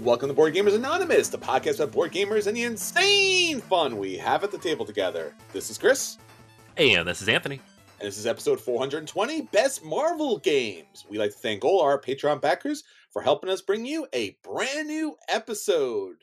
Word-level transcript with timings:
Welcome 0.00 0.28
to 0.28 0.34
Board 0.34 0.54
Gamers 0.54 0.74
Anonymous, 0.74 1.28
the 1.28 1.38
podcast 1.38 1.76
about 1.80 1.92
board 1.92 2.12
gamers 2.12 2.46
and 2.46 2.56
the 2.56 2.62
insane 2.64 3.60
fun 3.60 3.96
we 3.96 4.16
have 4.16 4.44
at 4.44 4.50
the 4.52 4.58
table 4.58 4.84
together. 4.84 5.34
This 5.52 5.70
is 5.70 5.78
Chris, 5.78 6.18
Hey, 6.76 6.94
And 6.94 7.06
this 7.08 7.20
is 7.20 7.28
Anthony. 7.28 7.60
and 7.98 8.06
this 8.06 8.16
is 8.18 8.26
episode 8.26 8.60
420 8.60 9.42
Best 9.52 9.84
Marvel 9.84 10.38
Games. 10.38 11.04
We 11.08 11.18
like 11.18 11.32
to 11.32 11.38
thank 11.38 11.64
all 11.64 11.80
our 11.80 12.00
Patreon 12.00 12.40
backers 12.40 12.84
for 13.12 13.22
helping 13.22 13.50
us 13.50 13.60
bring 13.60 13.84
you 13.86 14.06
a 14.12 14.36
brand 14.44 14.86
new 14.86 15.16
episode 15.28 16.16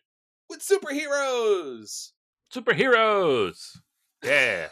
with 0.49 0.61
superheroes. 0.61 2.11
Superheroes! 2.53 3.77
Yeah. 4.23 4.67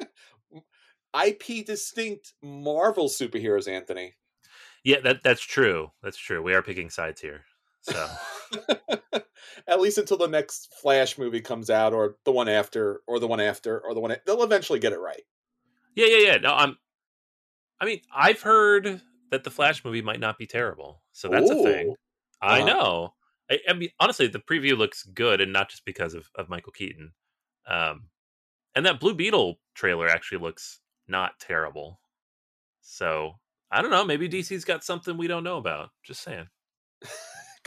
IP 1.24 1.64
distinct 1.64 2.34
Marvel 2.42 3.08
superheroes, 3.08 3.68
Anthony. 3.68 4.14
Yeah, 4.84 5.00
that 5.00 5.22
that's 5.22 5.42
true. 5.42 5.92
That's 6.02 6.16
true. 6.18 6.42
We 6.42 6.54
are 6.54 6.62
picking 6.62 6.90
sides 6.90 7.20
here. 7.20 7.44
So 7.82 8.08
At 9.66 9.80
least 9.80 9.98
until 9.98 10.16
the 10.16 10.26
next 10.28 10.74
Flash 10.80 11.18
movie 11.18 11.40
comes 11.40 11.68
out, 11.70 11.92
or 11.92 12.16
the 12.24 12.32
one 12.32 12.48
after, 12.48 13.02
or 13.06 13.18
the 13.20 13.26
one 13.26 13.40
after, 13.40 13.80
or 13.80 13.94
the 13.94 14.00
one. 14.00 14.14
They'll 14.26 14.42
eventually 14.42 14.78
get 14.78 14.92
it 14.92 14.98
right. 14.98 15.22
Yeah, 15.94 16.06
yeah, 16.06 16.32
yeah. 16.32 16.36
No, 16.38 16.54
I'm 16.54 16.76
I 17.80 17.84
mean, 17.84 18.00
I've 18.14 18.40
heard 18.40 19.00
that 19.30 19.44
the 19.44 19.50
Flash 19.50 19.84
movie 19.84 20.02
might 20.02 20.20
not 20.20 20.38
be 20.38 20.46
terrible. 20.46 21.02
So 21.12 21.28
that's 21.28 21.50
a 21.50 21.62
thing. 21.62 21.94
I 22.40 22.60
Uh-huh. 22.60 22.66
know. 22.66 23.14
I, 23.50 23.58
I 23.68 23.72
mean, 23.74 23.90
honestly, 24.00 24.26
the 24.26 24.38
preview 24.40 24.76
looks 24.76 25.02
good, 25.04 25.40
and 25.40 25.52
not 25.52 25.68
just 25.70 25.84
because 25.84 26.14
of, 26.14 26.28
of 26.34 26.48
Michael 26.48 26.72
Keaton. 26.72 27.12
Um, 27.66 28.08
and 28.74 28.84
that 28.86 29.00
Blue 29.00 29.14
Beetle 29.14 29.60
trailer 29.74 30.08
actually 30.08 30.38
looks 30.38 30.80
not 31.08 31.38
terrible. 31.40 32.00
So 32.80 33.34
I 33.70 33.82
don't 33.82 33.90
know. 33.90 34.04
Maybe 34.04 34.28
DC's 34.28 34.64
got 34.64 34.84
something 34.84 35.16
we 35.16 35.26
don't 35.28 35.44
know 35.44 35.58
about. 35.58 35.90
Just 36.02 36.22
saying. 36.22 36.48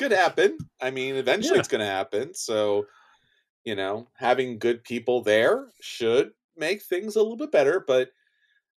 could 0.02 0.12
happen. 0.12 0.58
I 0.82 0.92
mean, 0.92 1.16
eventually 1.16 1.56
Yeah. 1.56 1.60
it's 1.60 1.68
going 1.68 1.80
to 1.82 1.86
happen. 1.86 2.34
So, 2.34 2.86
you 3.64 3.76
know, 3.76 4.08
having 4.16 4.60
good 4.60 4.84
people 4.84 5.22
there 5.22 5.70
should 5.82 6.32
make 6.56 6.82
things 6.84 7.16
a 7.16 7.22
little 7.22 7.38
bit 7.38 7.52
better. 7.52 7.80
But 7.86 8.12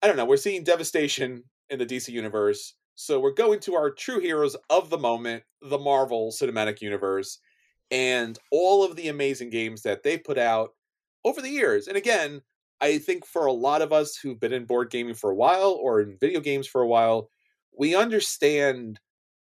I 0.03 0.07
don't 0.07 0.17
know. 0.17 0.25
We're 0.25 0.37
seeing 0.37 0.65
devastation 0.65 1.45
in 1.71 1.79
the 1.79 1.87
DC 1.87 2.13
universe. 2.13 2.75
So 2.95 3.21
we're 3.21 3.33
going 3.33 3.61
to 3.61 3.75
our 3.75 3.91
true 3.91 4.21
heroes 4.21 4.57
of 4.71 4.91
the 4.91 4.99
moment, 4.99 5.45
the 5.63 5.79
Marvel 5.79 6.31
Cinematic 6.33 6.81
Universe, 6.81 7.39
and 7.91 8.39
all 8.51 8.85
of 8.85 8.97
the 8.97 9.09
amazing 9.09 9.51
games 9.51 9.83
that 9.83 10.03
they've 10.03 10.23
put 10.23 10.39
out 10.39 10.75
over 11.25 11.41
the 11.41 11.49
years. 11.51 11.89
And 11.89 11.97
again, 11.97 12.43
I 12.81 12.99
think 12.99 13.25
for 13.25 13.47
a 13.47 13.53
lot 13.53 13.81
of 13.83 13.93
us 13.93 14.17
who've 14.17 14.41
been 14.41 14.53
in 14.53 14.65
board 14.67 14.91
gaming 14.91 15.15
for 15.15 15.31
a 15.31 15.35
while 15.37 15.73
or 15.81 16.01
in 16.01 16.19
video 16.19 16.41
games 16.41 16.67
for 16.67 16.83
a 16.83 16.87
while, 16.89 17.31
we 17.77 17.95
understand 17.95 19.01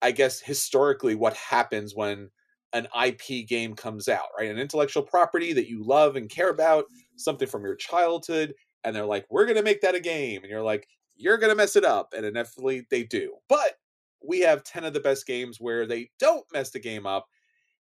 I 0.05 0.13
guess 0.13 0.41
historically 0.41 1.15
what 1.15 1.35
happens 1.35 1.95
when 1.97 2.31
an 2.75 2.89
IP 3.07 3.49
game 3.49 3.75
comes 3.75 4.07
out, 4.09 4.29
right? 4.39 4.51
An 4.51 4.59
intellectual 4.59 5.03
property 5.03 5.55
that 5.55 5.69
you 5.69 5.83
love 5.83 6.17
and 6.17 6.29
care 6.29 6.51
about, 6.51 6.85
something 7.17 7.49
from 7.49 7.65
your 7.65 7.77
childhood, 7.77 8.55
and 8.85 8.95
they're 8.95 9.07
like, 9.07 9.27
"We're 9.31 9.47
going 9.47 9.57
to 9.57 9.63
make 9.63 9.81
that 9.81 9.95
a 9.95 10.01
game." 10.01 10.43
And 10.43 10.51
you're 10.51 10.63
like, 10.63 10.87
"You're 11.17 11.39
going 11.39 11.51
to 11.51 11.57
mess 11.57 11.75
it 11.77 11.85
up." 11.87 12.13
And 12.15 12.27
inevitably 12.27 12.87
they 12.91 13.05
do. 13.05 13.39
But 13.49 13.79
we 14.23 14.41
have 14.41 14.63
10 14.63 14.85
of 14.85 14.93
the 14.93 15.01
best 15.01 15.27
games 15.27 15.59
where 15.61 15.87
they 15.87 16.11
don't 16.19 16.47
mess 16.53 16.71
the 16.71 16.81
game 16.81 17.07
up. 17.07 17.27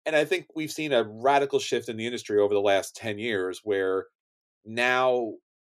And 0.05 0.15
I 0.15 0.25
think 0.25 0.47
we've 0.55 0.71
seen 0.71 0.93
a 0.93 1.03
radical 1.03 1.59
shift 1.59 1.89
in 1.89 1.97
the 1.97 2.05
industry 2.05 2.39
over 2.39 2.53
the 2.53 2.61
last 2.61 2.95
10 2.95 3.19
years 3.19 3.61
where 3.63 4.07
now 4.65 5.33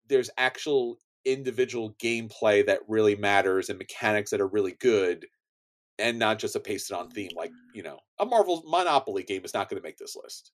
there's 0.09 0.31
actual 0.39 0.99
individual 1.25 1.95
gameplay 2.03 2.65
that 2.67 2.81
really 2.89 3.17
matters 3.17 3.69
and 3.69 3.79
mechanics 3.79 4.31
that 4.31 4.41
are 4.41 4.49
really 4.49 4.73
good 4.81 5.27
and 5.99 6.19
not 6.19 6.39
just 6.39 6.57
a 6.57 6.61
pasted 6.61 6.97
on 6.97 7.11
theme 7.11 7.31
like 7.37 7.53
you 7.75 7.83
know 7.83 7.99
a 8.19 8.27
marvel 8.27 8.63
monopoly 8.67 9.23
game 9.23 9.45
is 9.45 9.55
not 9.55 9.69
going 9.69 9.81
to 9.81 9.87
make 9.87 9.99
this 9.99 10.17
list 10.17 10.53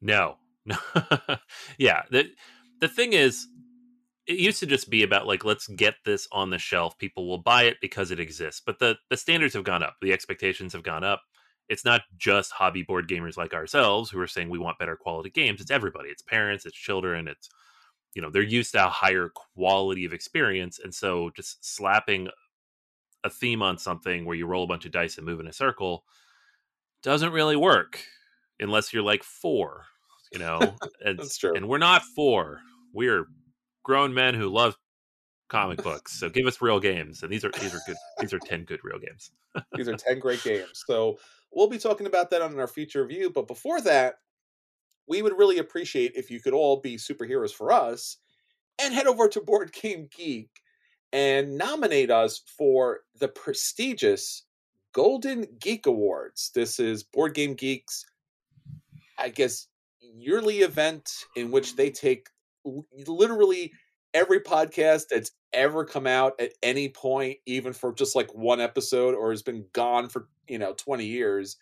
No, 0.00 0.36
no, 0.64 0.76
yeah. 1.78 2.02
The 2.10 2.30
the 2.80 2.88
thing 2.88 3.12
is, 3.12 3.46
it 4.26 4.38
used 4.38 4.60
to 4.60 4.66
just 4.66 4.90
be 4.90 5.02
about 5.02 5.26
like 5.26 5.44
let's 5.44 5.66
get 5.68 5.94
this 6.04 6.28
on 6.32 6.50
the 6.50 6.58
shelf. 6.58 6.98
People 6.98 7.28
will 7.28 7.38
buy 7.38 7.64
it 7.64 7.78
because 7.80 8.10
it 8.10 8.20
exists. 8.20 8.62
But 8.64 8.78
the 8.78 8.96
the 9.10 9.16
standards 9.16 9.54
have 9.54 9.64
gone 9.64 9.82
up. 9.82 9.96
The 10.00 10.12
expectations 10.12 10.72
have 10.72 10.82
gone 10.82 11.04
up. 11.04 11.22
It's 11.68 11.84
not 11.84 12.02
just 12.16 12.52
hobby 12.52 12.82
board 12.82 13.08
gamers 13.08 13.36
like 13.36 13.52
ourselves 13.54 14.10
who 14.10 14.20
are 14.20 14.26
saying 14.26 14.48
we 14.48 14.58
want 14.58 14.78
better 14.78 14.96
quality 14.96 15.30
games. 15.30 15.60
It's 15.60 15.70
everybody. 15.70 16.10
It's 16.10 16.22
parents. 16.22 16.64
It's 16.64 16.76
children. 16.76 17.28
It's 17.28 17.48
you 18.14 18.22
know 18.22 18.30
they're 18.30 18.42
used 18.42 18.72
to 18.72 18.86
a 18.86 18.90
higher 18.90 19.30
quality 19.56 20.04
of 20.04 20.12
experience, 20.12 20.78
and 20.82 20.94
so 20.94 21.30
just 21.36 21.64
slapping 21.64 22.28
a 23.24 23.30
theme 23.30 23.62
on 23.62 23.78
something 23.78 24.24
where 24.24 24.36
you 24.36 24.46
roll 24.46 24.64
a 24.64 24.68
bunch 24.68 24.84
of 24.84 24.92
dice 24.92 25.16
and 25.16 25.26
move 25.26 25.40
in 25.40 25.46
a 25.46 25.52
circle 25.52 26.04
doesn't 27.02 27.32
really 27.32 27.56
work 27.56 28.00
unless 28.60 28.92
you're 28.92 29.02
like 29.02 29.22
four, 29.22 29.84
you 30.32 30.38
know. 30.38 30.60
And, 31.04 31.18
That's 31.18 31.38
true. 31.38 31.54
And 31.54 31.68
we're 31.68 31.78
not 31.78 32.02
four. 32.02 32.60
We're 32.92 33.26
grown 33.84 34.12
men 34.12 34.34
who 34.34 34.48
love 34.48 34.76
comic 35.48 35.82
books. 35.82 36.18
So 36.18 36.28
give 36.28 36.46
us 36.46 36.60
real 36.60 36.80
games. 36.80 37.22
And 37.22 37.32
these 37.32 37.44
are 37.44 37.50
these 37.60 37.74
are 37.74 37.80
good. 37.86 37.96
These 38.20 38.32
are 38.32 38.38
ten 38.40 38.64
good 38.64 38.80
real 38.82 38.98
games. 38.98 39.30
These 39.74 39.88
are 39.88 39.96
10 39.96 40.18
great 40.18 40.42
games. 40.42 40.82
So 40.86 41.18
we'll 41.52 41.68
be 41.68 41.78
talking 41.78 42.06
about 42.06 42.30
that 42.30 42.42
on 42.42 42.58
our 42.58 42.66
future 42.66 43.02
review. 43.02 43.30
But 43.30 43.46
before 43.46 43.80
that, 43.82 44.16
we 45.08 45.22
would 45.22 45.38
really 45.38 45.58
appreciate 45.58 46.12
if 46.14 46.30
you 46.30 46.40
could 46.40 46.52
all 46.52 46.80
be 46.80 46.96
superheroes 46.96 47.52
for 47.52 47.72
us 47.72 48.18
and 48.78 48.92
head 48.92 49.06
over 49.06 49.28
to 49.28 49.40
Board 49.40 49.72
Game 49.72 50.08
Geek 50.14 50.50
and 51.12 51.56
nominate 51.56 52.10
us 52.10 52.42
for 52.56 53.00
the 53.18 53.28
prestigious 53.28 54.44
Golden 54.92 55.46
Geek 55.60 55.86
Awards. 55.86 56.50
This 56.54 56.78
is 56.78 57.02
Board 57.02 57.34
Game 57.34 57.54
Geek's, 57.54 58.04
I 59.18 59.28
guess, 59.28 59.68
yearly 60.00 60.58
event 60.60 61.10
in 61.36 61.50
which 61.50 61.76
they 61.76 61.90
take 61.90 62.28
literally 63.06 63.72
every 64.14 64.40
podcast 64.40 65.04
that's 65.10 65.32
ever 65.52 65.84
come 65.84 66.06
out 66.06 66.34
at 66.40 66.52
any 66.62 66.88
point, 66.88 67.38
even 67.46 67.72
for 67.72 67.92
just 67.92 68.16
like 68.16 68.34
one 68.34 68.60
episode 68.60 69.14
or 69.14 69.30
has 69.30 69.42
been 69.42 69.64
gone 69.72 70.08
for, 70.08 70.28
you 70.46 70.58
know, 70.58 70.74
20 70.74 71.04
years, 71.04 71.56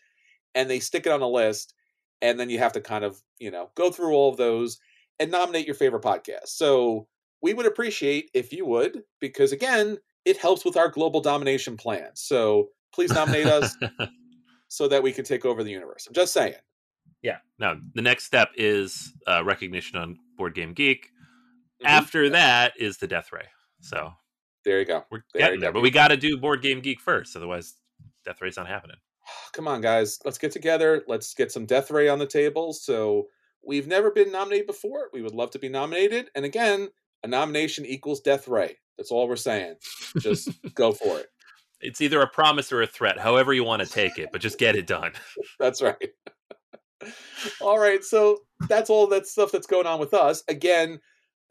and 0.55 0.69
they 0.69 0.81
stick 0.81 1.07
it 1.07 1.13
on 1.13 1.23
a 1.23 1.29
list. 1.29 1.75
And 2.23 2.41
then 2.41 2.49
you 2.49 2.59
have 2.59 2.73
to 2.73 2.81
kind 2.81 3.05
of, 3.05 3.21
you 3.39 3.51
know, 3.51 3.71
go 3.75 3.91
through 3.91 4.15
all 4.15 4.31
of 4.31 4.39
those 4.39 4.79
and 5.21 5.31
nominate 5.31 5.67
your 5.67 5.75
favorite 5.75 6.03
podcast. 6.03 6.47
So 6.47 7.07
we 7.43 7.55
would 7.55 7.67
appreciate 7.67 8.31
if 8.35 8.53
you 8.53 8.65
would, 8.67 9.03
because 9.21 9.53
again, 9.53 9.99
it 10.25 10.37
helps 10.37 10.65
with 10.65 10.77
our 10.77 10.89
global 10.89 11.21
domination 11.21 11.77
plan. 11.77 12.09
So 12.15 12.69
please 12.95 13.13
nominate 13.13 13.47
us 13.47 13.77
so 14.69 14.89
that 14.89 15.03
we 15.03 15.13
can 15.13 15.25
take 15.25 15.45
over 15.45 15.63
the 15.63 15.71
universe. 15.71 16.07
I'm 16.07 16.15
just 16.15 16.33
saying. 16.33 16.55
yeah. 17.23 17.39
Now 17.59 17.77
the 17.95 18.03
next 18.03 18.25
step 18.25 18.51
is 18.57 19.13
uh, 19.27 19.45
recognition 19.45 19.99
on 19.99 20.17
Board 20.37 20.55
Game 20.55 20.73
Geek. 20.75 21.11
Mhm. 21.83 21.89
After 21.89 22.31
that 22.31 22.73
is 22.79 22.97
the 22.99 23.07
Death 23.07 23.31
Ray. 23.33 23.47
So 23.81 24.13
There 24.65 24.79
you 24.81 24.87
go. 24.87 25.05
we're 25.11 25.23
There 25.35 25.43
getting 25.43 25.61
there, 25.61 25.73
but 25.73 25.83
we 25.83 25.91
got 25.91 26.09
to 26.09 26.17
do 26.17 26.39
Board 26.39 26.63
Game 26.63 26.81
Geek 26.81 27.01
first, 27.01 27.37
otherwise 27.37 27.75
Death 28.25 28.41
Ray's 28.41 28.57
not 28.57 28.67
happening. 28.67 28.97
Come 29.53 29.69
on, 29.69 29.81
guys. 29.81 30.19
Let's 30.25 30.39
get 30.39 30.53
together. 30.53 31.05
Let's 31.07 31.35
get 31.35 31.53
some 31.53 31.67
Death 31.67 31.91
Ray 31.91 32.09
on 32.09 32.19
the 32.19 32.27
table. 32.27 32.73
So 32.73 33.27
we've 33.65 33.87
never 33.87 34.11
been 34.11 34.33
nominated 34.33 34.67
before. 34.67 35.11
We 35.13 35.23
would 35.23 35.35
love 35.35 35.51
to 35.53 35.59
be 35.59 35.69
nominated. 35.69 36.31
And 36.35 36.45
again, 36.45 36.89
a 37.23 37.29
nomination 37.29 37.87
equals 37.87 38.21
Death 38.21 38.49
Ray. 38.49 38.77
That's 38.97 39.11
all 39.11 39.29
we're 39.29 39.37
saying. 39.37 39.77
Just 40.19 40.51
go 40.75 40.93
for 40.93 41.19
it. 41.19 41.27
It's 41.81 42.01
either 42.01 42.21
a 42.23 42.29
promise 42.29 42.73
or 42.73 42.83
a 42.83 42.87
threat, 42.87 43.19
however 43.19 43.53
you 43.53 43.65
want 43.65 43.83
to 43.83 43.89
take 43.89 44.19
it, 44.19 44.31
but 44.33 44.41
just 44.41 44.59
get 44.59 44.77
it 44.77 44.87
done. 44.87 45.13
That's 45.59 45.83
right. 45.83 46.11
all 47.61 47.79
right. 47.79 48.03
So 48.03 48.39
that's 48.69 48.89
all 48.89 49.07
that 49.09 49.27
stuff 49.27 49.53
that's 49.53 49.67
going 49.67 49.87
on 49.87 50.01
with 50.01 50.15
us. 50.15 50.43
Again, 50.49 50.99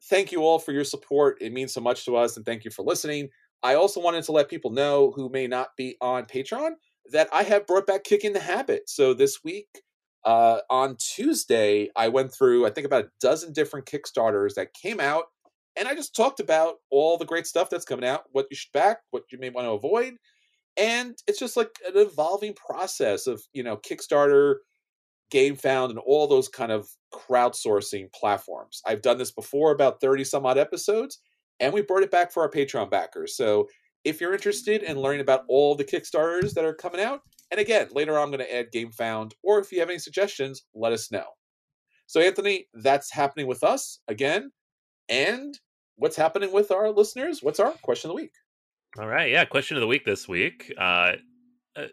thank 0.09 0.31
you 0.31 0.41
all 0.41 0.57
for 0.57 0.71
your 0.71 0.83
support. 0.83 1.37
It 1.39 1.53
means 1.53 1.71
so 1.71 1.81
much 1.81 2.03
to 2.05 2.15
us. 2.15 2.35
And 2.35 2.43
thank 2.43 2.65
you 2.65 2.71
for 2.71 2.83
listening. 2.83 3.29
I 3.61 3.75
also 3.75 4.01
wanted 4.01 4.23
to 4.23 4.31
let 4.31 4.49
people 4.49 4.71
know 4.71 5.11
who 5.15 5.29
may 5.29 5.45
not 5.45 5.69
be 5.77 5.97
on 6.01 6.25
Patreon 6.25 6.71
that 7.11 7.29
I 7.31 7.43
have 7.43 7.67
brought 7.67 7.87
back 7.87 8.03
Kicking 8.03 8.33
the 8.33 8.39
Habit. 8.39 8.89
So 8.89 9.13
this 9.13 9.43
week, 9.43 9.67
uh, 10.25 10.59
on 10.69 10.97
Tuesday, 10.99 11.89
I 11.95 12.09
went 12.09 12.33
through, 12.33 12.65
I 12.65 12.71
think, 12.71 12.85
about 12.85 13.05
a 13.05 13.09
dozen 13.21 13.53
different 13.53 13.85
Kickstarters 13.85 14.55
that 14.55 14.73
came 14.73 14.99
out. 14.99 15.25
And 15.77 15.87
I 15.87 15.95
just 15.95 16.15
talked 16.15 16.39
about 16.39 16.75
all 16.89 17.17
the 17.17 17.25
great 17.25 17.47
stuff 17.47 17.69
that's 17.69 17.85
coming 17.85 18.07
out, 18.07 18.23
what 18.31 18.47
you 18.49 18.55
should 18.55 18.71
back, 18.71 18.99
what 19.11 19.23
you 19.31 19.37
may 19.37 19.49
want 19.49 19.65
to 19.67 19.71
avoid. 19.71 20.13
And 20.77 21.15
it's 21.27 21.39
just 21.39 21.57
like 21.57 21.71
an 21.85 21.93
evolving 21.95 22.53
process 22.53 23.27
of, 23.27 23.41
you 23.53 23.63
know, 23.63 23.77
Kickstarter, 23.77 24.55
GameFound, 25.33 25.89
and 25.89 25.99
all 25.99 26.27
those 26.27 26.49
kind 26.49 26.71
of 26.71 26.87
crowdsourcing 27.13 28.11
platforms. 28.13 28.81
I've 28.85 29.01
done 29.01 29.17
this 29.17 29.31
before, 29.31 29.71
about 29.71 30.01
30 30.01 30.23
some 30.23 30.45
odd 30.45 30.57
episodes, 30.57 31.19
and 31.59 31.73
we 31.73 31.81
brought 31.81 32.03
it 32.03 32.11
back 32.11 32.31
for 32.31 32.43
our 32.43 32.49
Patreon 32.49 32.91
backers. 32.91 33.35
So 33.35 33.67
if 34.03 34.21
you're 34.21 34.33
interested 34.33 34.83
in 34.83 34.99
learning 34.99 35.21
about 35.21 35.43
all 35.49 35.75
the 35.75 35.83
Kickstarters 35.83 36.53
that 36.53 36.65
are 36.65 36.75
coming 36.75 37.01
out, 37.01 37.21
and 37.51 37.59
again, 37.59 37.87
later 37.91 38.17
on 38.17 38.25
I'm 38.25 38.31
going 38.31 38.45
to 38.45 38.55
add 38.55 38.71
GameFound, 38.73 39.31
or 39.43 39.59
if 39.59 39.71
you 39.71 39.79
have 39.79 39.89
any 39.89 39.99
suggestions, 39.99 40.63
let 40.73 40.93
us 40.93 41.11
know. 41.11 41.25
So, 42.07 42.19
Anthony, 42.19 42.67
that's 42.73 43.11
happening 43.11 43.47
with 43.47 43.63
us 43.63 43.99
again. 44.07 44.51
And 45.09 45.57
what's 45.97 46.15
happening 46.15 46.51
with 46.51 46.71
our 46.71 46.89
listeners? 46.89 47.41
What's 47.41 47.59
our 47.59 47.71
question 47.81 48.09
of 48.09 48.15
the 48.15 48.21
week? 48.21 48.33
All 48.97 49.07
right, 49.07 49.31
yeah. 49.31 49.45
Question 49.45 49.77
of 49.77 49.81
the 49.81 49.87
week 49.87 50.05
this 50.05 50.27
week: 50.27 50.73
uh, 50.77 51.13
uh, 51.75 51.87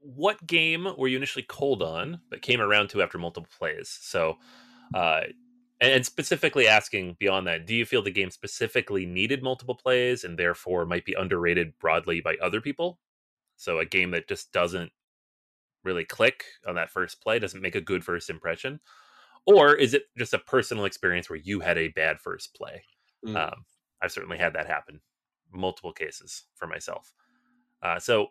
What 0.00 0.46
game 0.46 0.88
were 0.96 1.08
you 1.08 1.16
initially 1.16 1.44
cold 1.48 1.82
on, 1.82 2.20
but 2.30 2.42
came 2.42 2.60
around 2.60 2.88
to 2.90 3.02
after 3.02 3.18
multiple 3.18 3.50
plays? 3.58 3.98
So, 4.00 4.38
uh, 4.94 5.22
and, 5.80 5.92
and 5.92 6.06
specifically 6.06 6.66
asking 6.66 7.16
beyond 7.18 7.46
that, 7.46 7.66
do 7.66 7.74
you 7.74 7.84
feel 7.84 8.02
the 8.02 8.10
game 8.10 8.30
specifically 8.30 9.04
needed 9.04 9.42
multiple 9.42 9.74
plays 9.74 10.24
and 10.24 10.38
therefore 10.38 10.86
might 10.86 11.04
be 11.04 11.14
underrated 11.14 11.78
broadly 11.78 12.20
by 12.20 12.36
other 12.42 12.60
people? 12.60 12.98
So, 13.56 13.78
a 13.78 13.84
game 13.84 14.12
that 14.12 14.28
just 14.28 14.50
doesn't 14.52 14.92
really 15.84 16.04
click 16.04 16.44
on 16.66 16.76
that 16.76 16.90
first 16.90 17.22
play 17.22 17.38
doesn't 17.38 17.60
make 17.60 17.74
a 17.74 17.80
good 17.80 18.02
first 18.02 18.30
impression, 18.30 18.80
or 19.46 19.74
is 19.74 19.92
it 19.92 20.04
just 20.16 20.32
a 20.32 20.38
personal 20.38 20.86
experience 20.86 21.28
where 21.28 21.38
you 21.38 21.60
had 21.60 21.76
a 21.76 21.88
bad 21.88 22.18
first 22.18 22.54
play? 22.54 22.82
Mm. 23.24 23.36
Um, 23.36 23.64
I've 24.02 24.12
certainly 24.12 24.38
had 24.38 24.52
that 24.54 24.66
happen 24.66 25.00
multiple 25.52 25.92
cases 25.92 26.44
for 26.56 26.66
myself. 26.66 27.12
Uh, 27.82 27.98
so 27.98 28.28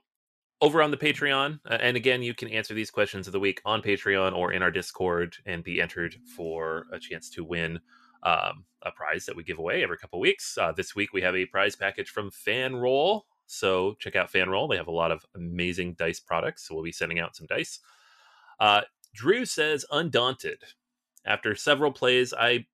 over 0.61 0.81
on 0.81 0.91
the 0.91 0.97
Patreon, 0.97 1.59
uh, 1.69 1.77
and 1.81 1.97
again, 1.97 2.21
you 2.21 2.33
can 2.33 2.47
answer 2.49 2.73
these 2.73 2.91
questions 2.91 3.27
of 3.27 3.33
the 3.33 3.39
week 3.39 3.61
on 3.65 3.81
Patreon 3.81 4.35
or 4.35 4.51
in 4.53 4.61
our 4.61 4.71
Discord 4.71 5.35
and 5.45 5.63
be 5.63 5.81
entered 5.81 6.15
for 6.35 6.85
a 6.91 6.99
chance 6.99 7.29
to 7.31 7.43
win 7.43 7.79
um, 8.23 8.65
a 8.83 8.91
prize 8.91 9.25
that 9.25 9.35
we 9.35 9.43
give 9.43 9.59
away 9.59 9.83
every 9.83 9.97
couple 9.97 10.19
weeks. 10.19 10.57
Uh, 10.57 10.71
this 10.71 10.95
week 10.95 11.13
we 11.13 11.21
have 11.21 11.35
a 11.35 11.45
prize 11.45 11.75
package 11.75 12.09
from 12.09 12.31
FanRoll. 12.31 13.21
So 13.45 13.95
check 13.99 14.15
out 14.15 14.31
FanRoll. 14.31 14.69
They 14.69 14.77
have 14.77 14.87
a 14.87 14.91
lot 14.91 15.11
of 15.11 15.25
amazing 15.35 15.95
dice 15.95 16.19
products. 16.19 16.67
So 16.67 16.75
we'll 16.75 16.83
be 16.83 16.91
sending 16.91 17.19
out 17.19 17.35
some 17.35 17.47
dice. 17.47 17.79
Uh, 18.59 18.81
Drew 19.13 19.45
says, 19.45 19.85
Undaunted. 19.91 20.63
After 21.25 21.55
several 21.55 21.91
plays, 21.91 22.33
I 22.33 22.65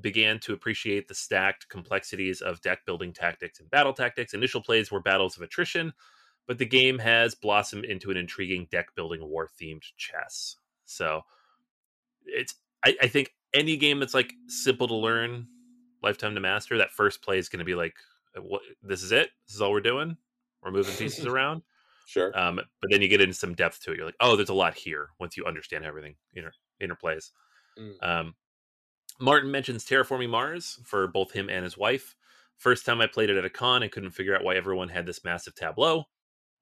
began 0.00 0.38
to 0.40 0.52
appreciate 0.52 1.08
the 1.08 1.14
stacked 1.14 1.68
complexities 1.68 2.40
of 2.40 2.60
deck 2.62 2.80
building 2.86 3.12
tactics 3.12 3.60
and 3.60 3.70
battle 3.70 3.92
tactics. 3.92 4.34
Initial 4.34 4.62
plays 4.62 4.90
were 4.90 5.00
battles 5.00 5.36
of 5.36 5.42
attrition, 5.42 5.92
but 6.46 6.58
the 6.58 6.66
game 6.66 6.98
has 6.98 7.34
blossomed 7.34 7.84
into 7.84 8.10
an 8.10 8.16
intriguing 8.16 8.66
deck 8.70 8.94
building 8.94 9.22
war 9.28 9.48
themed 9.60 9.82
chess. 9.96 10.56
So 10.86 11.22
it's 12.24 12.54
I, 12.84 12.96
I 13.02 13.08
think 13.08 13.32
any 13.54 13.76
game 13.76 14.00
that's 14.00 14.14
like 14.14 14.32
simple 14.48 14.88
to 14.88 14.94
learn, 14.94 15.46
lifetime 16.02 16.34
to 16.34 16.40
master, 16.40 16.78
that 16.78 16.90
first 16.90 17.22
play 17.22 17.38
is 17.38 17.48
going 17.48 17.58
to 17.58 17.64
be 17.64 17.74
like, 17.74 17.94
what? 18.40 18.62
This 18.82 19.02
is 19.02 19.12
it. 19.12 19.30
This 19.46 19.56
is 19.56 19.60
all 19.60 19.72
we're 19.72 19.80
doing. 19.80 20.16
We're 20.62 20.70
moving 20.70 20.94
pieces 20.94 21.26
around. 21.26 21.62
Sure. 22.06 22.36
Um, 22.38 22.56
but 22.56 22.90
then 22.90 23.02
you 23.02 23.08
get 23.08 23.20
into 23.20 23.34
some 23.34 23.54
depth 23.54 23.82
to 23.82 23.92
it. 23.92 23.96
You're 23.96 24.06
like, 24.06 24.16
oh, 24.20 24.36
there's 24.36 24.48
a 24.48 24.54
lot 24.54 24.74
here 24.74 25.10
once 25.20 25.36
you 25.36 25.44
understand 25.44 25.84
everything 25.84 26.16
inter- 26.34 26.52
interplays. 26.82 27.30
Mm. 27.78 28.02
Um, 28.02 28.34
Martin 29.22 29.52
mentions 29.52 29.84
terraforming 29.84 30.30
Mars 30.30 30.80
for 30.84 31.06
both 31.06 31.30
him 31.30 31.48
and 31.48 31.62
his 31.62 31.78
wife. 31.78 32.16
First 32.58 32.84
time 32.84 33.00
I 33.00 33.06
played 33.06 33.30
it 33.30 33.36
at 33.36 33.44
a 33.44 33.50
con, 33.50 33.82
I 33.82 33.88
couldn't 33.88 34.10
figure 34.10 34.34
out 34.34 34.42
why 34.42 34.56
everyone 34.56 34.88
had 34.88 35.06
this 35.06 35.24
massive 35.24 35.54
tableau. 35.54 36.04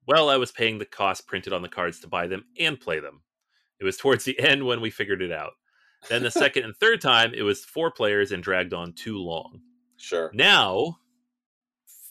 Well, 0.07 0.29
I 0.29 0.37
was 0.37 0.53
paying 0.53 0.79
the 0.79 0.85
cost 0.85 1.27
printed 1.27 1.55
on 1.55 1.63
the 1.63 1.69
cards 1.69 2.01
to 2.01 2.07
buy 2.09 2.27
them 2.27 2.45
and 2.59 2.79
play 2.79 3.01
them. 3.01 3.23
It 3.81 3.85
was 3.85 3.97
towards 3.99 4.25
the 4.25 4.39
end 4.39 4.67
when 4.67 4.83
we 4.83 4.91
figured 4.91 5.23
it 5.23 5.33
out. 5.33 5.53
Then 6.11 6.23
the 6.23 6.31
second 6.31 6.65
and 6.65 6.77
third 6.77 7.01
time, 7.01 7.33
it 7.35 7.43
was 7.43 7.65
four 7.65 7.91
players 7.91 8.31
and 8.31 8.43
dragged 8.43 8.75
on 8.75 8.93
too 8.93 9.17
long. 9.17 9.63
Sure. 9.97 10.31
Now, 10.35 10.99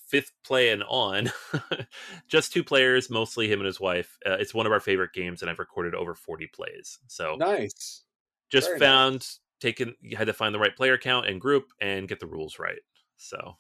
fifth 0.08 0.32
play 0.44 0.70
and 0.70 0.84
on, 0.88 1.32
just 2.28 2.52
two 2.52 2.64
players, 2.64 3.12
mostly 3.12 3.52
him 3.52 3.60
and 3.60 3.68
his 3.68 3.80
wife. 3.80 4.18
Uh, 4.26 4.38
it's 4.40 4.54
one 4.54 4.66
of 4.66 4.72
our 4.72 4.80
favorite 4.80 5.14
games, 5.14 5.42
and 5.42 5.50
I've 5.50 5.60
recorded 5.60 5.94
over 5.94 6.16
40 6.16 6.48
plays. 6.48 6.98
So 7.08 7.36
Nice. 7.36 8.04
just 8.50 8.68
very 8.68 8.80
nice. 8.80 9.40
Taken 9.60 9.96
you 10.02 10.18
had 10.18 10.28
to 10.28 10.34
find 10.34 10.54
the 10.54 10.60
right 10.60 10.76
player 10.76 10.98
count 10.98 11.28
and 11.28 11.42
group 11.42 11.72
and 11.82 12.08
get 12.08 12.20
the 12.20 12.28
rules 12.28 12.60
right. 12.60 12.82
So 13.18 13.58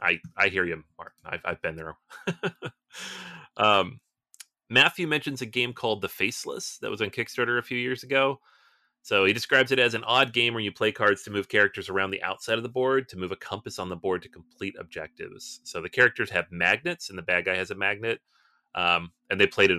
I 0.00 0.20
I 0.36 0.48
hear 0.48 0.64
you, 0.64 0.82
Mark. 0.98 1.12
I've 1.24 1.40
I've 1.44 1.62
been 1.62 1.76
there. 1.76 1.96
um, 3.56 4.00
Matthew 4.70 5.06
mentions 5.06 5.40
a 5.40 5.46
game 5.46 5.72
called 5.72 6.02
The 6.02 6.08
Faceless 6.08 6.78
that 6.78 6.90
was 6.90 7.00
on 7.00 7.10
Kickstarter 7.10 7.58
a 7.58 7.62
few 7.62 7.78
years 7.78 8.02
ago. 8.02 8.40
So 9.02 9.24
he 9.24 9.32
describes 9.32 9.72
it 9.72 9.78
as 9.78 9.94
an 9.94 10.04
odd 10.04 10.34
game 10.34 10.52
where 10.52 10.62
you 10.62 10.72
play 10.72 10.92
cards 10.92 11.22
to 11.22 11.30
move 11.30 11.48
characters 11.48 11.88
around 11.88 12.10
the 12.10 12.22
outside 12.22 12.58
of 12.58 12.62
the 12.62 12.68
board, 12.68 13.08
to 13.08 13.16
move 13.16 13.32
a 13.32 13.36
compass 13.36 13.78
on 13.78 13.88
the 13.88 13.96
board 13.96 14.20
to 14.22 14.28
complete 14.28 14.74
objectives. 14.78 15.60
So 15.64 15.80
the 15.80 15.88
characters 15.88 16.28
have 16.30 16.52
magnets, 16.52 17.08
and 17.08 17.16
the 17.16 17.22
bad 17.22 17.46
guy 17.46 17.56
has 17.56 17.70
a 17.70 17.74
magnet. 17.74 18.20
Um, 18.74 19.12
and 19.30 19.40
they 19.40 19.46
played 19.46 19.70
it 19.70 19.78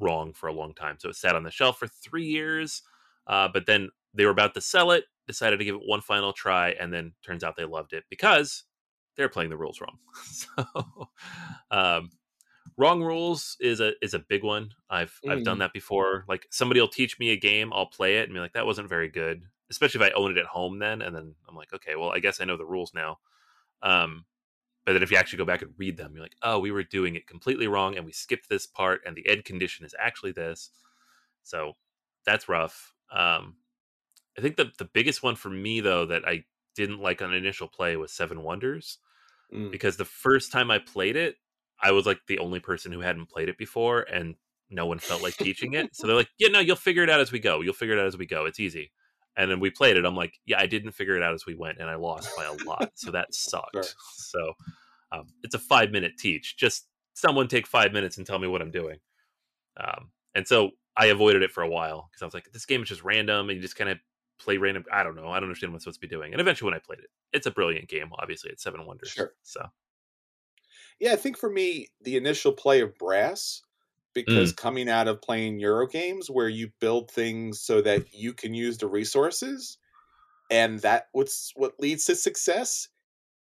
wrong 0.00 0.32
for 0.32 0.48
a 0.48 0.52
long 0.52 0.72
time. 0.72 0.96
So 0.98 1.10
it 1.10 1.16
sat 1.16 1.36
on 1.36 1.42
the 1.42 1.50
shelf 1.50 1.78
for 1.78 1.88
three 1.88 2.24
years. 2.24 2.82
Uh, 3.26 3.48
but 3.52 3.66
then 3.66 3.90
they 4.14 4.24
were 4.24 4.30
about 4.32 4.54
to 4.54 4.60
sell 4.60 4.90
it, 4.92 5.04
decided 5.26 5.58
to 5.58 5.64
give 5.64 5.76
it 5.76 5.82
one 5.86 6.00
final 6.00 6.32
try, 6.32 6.70
and 6.72 6.92
then 6.92 7.14
turns 7.22 7.44
out 7.44 7.56
they 7.56 7.64
loved 7.64 7.92
it 7.92 8.04
because 8.10 8.64
they're 9.16 9.28
playing 9.28 9.50
the 9.50 9.56
rules 9.58 9.80
wrong. 9.80 9.98
so, 10.24 10.64
um, 11.70 12.10
wrong 12.76 13.02
rules 13.02 13.56
is 13.60 13.80
a 13.80 13.92
is 14.04 14.14
a 14.14 14.18
big 14.18 14.44
one. 14.44 14.70
I've 14.88 15.20
I've 15.28 15.42
done 15.42 15.58
Mm. 15.58 15.60
that 15.60 15.72
before. 15.72 16.24
Like 16.28 16.46
somebody 16.50 16.80
will 16.80 16.88
teach 16.88 17.18
me 17.18 17.30
a 17.30 17.36
game, 17.36 17.72
I'll 17.72 17.86
play 17.86 18.18
it 18.18 18.24
and 18.24 18.34
be 18.34 18.40
like, 18.40 18.54
that 18.54 18.66
wasn't 18.66 18.88
very 18.88 19.08
good. 19.08 19.44
Especially 19.70 20.04
if 20.04 20.12
I 20.12 20.16
own 20.16 20.32
it 20.32 20.38
at 20.38 20.46
home 20.46 20.78
then, 20.80 21.00
and 21.02 21.14
then 21.14 21.34
I'm 21.48 21.54
like, 21.56 21.72
okay, 21.72 21.94
well, 21.96 22.10
I 22.10 22.18
guess 22.18 22.40
I 22.40 22.44
know 22.44 22.56
the 22.56 22.66
rules 22.66 22.92
now. 22.94 23.18
Um, 23.82 24.26
but 24.84 24.94
then 24.94 25.02
if 25.02 25.10
you 25.10 25.16
actually 25.18 25.38
go 25.38 25.44
back 25.46 25.62
and 25.62 25.74
read 25.78 25.96
them, 25.96 26.14
you're 26.14 26.22
like, 26.24 26.36
oh, 26.42 26.58
we 26.58 26.72
were 26.72 26.84
doing 26.84 27.16
it 27.16 27.26
completely 27.26 27.68
wrong, 27.68 27.96
and 27.96 28.06
we 28.06 28.12
skipped 28.12 28.48
this 28.48 28.66
part, 28.66 29.02
and 29.06 29.16
the 29.16 29.28
end 29.28 29.44
condition 29.44 29.86
is 29.86 29.94
actually 29.98 30.32
this. 30.32 30.70
So 31.42 31.74
that's 32.24 32.48
rough. 32.48 32.94
Um, 33.10 33.56
I 34.38 34.40
think 34.40 34.56
the 34.56 34.70
the 34.78 34.84
biggest 34.84 35.22
one 35.22 35.36
for 35.36 35.50
me 35.50 35.80
though 35.80 36.06
that 36.06 36.26
I 36.26 36.44
didn't 36.76 37.00
like 37.00 37.20
on 37.22 37.34
initial 37.34 37.68
play 37.68 37.96
was 37.96 38.12
Seven 38.12 38.42
Wonders 38.42 38.98
Mm. 39.52 39.70
because 39.72 39.96
the 39.96 40.04
first 40.04 40.52
time 40.52 40.70
I 40.70 40.78
played 40.78 41.16
it, 41.16 41.34
I 41.82 41.90
was 41.90 42.06
like 42.06 42.20
the 42.28 42.38
only 42.38 42.60
person 42.60 42.92
who 42.92 43.00
hadn't 43.00 43.30
played 43.30 43.48
it 43.48 43.58
before, 43.58 44.02
and 44.02 44.36
no 44.70 44.86
one 44.86 45.00
felt 45.00 45.22
like 45.24 45.36
teaching 45.36 45.72
it. 45.74 45.90
So 45.96 46.06
they're 46.06 46.14
like, 46.14 46.30
"Yeah, 46.38 46.50
no, 46.50 46.60
you'll 46.60 46.76
figure 46.76 47.02
it 47.02 47.10
out 47.10 47.18
as 47.18 47.32
we 47.32 47.40
go. 47.40 47.60
You'll 47.60 47.74
figure 47.74 47.96
it 47.96 48.00
out 48.00 48.06
as 48.06 48.16
we 48.16 48.26
go. 48.26 48.44
It's 48.44 48.60
easy." 48.60 48.92
And 49.36 49.50
then 49.50 49.58
we 49.58 49.70
played 49.70 49.96
it. 49.96 50.04
I'm 50.04 50.14
like, 50.14 50.38
"Yeah, 50.46 50.60
I 50.60 50.66
didn't 50.66 50.92
figure 50.92 51.16
it 51.16 51.22
out 51.24 51.34
as 51.34 51.46
we 51.46 51.54
went, 51.56 51.78
and 51.78 51.90
I 51.90 51.96
lost 51.96 52.30
by 52.36 52.44
a 52.44 52.52
lot. 52.64 52.92
So 52.94 53.10
that 53.10 53.34
sucked." 53.34 53.74
Sure. 53.74 53.82
So 54.14 54.52
um, 55.10 55.26
it's 55.42 55.56
a 55.56 55.58
five 55.58 55.90
minute 55.90 56.12
teach. 56.16 56.56
Just 56.56 56.86
someone 57.14 57.48
take 57.48 57.66
five 57.66 57.92
minutes 57.92 58.18
and 58.18 58.26
tell 58.26 58.38
me 58.38 58.46
what 58.46 58.62
I'm 58.62 58.70
doing. 58.70 59.00
Um, 59.78 60.12
and 60.34 60.46
so 60.46 60.70
I 60.96 61.06
avoided 61.06 61.42
it 61.42 61.50
for 61.50 61.62
a 61.64 61.68
while 61.68 62.08
because 62.08 62.22
I 62.22 62.24
was 62.26 62.34
like, 62.34 62.52
"This 62.52 62.66
game 62.66 62.82
is 62.82 62.88
just 62.88 63.02
random, 63.02 63.48
and 63.48 63.56
you 63.56 63.62
just 63.62 63.74
kind 63.76 63.90
of 63.90 63.98
play 64.40 64.56
random. 64.56 64.84
I 64.92 65.02
don't 65.02 65.14
know. 65.14 65.28
I 65.28 65.34
don't 65.34 65.44
understand 65.44 65.72
what 65.72 65.76
I'm 65.76 65.80
supposed 65.80 66.00
to 66.00 66.06
be 66.06 66.14
doing." 66.14 66.32
And 66.32 66.40
eventually, 66.40 66.70
when 66.70 66.74
I 66.74 66.82
played 66.84 67.00
it, 67.00 67.10
it's 67.32 67.46
a 67.46 67.50
brilliant 67.50 67.88
game. 67.88 68.10
Obviously, 68.18 68.50
it's 68.50 68.62
Seven 68.62 68.84
Wonders. 68.86 69.10
Sure. 69.10 69.32
So 69.42 69.60
Yeah, 70.98 71.12
I 71.12 71.16
think 71.16 71.38
for 71.38 71.50
me, 71.50 71.88
the 72.02 72.16
initial 72.16 72.52
play 72.52 72.80
of 72.80 72.96
Brass, 72.98 73.62
because 74.14 74.52
mm. 74.52 74.56
coming 74.56 74.88
out 74.88 75.08
of 75.08 75.22
playing 75.22 75.60
Euro 75.60 75.86
games 75.86 76.30
where 76.30 76.48
you 76.48 76.70
build 76.80 77.10
things 77.10 77.60
so 77.60 77.80
that 77.82 78.12
you 78.14 78.32
can 78.32 78.54
use 78.54 78.78
the 78.78 78.88
resources, 78.88 79.78
and 80.50 80.80
that 80.80 81.08
what's 81.12 81.52
what 81.56 81.78
leads 81.80 82.04
to 82.06 82.14
success. 82.14 82.88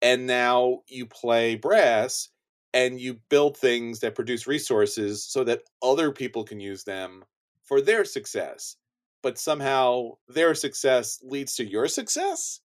And 0.02 0.26
now 0.26 0.82
you 0.88 1.06
play 1.06 1.56
Brass 1.56 2.28
and 2.74 3.00
you 3.00 3.14
build 3.30 3.56
things 3.56 4.00
that 4.00 4.16
produce 4.16 4.46
resources 4.46 5.24
so 5.24 5.44
that 5.44 5.62
other 5.80 6.10
people 6.10 6.44
can 6.44 6.60
use 6.60 6.84
them 6.84 7.24
for 7.62 7.80
their 7.80 8.04
success. 8.04 8.76
But 9.24 9.38
somehow 9.38 10.10
their 10.28 10.54
success 10.54 11.18
leads 11.22 11.56
to 11.56 11.64
your 11.64 11.88
success. 11.88 12.60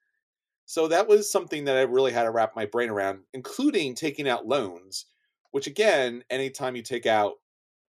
So 0.65 0.87
that 0.87 1.07
was 1.07 1.29
something 1.31 1.65
that 1.65 1.77
I 1.77 1.81
really 1.81 2.13
had 2.13 2.23
to 2.23 2.31
wrap 2.31 2.55
my 2.55 2.65
brain 2.65 2.89
around, 2.89 3.19
including 3.33 3.93
taking 3.93 4.27
out 4.27 4.47
loans, 4.47 5.05
which 5.51 5.67
again, 5.67 6.23
anytime 6.29 6.75
you 6.75 6.81
take 6.81 7.05
out 7.05 7.33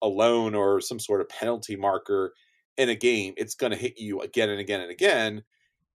a 0.01 0.07
loan 0.07 0.55
or 0.55 0.81
some 0.81 0.99
sort 0.99 1.21
of 1.21 1.29
penalty 1.29 1.75
marker 1.75 2.33
in 2.75 2.89
a 2.89 2.95
game, 2.95 3.35
it's 3.37 3.53
going 3.55 3.71
to 3.71 3.77
hit 3.77 3.99
you 3.99 4.21
again 4.21 4.49
and 4.49 4.59
again 4.59 4.81
and 4.81 4.91
again. 4.91 5.43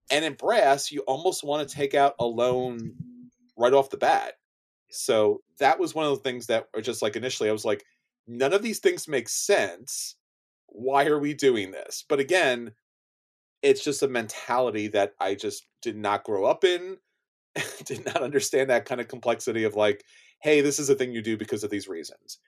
And 0.09 0.25
in 0.25 0.33
brass, 0.33 0.91
you 0.91 1.01
almost 1.01 1.43
want 1.43 1.67
to 1.67 1.75
take 1.75 1.93
out 1.93 2.15
a 2.19 2.25
loan 2.25 2.93
right 3.57 3.73
off 3.73 3.89
the 3.89 3.97
bat. 3.97 4.35
So 4.89 5.41
that 5.59 5.77
was 5.77 5.93
one 5.93 6.05
of 6.05 6.11
the 6.11 6.23
things 6.23 6.47
that 6.47 6.67
are 6.73 6.81
just 6.81 7.01
like 7.01 7.17
initially, 7.17 7.49
I 7.49 7.53
was 7.53 7.65
like, 7.65 7.83
none 8.27 8.53
of 8.53 8.61
these 8.61 8.79
things 8.79 9.09
make 9.09 9.29
sense. 9.29 10.15
Why 10.73 11.05
are 11.05 11.19
we 11.19 11.33
doing 11.33 11.71
this? 11.71 12.03
But 12.07 12.19
again, 12.19 12.71
it's 13.61 13.83
just 13.83 14.01
a 14.03 14.07
mentality 14.07 14.87
that 14.89 15.13
I 15.19 15.35
just 15.35 15.67
did 15.81 15.95
not 15.95 16.23
grow 16.23 16.45
up 16.45 16.63
in, 16.63 16.97
did 17.85 18.05
not 18.05 18.23
understand 18.23 18.69
that 18.69 18.85
kind 18.85 19.01
of 19.01 19.07
complexity 19.07 19.63
of 19.63 19.75
like, 19.75 20.03
hey, 20.41 20.61
this 20.61 20.79
is 20.79 20.89
a 20.89 20.95
thing 20.95 21.11
you 21.11 21.21
do 21.21 21.37
because 21.37 21.63
of 21.63 21.69
these 21.69 21.87
reasons. 21.87 22.39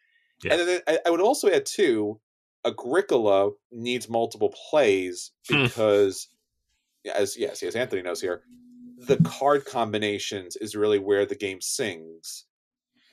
Yeah. 0.43 0.53
And 0.53 0.67
then 0.67 0.81
I, 0.87 0.99
I 1.05 1.09
would 1.09 1.21
also 1.21 1.49
add 1.49 1.65
too, 1.65 2.19
Agricola 2.65 3.51
needs 3.71 4.09
multiple 4.09 4.53
plays 4.69 5.31
Hmm. 5.49 5.63
because, 5.63 6.29
as 7.13 7.37
yes, 7.37 7.61
as 7.61 7.75
Anthony 7.75 8.01
knows 8.01 8.21
here, 8.21 8.43
the 8.97 9.17
card 9.17 9.65
combinations 9.65 10.55
is 10.55 10.75
really 10.75 10.99
where 10.99 11.25
the 11.25 11.35
game 11.35 11.59
sings. 11.61 12.45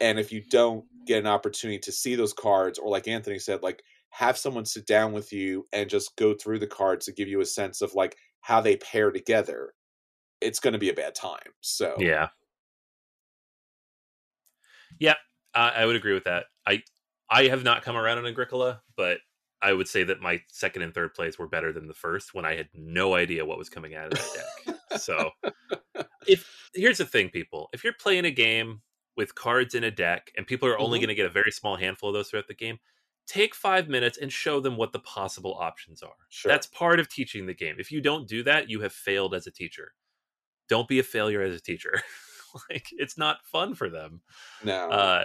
And 0.01 0.19
if 0.19 0.33
you 0.33 0.43
don't 0.49 0.85
get 1.07 1.19
an 1.19 1.27
opportunity 1.27 1.81
to 1.81 1.93
see 1.93 2.15
those 2.15 2.33
cards, 2.33 2.79
or 2.79 2.89
like 2.89 3.09
Anthony 3.09 3.39
said, 3.39 3.63
like 3.63 3.83
have 4.11 4.39
someone 4.39 4.65
sit 4.67 4.87
down 4.87 5.13
with 5.13 5.33
you 5.33 5.69
and 5.73 5.91
just 5.91 6.17
go 6.17 6.35
through 6.35 6.59
the 6.59 6.67
cards 6.67 7.07
to 7.07 7.13
give 7.13 7.29
you 7.29 7.41
a 7.41 7.47
sense 7.47 7.81
of 7.83 7.95
like 7.95 8.17
how 8.41 8.61
they 8.61 8.77
pair 8.77 9.11
together, 9.11 9.75
it's 10.41 10.61
going 10.61 10.73
to 10.75 10.79
be 10.81 10.91
a 10.91 10.95
bad 10.95 11.15
time. 11.15 11.53
So 11.63 12.07
yeah, 12.07 12.31
yeah, 14.99 15.15
I, 15.55 15.71
I 15.71 15.87
would 15.87 15.97
agree 15.97 16.15
with 16.15 16.25
that. 16.25 16.47
I 16.67 16.83
I 17.31 17.45
have 17.45 17.63
not 17.65 17.83
come 17.83 17.97
around 17.97 18.19
on 18.19 18.27
Agricola, 18.27 18.83
but 18.97 19.19
I 19.63 19.73
would 19.73 19.89
say 19.89 20.05
that 20.05 20.21
my 20.21 20.43
second 20.49 20.83
and 20.83 20.95
third 20.95 21.15
plays 21.15 21.39
were 21.39 21.49
better 21.49 21.73
than 21.73 21.87
the 21.87 21.95
first 21.95 22.35
when 22.35 22.45
I 22.45 22.55
had 22.57 22.69
no 22.75 23.15
idea 23.15 23.45
what 23.45 23.59
was 23.59 23.69
coming 23.69 23.95
out 23.95 24.09
of 24.09 24.15
that 24.15 24.33
deck. 24.33 24.53
so 24.89 25.31
if 26.27 26.49
here's 26.75 26.99
the 26.99 27.07
thing, 27.07 27.31
people, 27.31 27.69
if 27.73 27.85
you're 27.85 27.95
playing 27.95 28.25
a 28.25 28.31
game 28.31 28.83
with 29.17 29.35
cards 29.35 29.75
in 29.75 29.85
a 29.85 29.91
deck 29.91 30.31
and 30.37 30.47
people 30.47 30.69
are 30.69 30.79
only 30.79 30.99
Mhm. 30.99 31.01
going 31.01 31.09
to 31.09 31.15
get 31.15 31.27
a 31.27 31.31
very 31.31 31.51
small 31.53 31.77
handful 31.77 32.11
of 32.11 32.15
those 32.15 32.31
throughout 32.31 32.49
the 32.49 32.55
game, 32.55 32.79
take 33.27 33.55
five 33.55 33.89
minutes 33.89 34.19
and 34.19 34.33
show 34.33 34.61
them 34.61 34.77
what 34.77 34.93
the 34.93 34.99
possible 35.01 35.57
options 35.59 36.03
are. 36.03 36.11
Sure. 36.29 36.51
That's 36.51 36.67
part 36.67 37.01
of 37.01 37.09
teaching 37.09 37.47
the 37.47 37.55
game. 37.55 37.77
If 37.79 37.93
you 37.93 38.01
don't 38.01 38.27
do 38.29 38.43
that, 38.45 38.69
you 38.69 38.81
have 38.81 38.93
failed 38.93 39.35
as 39.35 39.47
a 39.47 39.51
teacher. 39.51 39.93
Don't 40.69 40.89
be 40.89 40.99
a 40.99 41.05
failure 41.05 41.43
as 41.43 41.55
a 41.55 41.61
teacher. 41.61 42.03
like 42.71 42.89
it's 42.93 43.17
not 43.19 43.45
fun 43.45 43.75
for 43.75 43.89
them. 43.89 44.23
no, 44.65 44.91
Uh, 44.91 45.25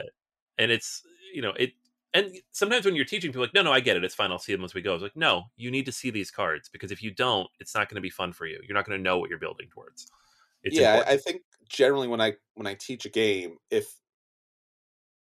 and 0.58 0.72
it's 0.72 1.04
you 1.34 1.42
know 1.42 1.54
it. 1.58 1.74
And 2.14 2.32
sometimes 2.54 2.86
when 2.86 2.96
you're 2.96 3.04
teaching 3.04 3.32
people, 3.32 3.42
like, 3.42 3.54
no, 3.54 3.62
no, 3.62 3.74
I 3.74 3.82
get 3.82 3.98
it. 3.98 4.04
It's 4.06 4.16
fine. 4.16 4.32
I'll 4.32 4.40
see 4.40 4.54
them 4.54 4.64
as 4.64 4.74
we 4.74 4.82
go. 4.82 4.94
It's 4.94 5.04
like, 5.04 5.18
no, 5.18 5.44
you 5.58 5.70
need 5.70 5.86
to 5.88 5.92
see 5.92 6.12
these 6.12 6.32
cards 6.32 6.70
because 6.70 6.90
if 6.90 7.04
you 7.04 7.12
don't, 7.14 7.50
it's 7.60 7.76
not 7.76 7.90
going 7.90 7.96
to 7.96 8.02
be 8.02 8.10
fun 8.10 8.32
for 8.32 8.46
you. 8.46 8.58
You're 8.66 8.74
not 8.74 8.86
going 8.86 8.98
to 8.98 9.04
know 9.04 9.18
what 9.18 9.30
you're 9.30 9.38
building 9.38 9.68
towards. 9.70 10.08
It's 10.64 10.78
yeah, 10.78 10.94
important. 10.94 11.14
I 11.14 11.18
think 11.18 11.42
generally 11.68 12.08
when 12.08 12.22
I 12.22 12.36
when 12.54 12.68
I 12.68 12.76
teach 12.76 13.06
a 13.06 13.10
game, 13.10 13.58
if 13.70 13.94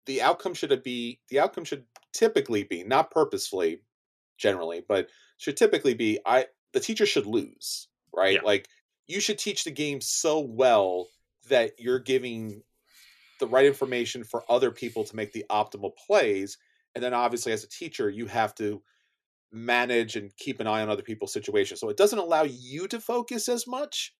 the 0.06 0.22
outcome 0.22 0.54
should 0.54 0.82
be 0.82 1.20
the 1.30 1.40
outcome 1.40 1.64
should 1.64 1.84
typically 2.12 2.64
be 2.64 2.84
not 2.84 3.10
purposefully, 3.10 3.80
generally, 4.38 4.84
but 4.86 5.08
should 5.38 5.56
typically 5.56 5.94
be 5.94 6.20
I 6.26 6.46
the 6.72 6.80
teacher 6.80 7.06
should 7.06 7.26
lose, 7.26 7.88
right? 8.14 8.34
Yeah. 8.34 8.40
Like 8.44 8.68
you 9.06 9.20
should 9.20 9.38
teach 9.38 9.64
the 9.64 9.70
game 9.70 10.00
so 10.00 10.40
well 10.40 11.08
that 11.48 11.72
you're 11.78 11.98
giving 11.98 12.62
the 13.40 13.46
right 13.46 13.66
information 13.66 14.24
for 14.24 14.44
other 14.50 14.70
people 14.70 15.04
to 15.04 15.16
make 15.16 15.32
the 15.32 15.44
optimal 15.50 15.92
plays, 16.06 16.58
and 16.94 17.02
then 17.02 17.14
obviously 17.14 17.52
as 17.52 17.64
a 17.64 17.68
teacher 17.68 18.08
you 18.08 18.26
have 18.26 18.54
to 18.56 18.82
manage 19.52 20.16
and 20.16 20.36
keep 20.36 20.60
an 20.60 20.66
eye 20.66 20.82
on 20.82 20.88
other 20.88 21.02
people's 21.02 21.32
situations. 21.32 21.80
So 21.80 21.88
it 21.88 21.96
doesn't 21.96 22.18
allow 22.18 22.42
you 22.42 22.88
to 22.88 23.00
focus 23.00 23.48
as 23.48 23.66
much, 23.66 24.12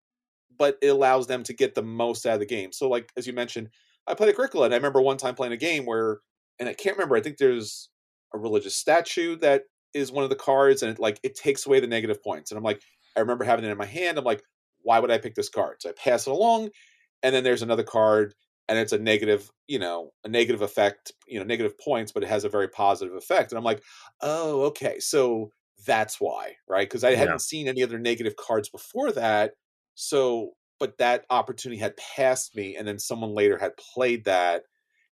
but 0.56 0.78
it 0.80 0.88
allows 0.88 1.26
them 1.26 1.42
to 1.44 1.52
get 1.52 1.74
the 1.74 1.82
most 1.82 2.24
out 2.24 2.34
of 2.34 2.40
the 2.40 2.46
game. 2.46 2.72
So, 2.72 2.88
like 2.88 3.10
as 3.16 3.26
you 3.26 3.32
mentioned, 3.32 3.70
I 4.06 4.14
played 4.14 4.30
Agricola, 4.30 4.66
and 4.66 4.74
I 4.74 4.76
remember 4.76 5.00
one 5.00 5.16
time 5.16 5.34
playing 5.34 5.52
a 5.52 5.56
game 5.58 5.86
where, 5.86 6.20
and 6.58 6.68
I 6.68 6.74
can't 6.74 6.96
remember. 6.96 7.16
I 7.16 7.20
think 7.20 7.38
there's 7.38 7.90
a 8.34 8.38
religious 8.38 8.76
statue 8.76 9.36
that 9.36 9.64
is 9.94 10.12
one 10.12 10.24
of 10.24 10.30
the 10.30 10.36
cards, 10.36 10.82
and 10.82 10.90
it 10.92 10.98
like 10.98 11.20
it 11.22 11.34
takes 11.34 11.66
away 11.66 11.80
the 11.80 11.86
negative 11.86 12.22
points. 12.22 12.50
And 12.50 12.58
I'm 12.58 12.64
like, 12.64 12.82
I 13.16 13.20
remember 13.20 13.44
having 13.44 13.64
it 13.64 13.70
in 13.70 13.78
my 13.78 13.86
hand. 13.86 14.18
I'm 14.18 14.24
like, 14.24 14.42
why 14.80 14.98
would 14.98 15.10
I 15.10 15.18
pick 15.18 15.34
this 15.34 15.48
card? 15.48 15.76
So 15.80 15.90
I 15.90 15.92
pass 15.92 16.26
it 16.26 16.30
along, 16.30 16.70
and 17.22 17.34
then 17.34 17.44
there's 17.44 17.62
another 17.62 17.84
card, 17.84 18.34
and 18.68 18.78
it's 18.78 18.92
a 18.92 18.98
negative, 18.98 19.50
you 19.66 19.78
know, 19.78 20.12
a 20.24 20.28
negative 20.28 20.62
effect, 20.62 21.12
you 21.26 21.38
know, 21.38 21.44
negative 21.44 21.78
points, 21.78 22.12
but 22.12 22.22
it 22.22 22.28
has 22.28 22.44
a 22.44 22.48
very 22.48 22.68
positive 22.68 23.14
effect. 23.14 23.52
And 23.52 23.58
I'm 23.58 23.64
like, 23.64 23.82
oh, 24.20 24.62
okay, 24.64 24.98
so 25.00 25.50
that's 25.86 26.20
why, 26.20 26.56
right? 26.68 26.88
Because 26.88 27.04
I 27.04 27.14
Yeah. 27.14 27.14
hadn't 27.14 27.40
seen 27.40 27.68
any 27.68 27.82
other 27.82 27.98
negative 27.98 28.36
cards 28.36 28.68
before 28.68 29.12
that. 29.12 29.54
So, 29.94 30.52
but 30.78 30.98
that 30.98 31.24
opportunity 31.30 31.80
had 31.80 31.96
passed 31.96 32.56
me, 32.56 32.76
and 32.76 32.86
then 32.86 32.98
someone 32.98 33.34
later 33.34 33.58
had 33.58 33.76
played 33.76 34.24
that, 34.24 34.64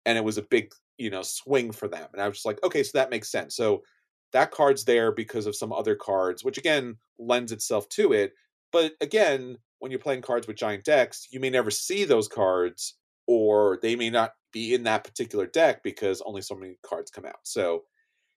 and 0.05 0.17
it 0.17 0.23
was 0.23 0.37
a 0.37 0.43
big, 0.43 0.71
you 0.97 1.09
know, 1.09 1.21
swing 1.21 1.71
for 1.71 1.87
them. 1.87 2.07
And 2.13 2.21
I 2.21 2.27
was 2.27 2.37
just 2.37 2.45
like, 2.45 2.63
okay, 2.63 2.83
so 2.83 2.97
that 2.97 3.09
makes 3.09 3.31
sense. 3.31 3.55
So 3.55 3.83
that 4.31 4.51
card's 4.51 4.85
there 4.85 5.11
because 5.11 5.45
of 5.45 5.55
some 5.55 5.73
other 5.73 5.95
cards, 5.95 6.43
which 6.43 6.57
again 6.57 6.97
lends 7.17 7.51
itself 7.51 7.89
to 7.89 8.13
it. 8.13 8.33
But 8.71 8.93
again, 9.01 9.57
when 9.79 9.91
you're 9.91 9.99
playing 9.99 10.21
cards 10.21 10.47
with 10.47 10.57
giant 10.57 10.83
decks, 10.83 11.27
you 11.31 11.39
may 11.39 11.49
never 11.49 11.71
see 11.71 12.05
those 12.05 12.27
cards, 12.27 12.95
or 13.27 13.79
they 13.81 13.95
may 13.95 14.09
not 14.09 14.33
be 14.51 14.73
in 14.73 14.83
that 14.83 15.03
particular 15.03 15.47
deck 15.47 15.83
because 15.83 16.21
only 16.21 16.41
so 16.41 16.55
many 16.55 16.75
cards 16.83 17.11
come 17.11 17.25
out. 17.25 17.39
So, 17.43 17.83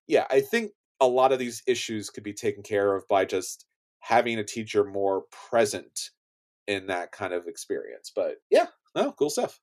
yeah, 0.06 0.26
I 0.30 0.40
think 0.40 0.72
a 1.00 1.06
lot 1.06 1.32
of 1.32 1.38
these 1.38 1.62
issues 1.66 2.10
could 2.10 2.24
be 2.24 2.32
taken 2.32 2.62
care 2.62 2.94
of 2.94 3.06
by 3.08 3.24
just 3.24 3.66
having 4.00 4.38
a 4.38 4.44
teacher 4.44 4.84
more 4.84 5.24
present 5.30 6.10
in 6.66 6.86
that 6.86 7.12
kind 7.12 7.32
of 7.32 7.46
experience. 7.46 8.12
But 8.14 8.36
yeah, 8.50 8.66
no, 8.94 9.12
cool 9.12 9.30
stuff. 9.30 9.60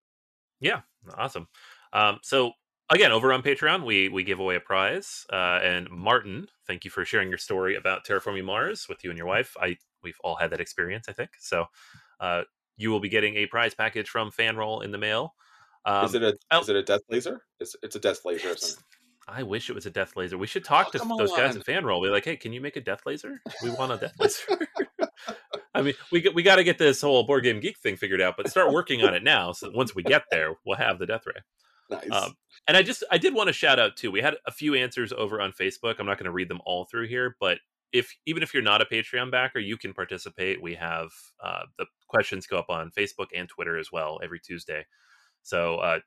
Yeah, 0.59 0.81
awesome. 1.17 1.47
Um, 1.93 2.19
so 2.21 2.51
again, 2.89 3.11
over 3.11 3.31
on 3.31 3.41
Patreon, 3.41 3.85
we 3.85 4.09
we 4.09 4.23
give 4.23 4.39
away 4.39 4.55
a 4.55 4.59
prize. 4.59 5.25
Uh, 5.31 5.59
and 5.63 5.89
Martin, 5.89 6.47
thank 6.67 6.85
you 6.85 6.91
for 6.91 7.05
sharing 7.05 7.29
your 7.29 7.37
story 7.37 7.75
about 7.75 8.05
terraforming 8.05 8.45
Mars 8.45 8.87
with 8.89 9.03
you 9.03 9.09
and 9.09 9.17
your 9.17 9.27
wife. 9.27 9.55
I 9.59 9.77
we've 10.03 10.19
all 10.23 10.35
had 10.35 10.51
that 10.51 10.61
experience, 10.61 11.07
I 11.09 11.13
think. 11.13 11.31
So 11.39 11.65
uh, 12.19 12.43
you 12.77 12.89
will 12.91 12.99
be 12.99 13.09
getting 13.09 13.35
a 13.37 13.45
prize 13.45 13.73
package 13.73 14.09
from 14.09 14.31
Fanroll 14.31 14.83
in 14.83 14.91
the 14.91 14.97
mail. 14.97 15.35
Um, 15.85 16.05
is 16.05 16.13
it 16.15 16.23
a 16.23 16.37
oh. 16.51 16.61
is 16.61 16.69
it 16.69 16.75
a 16.75 16.83
death 16.83 17.01
laser? 17.09 17.41
It's 17.59 17.75
it's 17.83 17.95
a 17.95 17.99
death 17.99 18.25
laser 18.25 18.51
or 18.51 18.57
something. 18.57 18.83
I 19.31 19.43
wish 19.43 19.69
it 19.69 19.73
was 19.73 19.85
a 19.85 19.91
death 19.91 20.15
laser. 20.17 20.37
We 20.37 20.47
should 20.47 20.65
talk 20.65 20.87
Oh, 20.95 20.97
to 20.97 21.17
those 21.17 21.31
guys 21.31 21.55
on. 21.55 21.61
at 21.61 21.65
Fanroll. 21.65 22.01
Be 22.03 22.09
like, 22.09 22.25
hey, 22.25 22.35
can 22.35 22.51
you 22.51 22.61
make 22.61 22.77
a 22.77 22.81
death 22.81 23.01
laser? 23.05 23.39
We 23.61 23.69
want 23.69 23.91
a 23.91 23.97
death 23.97 24.15
laser. 24.19 24.67
I 25.75 25.81
mean, 25.81 25.93
we 26.11 26.27
we 26.33 26.43
got 26.43 26.55
to 26.55 26.63
get 26.63 26.77
this 26.77 27.01
whole 27.01 27.23
board 27.23 27.43
game 27.43 27.59
geek 27.59 27.77
thing 27.79 27.95
figured 27.95 28.21
out, 28.21 28.35
but 28.37 28.49
start 28.49 28.71
working 28.73 29.03
on 29.03 29.13
it 29.13 29.23
now. 29.23 29.51
So 29.51 29.71
once 29.73 29.93
we 29.95 30.03
get 30.03 30.23
there, 30.31 30.55
we'll 30.65 30.77
have 30.77 30.99
the 30.99 31.05
death 31.05 31.23
ray. 31.25 31.41
Nice. 31.89 32.11
Um, 32.11 32.35
and 32.67 32.77
I 32.77 32.83
just 32.83 33.03
I 33.11 33.17
did 33.17 33.33
want 33.33 33.47
to 33.47 33.53
shout 33.53 33.79
out 33.79 33.95
too. 33.95 34.11
We 34.11 34.21
had 34.21 34.35
a 34.45 34.51
few 34.51 34.75
answers 34.75 35.11
over 35.13 35.41
on 35.41 35.51
Facebook. 35.51 35.95
I'm 35.99 36.05
not 36.05 36.17
going 36.17 36.25
to 36.25 36.31
read 36.31 36.49
them 36.49 36.61
all 36.65 36.85
through 36.85 37.07
here, 37.07 37.35
but 37.39 37.59
if 37.91 38.15
even 38.25 38.43
if 38.43 38.53
you're 38.53 38.63
not 38.63 38.81
a 38.81 38.85
Patreon 38.85 39.31
backer, 39.31 39.59
you 39.59 39.77
can 39.77 39.93
participate. 39.93 40.61
We 40.61 40.75
have 40.75 41.09
uh, 41.43 41.63
the 41.77 41.85
questions 42.07 42.45
go 42.47 42.57
up 42.57 42.69
on 42.69 42.91
Facebook 42.91 43.27
and 43.35 43.49
Twitter 43.49 43.77
as 43.77 43.91
well 43.91 44.19
every 44.23 44.39
Tuesday. 44.39 44.85
So 45.41 45.77
uh, 45.77 45.99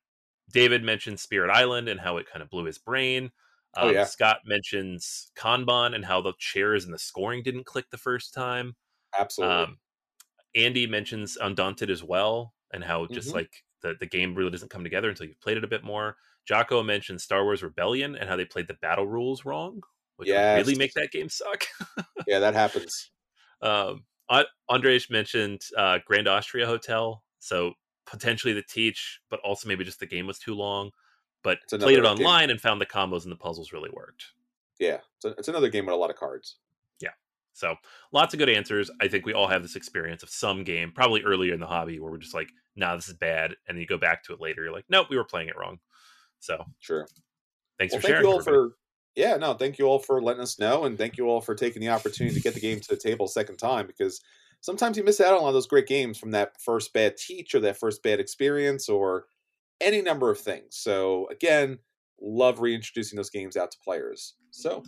David 0.53 0.85
mentioned 0.85 1.19
Spirit 1.19 1.51
Island 1.51 1.89
and 1.89 1.99
how 2.01 2.19
it 2.19 2.27
kind 2.31 2.43
of 2.43 2.51
blew 2.51 2.65
his 2.65 2.79
brain. 2.79 3.31
Oh, 3.77 3.89
Um, 3.89 3.95
yeah. 3.95 4.05
Scott 4.05 4.39
mentions 4.45 5.33
Kanban 5.37 5.95
and 5.95 6.05
how 6.05 6.21
the 6.21 6.35
chairs 6.39 6.85
and 6.85 6.93
the 6.93 6.99
scoring 6.99 7.43
didn't 7.43 7.67
click 7.67 7.87
the 7.91 7.99
first 7.99 8.35
time. 8.35 8.77
Absolutely. 9.19 9.57
Um, 9.57 9.79
Andy 10.55 10.87
mentions 10.87 11.37
Undaunted 11.37 11.91
as 11.91 12.03
well, 12.03 12.55
and 12.73 12.85
how 12.85 13.07
just 13.07 13.31
Mhm. 13.31 13.35
like 13.35 13.65
the, 13.81 13.95
the 13.99 14.07
game 14.07 14.35
really 14.35 14.51
doesn't 14.51 14.69
come 14.71 14.85
together 14.85 15.09
until 15.09 15.27
you've 15.27 15.41
played 15.41 15.57
it 15.57 15.65
a 15.65 15.69
bit 15.69 15.83
more. 15.83 16.17
Jocko 16.47 16.83
mentions 16.83 17.23
Star 17.25 17.45
Wars 17.45 17.63
Rebellion 17.63 18.17
and 18.17 18.29
how 18.29 18.37
they 18.37 18.45
played 18.45 18.69
the 18.69 18.75
battle 18.75 19.07
rules 19.07 19.45
wrong, 19.45 19.83
which 20.17 20.29
would 20.57 20.67
really 20.67 20.75
make 20.79 20.93
that 20.95 21.11
game 21.11 21.29
suck. 21.29 21.65
yeah, 22.27 22.39
that 22.41 22.55
happens. 22.55 23.11
um, 23.61 24.05
Andres 24.69 25.11
mentioned 25.11 25.61
uh, 25.77 25.99
Grand 26.07 26.27
Austria 26.29 26.67
Hotel, 26.67 27.23
so 27.39 27.75
potentially 28.07 28.53
the 28.55 28.63
teach, 28.63 29.21
but 29.31 29.41
also 29.41 29.69
maybe 29.69 29.85
just 29.85 30.01
the 30.01 30.07
game 30.07 30.27
was 30.27 30.39
too 30.39 30.55
long. 30.55 30.91
But 31.43 31.59
played 31.69 31.81
it 31.81 31.99
another 32.01 32.17
game. 32.17 32.27
online 32.27 32.51
and 32.51 32.61
found 32.61 32.81
the 32.81 32.87
combos 32.87 33.25
and 33.25 33.33
the 33.33 33.37
puzzles 33.37 33.73
really 33.73 33.91
worked. 33.93 34.27
Yeah, 34.79 34.99
it's, 35.17 35.25
a, 35.25 35.29
it's 35.39 35.49
another 35.49 35.69
game 35.69 35.87
with 35.87 35.93
a 35.95 35.97
lot 35.97 36.11
of 36.11 36.17
cards. 36.17 36.57
So 37.53 37.77
lots 38.13 38.35
of 38.35 38.39
good 38.39 38.49
answers. 38.49 38.91
I 39.01 39.09
think 39.09 39.27
we 39.27 39.35
all 39.35 39.49
have 39.49 39.63
this 39.63 39.77
experience 39.77 40.23
of 40.23 40.31
some 40.31 40.65
game, 40.65 40.93
probably 40.93 41.23
earlier 41.23 41.55
in 41.55 41.61
the 41.61 41.67
hobby, 41.67 41.99
where 42.01 42.11
we're 42.11 42.19
just 42.19 42.35
like, 42.35 42.51
"Nah, 42.77 42.97
this 42.97 43.09
is 43.09 43.15
bad," 43.15 43.57
and 43.67 43.77
then 43.77 43.81
you 43.81 43.87
go 43.87 43.99
back 43.99 44.23
to 44.25 44.33
it 44.33 44.41
later. 44.41 44.63
You're 44.63 44.73
like, 44.73 44.87
"Nope, 44.89 45.09
we 45.11 45.17
were 45.17 45.25
playing 45.25 45.49
it 45.49 45.57
wrong." 45.57 45.79
So 46.41 46.65
Sure. 46.81 47.07
thanks 47.79 47.93
well, 47.93 48.01
for 48.01 48.03
thank 48.03 48.15
sharing. 48.15 48.25
you 48.25 48.31
all 48.33 48.41
everybody. 48.41 48.69
for 48.69 48.77
yeah, 49.15 49.37
no, 49.37 49.53
thank 49.55 49.79
you 49.79 49.87
all 49.87 49.99
for 49.99 50.23
letting 50.23 50.43
us 50.43 50.59
know, 50.59 50.85
and 50.85 50.97
thank 50.97 51.19
you 51.19 51.29
all 51.29 51.41
for 51.43 51.55
taking 51.55 51.83
the 51.83 51.91
opportunity 51.91 52.35
to 52.35 52.41
get 52.43 52.55
the 52.55 52.61
game 52.61 52.81
to 52.81 52.89
the 52.89 52.97
table 52.97 53.27
a 53.27 53.29
second 53.29 53.59
time 53.59 53.87
because 53.87 54.23
sometimes 54.63 54.97
you 54.97 55.05
miss 55.05 55.21
out 55.21 55.35
on 55.35 55.41
a 55.41 55.43
lot 55.43 55.49
of 55.49 55.55
those 55.55 55.67
great 55.67 55.87
games 55.87 56.19
from 56.19 56.31
that 56.31 56.61
first 56.63 56.93
bad 56.95 57.17
teach 57.19 57.55
or 57.55 57.61
that 57.61 57.79
first 57.79 58.03
bad 58.03 58.21
experience 58.21 58.89
or 58.89 59.27
any 59.81 60.01
number 60.01 60.31
of 60.31 60.39
things. 60.39 60.77
So 60.77 61.27
again, 61.29 61.79
love 62.21 62.61
reintroducing 62.61 63.17
those 63.17 63.31
games 63.31 63.57
out 63.57 63.71
to 63.73 63.79
players. 63.85 64.35
So 64.51 64.83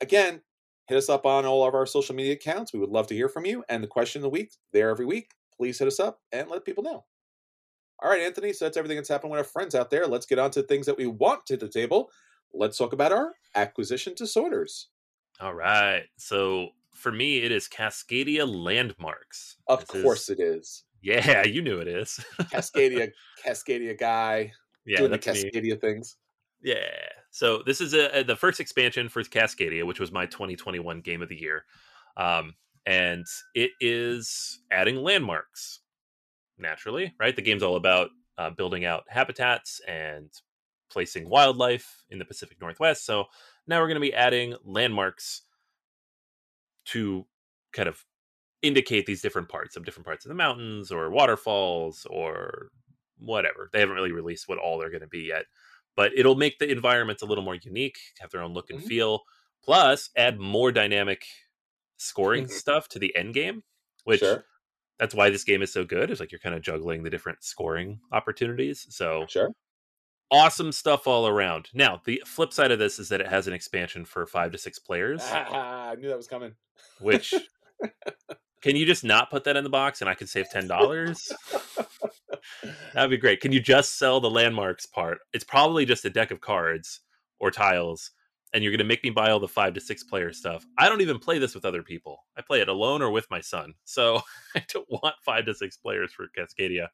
again, 0.00 0.42
hit 0.90 0.98
us 0.98 1.08
up 1.08 1.24
on 1.24 1.46
all 1.46 1.66
of 1.66 1.72
our 1.74 1.86
social 1.86 2.16
media 2.16 2.32
accounts. 2.32 2.72
We 2.72 2.80
would 2.80 2.90
love 2.90 3.06
to 3.06 3.14
hear 3.14 3.28
from 3.28 3.46
you. 3.46 3.64
And 3.68 3.80
the 3.82 3.86
question 3.88 4.18
of 4.18 4.22
the 4.24 4.28
week, 4.28 4.50
there 4.72 4.90
every 4.90 5.06
week. 5.06 5.30
Please 5.56 5.78
hit 5.78 5.86
us 5.88 6.00
up 6.00 6.20
and 6.32 6.50
let 6.50 6.64
people 6.64 6.82
know. 6.82 7.04
All 8.02 8.10
right, 8.10 8.20
Anthony. 8.22 8.52
So 8.52 8.64
that's 8.64 8.76
everything 8.76 8.96
that's 8.96 9.08
happened 9.08 9.30
with 9.30 9.38
our 9.38 9.44
friends 9.44 9.74
out 9.76 9.88
there. 9.90 10.06
Let's 10.08 10.26
get 10.26 10.40
on 10.40 10.50
to 10.52 10.62
things 10.64 10.86
that 10.86 10.98
we 10.98 11.06
want 11.06 11.46
to 11.46 11.56
the 11.56 11.68
table. 11.68 12.10
Let's 12.52 12.76
talk 12.76 12.92
about 12.92 13.12
our 13.12 13.34
acquisition 13.54 14.14
disorders. 14.16 14.88
All 15.40 15.54
right. 15.54 16.02
So 16.16 16.70
for 16.94 17.12
me, 17.12 17.38
it 17.38 17.52
is 17.52 17.68
Cascadia 17.68 18.44
Landmarks. 18.48 19.58
Of 19.68 19.86
This 19.86 19.94
is- 19.96 20.02
course 20.02 20.28
it 20.28 20.40
is. 20.40 20.84
Yeah, 21.02 21.44
you 21.46 21.62
knew 21.62 21.78
it 21.78 21.88
is. 21.88 22.18
Cascadia, 22.52 23.10
Cascadia 23.46 23.96
guy 23.98 24.52
yeah, 24.84 24.98
doing 24.98 25.12
the 25.12 25.18
that's 25.18 25.44
me. 25.44 25.50
Cascadia 25.50 25.80
things. 25.80 26.16
Yeah. 26.62 26.76
So 27.30 27.62
this 27.64 27.80
is 27.80 27.94
a, 27.94 28.20
a- 28.20 28.24
the 28.24 28.36
first 28.36 28.60
expansion 28.60 29.08
for 29.08 29.22
Cascadia, 29.22 29.86
which 29.86 30.00
was 30.00 30.12
my 30.12 30.26
2021 30.26 31.00
game 31.00 31.22
of 31.22 31.28
the 31.28 31.36
year. 31.36 31.64
Um, 32.16 32.54
and 32.86 33.26
it 33.54 33.70
is 33.80 34.60
adding 34.70 34.96
landmarks 34.96 35.80
naturally, 36.58 37.14
right? 37.20 37.34
The 37.36 37.42
game's 37.42 37.62
all 37.62 37.76
about 37.76 38.10
uh, 38.38 38.50
building 38.50 38.84
out 38.84 39.04
habitats 39.08 39.80
and 39.86 40.30
placing 40.90 41.28
wildlife 41.28 42.02
in 42.10 42.18
the 42.18 42.24
Pacific 42.24 42.60
Northwest. 42.60 43.04
So 43.06 43.26
now 43.66 43.78
we're 43.80 43.86
going 43.86 43.94
to 43.94 44.00
be 44.00 44.14
adding 44.14 44.54
landmarks 44.64 45.42
to 46.86 47.26
kind 47.72 47.88
of 47.88 48.04
indicate 48.62 49.06
these 49.06 49.22
different 49.22 49.48
parts 49.48 49.76
of 49.76 49.84
different 49.84 50.06
parts 50.06 50.24
of 50.24 50.28
the 50.30 50.34
mountains 50.34 50.90
or 50.90 51.10
waterfalls 51.10 52.06
or 52.10 52.70
whatever. 53.18 53.70
They 53.72 53.80
haven't 53.80 53.94
really 53.94 54.12
released 54.12 54.48
what 54.48 54.58
all 54.58 54.78
they're 54.78 54.90
going 54.90 55.00
to 55.02 55.06
be 55.06 55.28
yet, 55.28 55.44
but 56.00 56.12
it'll 56.16 56.34
make 56.34 56.58
the 56.58 56.66
environments 56.70 57.20
a 57.22 57.26
little 57.26 57.44
more 57.44 57.56
unique, 57.56 57.98
have 58.20 58.30
their 58.30 58.40
own 58.40 58.54
look 58.54 58.70
and 58.70 58.80
Mhm. 58.80 58.86
feel, 58.88 59.20
plus 59.62 60.08
add 60.16 60.40
more 60.40 60.72
dynamic 60.72 61.26
scoring 61.98 62.44
Mhm. 62.46 62.50
stuff 62.50 62.88
to 62.88 62.98
the 62.98 63.14
end 63.14 63.34
game, 63.34 63.62
which 64.04 64.20
Sure, 64.20 64.46
that's 64.98 65.14
why 65.14 65.28
this 65.28 65.44
game 65.44 65.60
is 65.60 65.70
so 65.70 65.84
good. 65.84 66.10
It's 66.10 66.18
like 66.18 66.32
you're 66.32 66.38
kind 66.38 66.54
of 66.54 66.62
juggling 66.62 67.02
the 67.02 67.10
different 67.10 67.44
scoring 67.44 68.00
opportunities. 68.12 68.86
So 68.88 69.26
sure. 69.28 69.50
awesome 70.30 70.72
stuff 70.72 71.06
all 71.06 71.28
around. 71.28 71.68
Now, 71.74 72.00
the 72.06 72.22
flip 72.24 72.54
side 72.54 72.70
of 72.70 72.78
this 72.78 72.98
is 72.98 73.10
that 73.10 73.20
it 73.20 73.28
has 73.28 73.46
an 73.46 73.52
expansion 73.52 74.06
for 74.06 74.26
five 74.26 74.52
to 74.52 74.58
six 74.58 74.78
players, 74.86 75.20
Ah, 75.22 75.90
I 75.90 75.96
knew 75.96 76.08
that 76.08 76.16
was 76.16 76.28
coming. 76.28 76.54
which 77.02 77.34
can 78.62 78.74
you 78.74 78.86
just 78.86 79.04
not 79.04 79.28
put 79.30 79.44
that 79.44 79.58
in 79.58 79.64
the 79.64 79.70
box 79.70 80.00
and 80.00 80.08
I 80.08 80.14
can 80.14 80.26
save 80.28 80.48
ten 80.48 80.66
dollars? 80.66 81.30
That'd 82.94 83.10
be 83.10 83.16
great. 83.16 83.40
Can 83.40 83.52
you 83.52 83.60
just 83.60 83.98
sell 83.98 84.20
the 84.20 84.30
landmarks 84.30 84.86
part? 84.86 85.18
It's 85.32 85.44
probably 85.44 85.84
just 85.84 86.04
a 86.04 86.10
deck 86.10 86.30
of 86.30 86.40
cards 86.40 87.00
or 87.38 87.50
tiles, 87.50 88.10
and 88.52 88.62
you're 88.62 88.72
going 88.72 88.78
to 88.78 88.84
make 88.84 89.04
me 89.04 89.10
buy 89.10 89.30
all 89.30 89.40
the 89.40 89.48
five 89.48 89.74
to 89.74 89.80
six 89.80 90.02
player 90.02 90.32
stuff. 90.32 90.66
I 90.78 90.88
don't 90.88 91.00
even 91.00 91.18
play 91.18 91.38
this 91.38 91.54
with 91.54 91.64
other 91.64 91.82
people. 91.82 92.24
I 92.36 92.42
play 92.42 92.60
it 92.60 92.68
alone 92.68 93.02
or 93.02 93.10
with 93.10 93.30
my 93.30 93.40
son. 93.40 93.74
So 93.84 94.20
I 94.54 94.64
don't 94.72 94.88
want 94.90 95.14
five 95.24 95.46
to 95.46 95.54
six 95.54 95.76
players 95.76 96.12
for 96.12 96.26
Cascadia. 96.36 96.88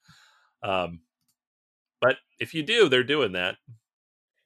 Um, 0.63 1.01
but 2.01 2.17
if 2.41 2.55
you 2.55 2.63
do, 2.63 2.89
they're 2.89 3.05
doing 3.05 3.33
that. 3.33 3.57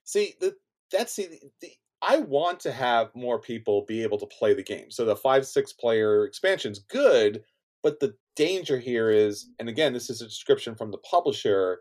See, 0.03 0.35
the, 0.39 0.55
that's 0.91 1.15
the, 1.15 1.39
the 1.61 1.71
I 2.01 2.17
want 2.17 2.59
to 2.61 2.71
have 2.71 3.15
more 3.15 3.39
people 3.39 3.85
be 3.87 4.01
able 4.01 4.17
to 4.17 4.25
play 4.25 4.53
the 4.53 4.63
game. 4.63 4.89
So 4.89 5.05
the 5.05 5.15
five 5.15 5.45
six 5.45 5.71
player 5.71 6.25
expansion's 6.25 6.79
good, 6.79 7.43
but 7.83 7.99
the 7.99 8.15
danger 8.35 8.79
here 8.79 9.09
is, 9.09 9.49
and 9.59 9.69
again, 9.69 9.93
this 9.93 10.09
is 10.09 10.21
a 10.21 10.25
description 10.25 10.75
from 10.75 10.91
the 10.91 10.97
publisher, 10.99 11.79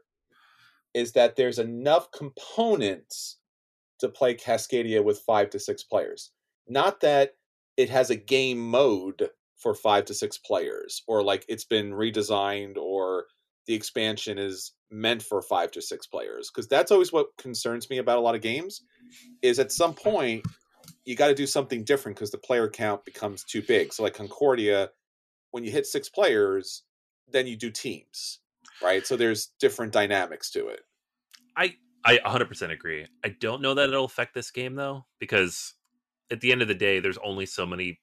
is 0.95 1.13
that 1.13 1.37
there's 1.37 1.59
enough 1.59 2.11
components 2.13 3.39
to 4.01 4.09
play 4.09 4.35
Cascadia 4.35 5.05
with 5.05 5.21
five 5.21 5.51
to 5.51 5.61
six 5.61 5.83
players. 5.83 6.33
Not 6.69 7.01
that 7.01 7.33
it 7.77 7.91
has 7.91 8.11
a 8.11 8.17
game 8.17 8.59
mode 8.59 9.31
for 9.57 9.75
five 9.75 10.07
to 10.07 10.15
six 10.15 10.39
players, 10.39 11.03
or 11.07 11.23
like 11.23 11.45
it's 11.49 11.65
been 11.65 11.93
redesigned, 11.93 12.77
or 12.77 13.27
the 13.67 13.75
expansion 13.75 14.39
is 14.39 14.73
meant 14.91 15.23
for 15.23 15.43
five 15.43 15.71
to 15.73 15.83
six 15.83 16.07
players. 16.07 16.51
Because 16.51 16.67
that's 16.67 16.91
always 16.91 17.13
what 17.13 17.37
concerns 17.39 17.91
me 17.91 17.99
about 17.99 18.19
a 18.19 18.23
lot 18.23 18.35
of 18.35 18.41
games. 18.41 18.83
Is 19.43 19.59
at 19.59 19.71
some 19.71 19.95
point 19.95 20.45
you 21.05 21.15
got 21.15 21.29
to 21.29 21.35
do 21.35 21.47
something 21.47 21.85
different 21.85 22.17
because 22.17 22.31
the 22.31 22.39
player 22.39 22.69
count 22.69 23.05
becomes 23.05 23.45
too 23.45 23.63
big. 23.63 23.93
So 23.93 24.03
like 24.03 24.15
Concordia, 24.15 24.91
when 25.51 25.65
you 25.65 25.71
hit 25.71 25.87
six 25.87 26.09
players, 26.09 26.85
then 27.29 27.47
you 27.47 27.57
do 27.57 27.71
teams, 27.71 28.41
right? 28.83 29.07
So 29.07 29.17
there's 29.17 29.49
different 29.59 29.93
dynamics 29.93 30.51
to 30.53 30.69
it. 30.69 30.81
I 31.57 31.77
I 32.05 32.19
100% 32.25 32.73
agree. 32.73 33.07
I 33.25 33.29
don't 33.31 33.63
know 33.63 33.75
that 33.75 33.89
it'll 33.89 34.05
affect 34.05 34.35
this 34.35 34.51
game 34.51 34.75
though, 34.75 35.07
because 35.19 35.75
at 36.31 36.41
the 36.41 36.53
end 36.53 36.63
of 36.63 36.69
the 36.69 36.75
day, 36.75 37.01
there's 37.01 37.19
only 37.19 37.47
so 37.47 37.67
many 37.67 38.01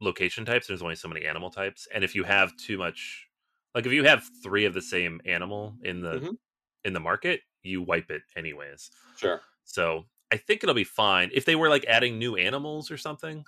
location 0.00 0.44
types. 0.44 0.66
There's 0.68 0.82
only 0.82 0.96
so 0.96 1.08
many 1.08 1.26
animal 1.26 1.50
types, 1.50 1.88
and 1.94 2.04
if 2.04 2.14
you 2.14 2.24
have 2.24 2.56
too 2.56 2.78
much, 2.78 3.28
like 3.74 3.86
if 3.86 3.92
you 3.92 4.04
have 4.04 4.24
three 4.44 4.64
of 4.66 4.74
the 4.74 4.82
same 4.82 5.20
animal 5.26 5.76
in 5.82 6.02
the 6.02 6.22
Mhm. 6.22 6.36
in 6.84 6.92
the 6.94 7.00
market, 7.00 7.42
you 7.62 7.82
wipe 7.82 8.10
it 8.10 8.22
anyways. 8.36 8.90
Sure. 9.16 9.42
So 9.64 10.06
I 10.32 10.36
think 10.38 10.62
it'll 10.64 10.74
be 10.74 10.84
fine 10.84 11.30
if 11.34 11.44
they 11.44 11.56
were 11.56 11.68
like 11.70 11.84
adding 11.86 12.18
new 12.18 12.36
animals 12.36 12.90
or 12.90 12.98
something, 12.98 13.44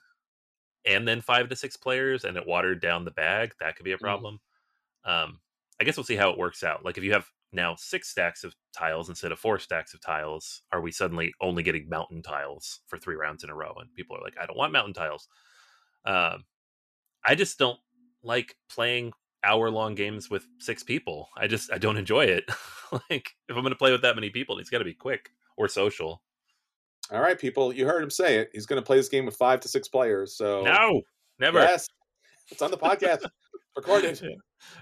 and 0.88 1.09
then 1.09 1.22
five 1.22 1.51
to 1.51 1.57
six 1.57 1.79
players, 1.79 2.24
and 2.24 2.38
it 2.38 2.48
watered 2.48 2.83
down 2.83 3.07
the 3.07 3.12
bag. 3.12 3.55
That 3.61 3.77
could 3.77 3.85
be 3.85 3.92
a 3.92 3.98
Mhm. 4.01 4.24
problem. 4.24 4.40
Um, 5.05 5.40
I 5.81 5.85
guess 5.85 5.96
we'll 5.96 6.05
see 6.05 6.16
how 6.16 6.31
it 6.31 6.38
works 6.38 6.64
out. 6.64 6.85
Like 6.85 6.98
if 6.98 7.05
you 7.05 7.12
have 7.12 7.29
now 7.53 7.77
six 7.77 8.09
stacks 8.11 8.44
of 8.44 8.55
tiles 8.72 9.09
instead 9.09 9.33
of 9.33 9.38
four 9.40 9.59
stacks 9.59 9.94
of 9.94 10.01
tiles, 10.01 10.62
are 10.72 10.81
we 10.81 10.92
suddenly 10.92 11.35
only 11.40 11.62
getting 11.62 11.88
mountain 11.88 12.22
tiles 12.22 12.81
for 12.88 12.98
three 12.98 13.16
rounds 13.16 13.44
in 13.44 13.51
a 13.51 13.55
row? 13.55 13.74
And 13.81 13.94
people 13.94 14.16
are 14.16 14.22
like, 14.22 14.38
I 14.40 14.46
don't 14.46 14.59
want 14.59 14.72
mountain 14.72 14.94
tiles. 14.94 15.29
Um, 16.05 16.44
I 17.24 17.35
just 17.35 17.59
don't 17.59 17.81
like 18.22 18.57
playing 18.68 19.12
hour 19.44 19.70
long 19.70 19.94
games 19.94 20.31
with 20.31 20.46
six 20.59 20.83
people. 20.83 21.29
I 21.37 21.46
just 21.46 21.72
I 21.72 21.79
don't 21.79 21.96
enjoy 21.96 22.27
it. 22.27 22.44
like 23.11 23.37
if 23.48 23.57
I'm 23.57 23.62
going 23.62 23.70
to 23.70 23.77
play 23.77 23.92
with 23.92 24.03
that 24.03 24.16
many 24.16 24.31
people, 24.31 24.59
it's 24.59 24.70
got 24.70 24.79
to 24.79 24.85
be 24.85 24.94
quick 24.94 25.31
or 25.57 25.68
social. 25.68 26.22
All 27.10 27.20
right, 27.20 27.38
people, 27.38 27.72
you 27.72 27.86
heard 27.86 28.02
him 28.02 28.10
say 28.10 28.38
it. 28.38 28.50
He's 28.52 28.66
going 28.66 28.80
to 28.80 28.84
play 28.84 28.96
this 28.96 29.08
game 29.08 29.24
with 29.24 29.36
five 29.36 29.60
to 29.60 29.68
six 29.68 29.88
players. 29.88 30.36
So 30.36 30.62
No, 30.62 31.02
never. 31.38 31.60
Yes, 31.60 31.88
it's 32.50 32.60
on 32.60 32.70
the 32.70 32.76
podcast, 32.76 33.24
recorded. 33.76 34.20
Yeah. 34.22 34.30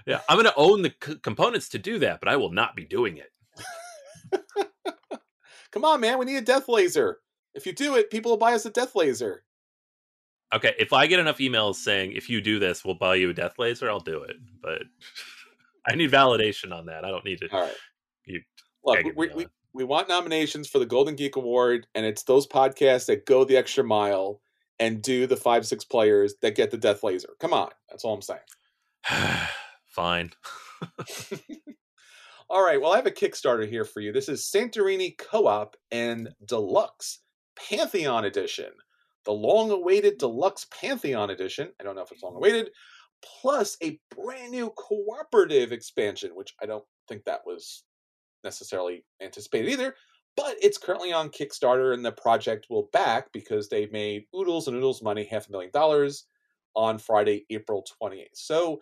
Yeah, 0.05 0.19
I'm 0.27 0.35
going 0.35 0.45
to 0.45 0.55
own 0.55 0.81
the 0.81 0.93
c- 1.03 1.19
components 1.21 1.69
to 1.69 1.79
do 1.79 1.99
that, 1.99 2.19
but 2.19 2.27
I 2.27 2.35
will 2.35 2.51
not 2.51 2.75
be 2.75 2.83
doing 2.83 3.17
it. 3.17 3.31
Come 5.71 5.85
on, 5.85 6.01
man, 6.01 6.17
we 6.17 6.25
need 6.25 6.37
a 6.37 6.41
death 6.41 6.67
laser. 6.67 7.19
If 7.53 7.65
you 7.65 7.73
do 7.73 7.95
it, 7.95 8.09
people 8.09 8.31
will 8.31 8.37
buy 8.37 8.53
us 8.53 8.65
a 8.65 8.69
death 8.69 8.95
laser. 8.95 9.43
Okay, 10.53 10.73
if 10.79 10.93
I 10.93 11.07
get 11.07 11.19
enough 11.19 11.39
emails 11.39 11.75
saying 11.75 12.13
if 12.13 12.29
you 12.29 12.41
do 12.41 12.57
this, 12.57 12.85
we'll 12.85 12.95
buy 12.95 13.15
you 13.15 13.29
a 13.29 13.33
death 13.33 13.59
laser, 13.59 13.89
I'll 13.89 13.99
do 13.99 14.23
it. 14.23 14.37
But 14.61 14.83
I 15.87 15.95
need 15.95 16.11
validation 16.11 16.71
on 16.73 16.85
that. 16.87 17.05
I 17.05 17.09
don't 17.09 17.25
need 17.25 17.41
it. 17.41 17.53
All 17.53 17.61
right. 17.61 17.75
You 18.25 18.41
Look, 18.83 19.03
we, 19.15 19.29
we. 19.33 19.47
We 19.73 19.83
want 19.83 20.09
nominations 20.09 20.67
for 20.67 20.79
the 20.79 20.85
Golden 20.85 21.15
Geek 21.15 21.35
Award, 21.35 21.87
and 21.95 22.05
it's 22.05 22.23
those 22.23 22.47
podcasts 22.47 23.05
that 23.07 23.25
go 23.25 23.43
the 23.43 23.57
extra 23.57 23.83
mile 23.83 24.41
and 24.79 25.01
do 25.01 25.27
the 25.27 25.35
five, 25.37 25.65
six 25.65 25.83
players 25.83 26.35
that 26.41 26.55
get 26.55 26.71
the 26.71 26.77
death 26.77 27.03
laser. 27.03 27.29
Come 27.39 27.53
on. 27.53 27.69
That's 27.89 28.03
all 28.03 28.13
I'm 28.13 28.21
saying. 28.21 28.39
Fine. 29.87 30.31
All 32.49 32.63
right. 32.63 32.79
Well, 32.79 32.93
I 32.93 32.97
have 32.97 33.07
a 33.07 33.11
Kickstarter 33.11 33.67
here 33.67 33.85
for 33.85 33.99
you. 33.99 34.13
This 34.13 34.29
is 34.29 34.43
Santorini 34.43 35.17
Co 35.17 35.47
op 35.47 35.75
and 35.91 36.29
Deluxe 36.45 37.19
Pantheon 37.55 38.25
Edition. 38.25 38.71
The 39.25 39.33
long 39.33 39.71
awaited 39.71 40.19
Deluxe 40.19 40.67
Pantheon 40.71 41.29
Edition. 41.31 41.69
I 41.79 41.83
don't 41.83 41.95
know 41.95 42.03
if 42.03 42.11
it's 42.11 42.23
long 42.23 42.35
awaited. 42.35 42.69
Plus 43.41 43.75
a 43.83 43.99
brand 44.15 44.51
new 44.51 44.69
cooperative 44.77 45.71
expansion, 45.71 46.31
which 46.35 46.53
I 46.61 46.67
don't 46.67 46.85
think 47.09 47.25
that 47.25 47.41
was 47.45 47.83
necessarily 48.47 49.03
anticipated 49.21 49.69
either. 49.69 49.95
But 50.35 50.55
it's 50.61 50.77
currently 50.77 51.11
on 51.11 51.29
Kickstarter, 51.29 51.93
and 51.93 52.05
the 52.05 52.11
project 52.11 52.67
will 52.69 52.89
back 52.93 53.31
because 53.33 53.69
they 53.69 53.87
made 53.87 54.25
Oodles 54.35 54.67
and 54.67 54.77
Oodles 54.77 55.01
money, 55.01 55.25
half 55.25 55.49
a 55.49 55.51
million 55.51 55.71
dollars, 55.73 56.25
on 56.75 56.99
Friday, 56.99 57.45
April 57.49 57.83
28th. 58.01 58.27
So 58.35 58.79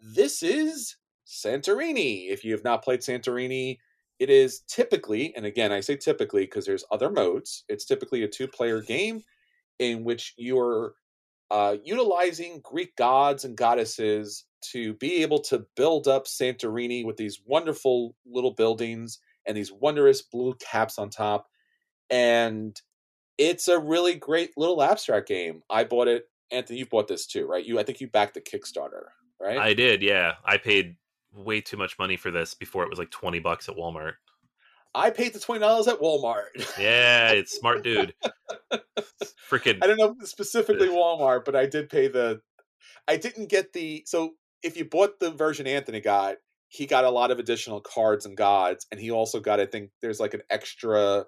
this 0.00 0.42
is 0.42 0.96
Santorini. 1.26 2.30
If 2.30 2.42
you 2.42 2.52
have 2.52 2.64
not 2.64 2.82
played 2.82 3.00
Santorini, 3.00 3.78
it 4.18 4.30
is 4.30 4.60
typically, 4.66 5.34
and 5.36 5.44
again, 5.44 5.72
I 5.72 5.80
say 5.80 5.96
typically 5.96 6.44
because 6.44 6.64
there's 6.64 6.84
other 6.90 7.10
modes, 7.10 7.64
it's 7.68 7.84
typically 7.84 8.22
a 8.22 8.28
two 8.28 8.48
player 8.48 8.80
game 8.80 9.22
in 9.78 10.04
which 10.04 10.34
you're 10.38 10.94
uh, 11.54 11.76
utilizing 11.84 12.60
Greek 12.64 12.96
gods 12.96 13.44
and 13.44 13.56
goddesses 13.56 14.44
to 14.72 14.94
be 14.94 15.22
able 15.22 15.38
to 15.38 15.64
build 15.76 16.08
up 16.08 16.26
Santorini 16.26 17.04
with 17.06 17.16
these 17.16 17.42
wonderful 17.46 18.16
little 18.26 18.50
buildings 18.50 19.20
and 19.46 19.56
these 19.56 19.70
wondrous 19.70 20.20
blue 20.20 20.56
caps 20.56 20.98
on 20.98 21.10
top. 21.10 21.46
And 22.10 22.76
it's 23.38 23.68
a 23.68 23.78
really 23.78 24.16
great 24.16 24.50
little 24.56 24.82
abstract 24.82 25.28
game. 25.28 25.62
I 25.70 25.84
bought 25.84 26.08
it. 26.08 26.24
Anthony, 26.50 26.80
you 26.80 26.86
bought 26.86 27.06
this 27.06 27.24
too, 27.24 27.46
right? 27.46 27.64
You, 27.64 27.78
I 27.78 27.84
think 27.84 28.00
you 28.00 28.08
backed 28.08 28.34
the 28.34 28.40
Kickstarter, 28.40 29.04
right? 29.40 29.56
I 29.56 29.74
did, 29.74 30.02
yeah. 30.02 30.32
I 30.44 30.58
paid 30.58 30.96
way 31.32 31.60
too 31.60 31.76
much 31.76 31.96
money 32.00 32.16
for 32.16 32.32
this 32.32 32.54
before 32.54 32.82
it 32.82 32.90
was 32.90 32.98
like 32.98 33.12
20 33.12 33.38
bucks 33.38 33.68
at 33.68 33.76
Walmart. 33.76 34.14
I 34.94 35.10
paid 35.10 35.32
the 35.32 35.40
twenty 35.40 35.60
dollars 35.60 35.88
at 35.88 36.00
Walmart. 36.00 36.48
Yeah, 36.78 37.30
it's 37.32 37.52
smart 37.52 37.82
dude. 37.82 38.14
Freaking 39.50 39.78
I 39.82 39.86
don't 39.86 39.98
know 39.98 40.16
specifically 40.24 40.88
Walmart, 40.88 41.44
but 41.44 41.56
I 41.56 41.66
did 41.66 41.88
pay 41.88 42.08
the. 42.08 42.40
I 43.08 43.16
didn't 43.16 43.48
get 43.50 43.72
the 43.72 44.02
so 44.06 44.34
if 44.62 44.76
you 44.76 44.84
bought 44.84 45.20
the 45.20 45.30
version 45.30 45.66
Anthony 45.66 46.00
got, 46.00 46.36
he 46.68 46.86
got 46.86 47.04
a 47.04 47.10
lot 47.10 47.30
of 47.30 47.38
additional 47.38 47.80
cards 47.80 48.24
and 48.26 48.36
gods, 48.36 48.86
and 48.90 49.00
he 49.00 49.10
also 49.10 49.40
got 49.40 49.60
I 49.60 49.66
think 49.66 49.90
there's 50.00 50.20
like 50.20 50.34
an 50.34 50.42
extra, 50.50 51.24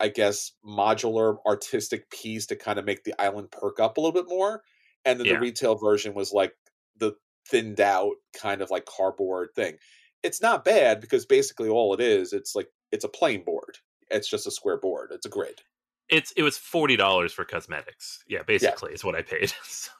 I 0.00 0.08
guess 0.08 0.52
modular 0.64 1.36
artistic 1.46 2.08
piece 2.10 2.46
to 2.46 2.56
kind 2.56 2.78
of 2.78 2.84
make 2.84 3.04
the 3.04 3.14
island 3.20 3.50
perk 3.50 3.80
up 3.80 3.96
a 3.96 4.00
little 4.00 4.12
bit 4.14 4.28
more, 4.28 4.62
and 5.04 5.18
then 5.18 5.26
Yeah. 5.26 5.34
the 5.34 5.40
retail 5.40 5.74
version 5.76 6.14
was 6.14 6.32
like 6.32 6.52
the 6.98 7.14
thinned 7.48 7.80
out 7.80 8.12
kind 8.40 8.62
of 8.62 8.70
like 8.70 8.84
cardboard 8.86 9.48
thing. 9.56 9.76
It's 10.22 10.40
not 10.40 10.64
bad 10.64 11.00
because 11.00 11.26
basically 11.26 11.68
all 11.68 11.92
it 11.94 12.00
is, 12.00 12.32
it's 12.32 12.54
like 12.54 12.68
it's 12.92 13.04
a 13.04 13.08
plain 13.08 13.44
board. 13.44 13.78
It's 14.10 14.28
just 14.28 14.46
a 14.46 14.50
square 14.50 14.78
board. 14.78 15.10
It's 15.12 15.26
a 15.26 15.30
grid. 15.30 15.62
it's 16.08 16.32
it 16.32 16.42
was 16.42 16.58
forty 16.58 16.96
dollars 16.96 17.32
for 17.32 17.44
cosmetics. 17.44 18.22
Yeah, 18.28 18.42
basically 18.42 18.92
is 18.92 19.04
what 19.04 19.14
I 19.14 19.22
paid. 19.22 19.52
So 19.64 19.90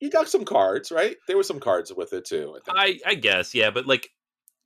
You 0.00 0.10
got 0.10 0.28
some 0.28 0.44
cards, 0.44 0.90
right? 0.90 1.16
There 1.26 1.36
were 1.36 1.42
some 1.42 1.60
cards 1.60 1.92
with 1.92 2.12
it 2.12 2.24
too. 2.24 2.58
I. 2.68 3.00
I 3.06 3.10
I 3.10 3.14
guess, 3.14 3.54
yeah, 3.54 3.70
but 3.70 3.86
like 3.86 4.10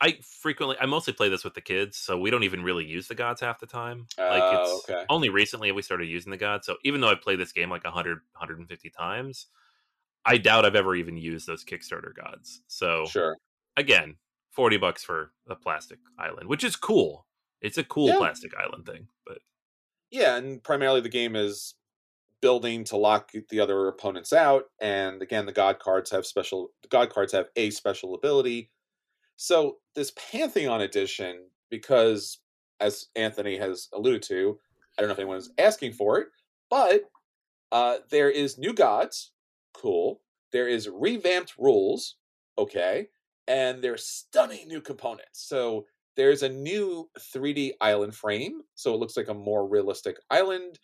I 0.00 0.18
frequently 0.22 0.76
I 0.80 0.86
mostly 0.86 1.12
play 1.12 1.28
this 1.28 1.44
with 1.44 1.54
the 1.54 1.60
kids, 1.60 1.96
so 1.96 2.18
we 2.18 2.30
don't 2.30 2.44
even 2.44 2.62
really 2.62 2.84
use 2.84 3.08
the 3.08 3.14
gods 3.14 3.40
half 3.40 3.60
the 3.60 3.66
time. 3.66 4.10
Like 4.28 4.52
Oh, 4.52 4.52
it's 4.52 4.90
okay. 4.90 5.06
only 5.08 5.28
recently 5.30 5.72
we 5.72 5.82
started 5.82 6.08
using 6.08 6.30
the 6.30 6.36
gods. 6.36 6.66
So 6.66 6.76
even 6.84 7.00
though 7.00 7.10
I've 7.10 7.22
played 7.22 7.40
this 7.40 7.52
game 7.52 7.70
like 7.70 7.84
100 7.84 8.18
150 8.34 8.90
times, 8.90 9.46
I 10.26 10.38
doubt 10.38 10.64
I've 10.66 10.76
ever 10.76 10.94
even 10.96 11.16
used 11.16 11.46
those 11.46 11.64
Kickstarter 11.64 12.14
gods. 12.14 12.62
So 12.68 13.12
Sure. 13.12 13.36
again, 13.76 14.16
40 14.52 14.78
bucks 14.78 15.04
for 15.04 15.32
a 15.48 15.56
plastic 15.56 16.00
island, 16.18 16.48
which 16.48 16.64
is 16.64 16.76
cool. 16.76 17.26
It's 17.60 17.78
a 17.78 17.84
cool 17.84 18.12
Yeah. 18.12 18.14
plastic 18.14 18.52
island 18.56 18.86
thing, 18.86 19.08
but 19.26 19.38
Yeah, 20.10 20.36
and 20.36 20.62
primarily 20.62 21.00
the 21.00 21.08
game 21.08 21.36
is 21.36 21.74
building 22.40 22.84
to 22.84 22.96
lock 22.98 23.32
the 23.50 23.60
other 23.60 23.88
opponents 23.88 24.32
out. 24.32 24.66
And 24.80 25.22
again, 25.22 25.46
the 25.46 25.52
god 25.52 25.78
cards 25.80 26.10
have 26.12 26.26
special. 26.26 26.70
The 26.82 26.88
god 26.88 27.10
cards 27.10 27.32
have 27.32 27.48
a 27.56 27.70
special 27.70 28.14
ability. 28.14 28.72
So 29.36 29.80
this 29.94 30.12
Pantheon 30.16 30.80
edition, 30.82 31.50
because 31.70 32.40
as 32.80 33.08
Anthony 33.16 33.58
has 33.58 33.88
alluded 33.92 34.22
to, 34.24 34.60
I 34.98 35.02
don't 35.02 35.08
know 35.08 35.14
if 35.14 35.20
anyone's 35.20 35.50
asking 35.58 35.94
for 35.94 36.20
it, 36.20 36.28
but 36.70 37.04
uh, 37.72 37.98
there 38.10 38.30
is 38.30 38.58
new 38.58 38.72
gods, 38.72 39.32
cool. 39.72 40.22
There 40.52 40.68
is 40.68 40.88
revamped 40.88 41.56
rules, 41.58 42.16
okay, 42.58 43.08
and 43.48 43.82
there's 43.82 44.06
stunning 44.06 44.68
new 44.68 44.80
components. 44.80 45.40
So 45.40 45.86
there's 46.16 46.42
a 46.42 46.48
new 46.48 47.08
3D 47.18 47.72
island 47.80 48.14
frame, 48.14 48.60
so 48.74 48.94
it 48.94 48.98
looks 48.98 49.16
like 49.16 49.28
a 49.28 49.34
more 49.34 49.66
realistic 49.68 50.16
island. 50.30 50.78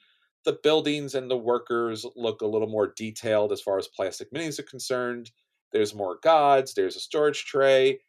The 0.44 0.58
buildings 0.62 1.14
and 1.14 1.30
the 1.30 1.36
workers 1.36 2.06
look 2.16 2.40
a 2.40 2.46
little 2.46 2.68
more 2.68 2.92
detailed 2.96 3.52
as 3.52 3.60
far 3.60 3.78
as 3.78 3.88
plastic 3.88 4.32
minis 4.32 4.58
are 4.58 4.62
concerned. 4.64 5.30
There's 5.72 5.94
more 5.94 6.18
gods, 6.22 6.74
there's 6.74 6.96
a 6.96 7.00
storage 7.00 7.44
tray, 7.44 8.00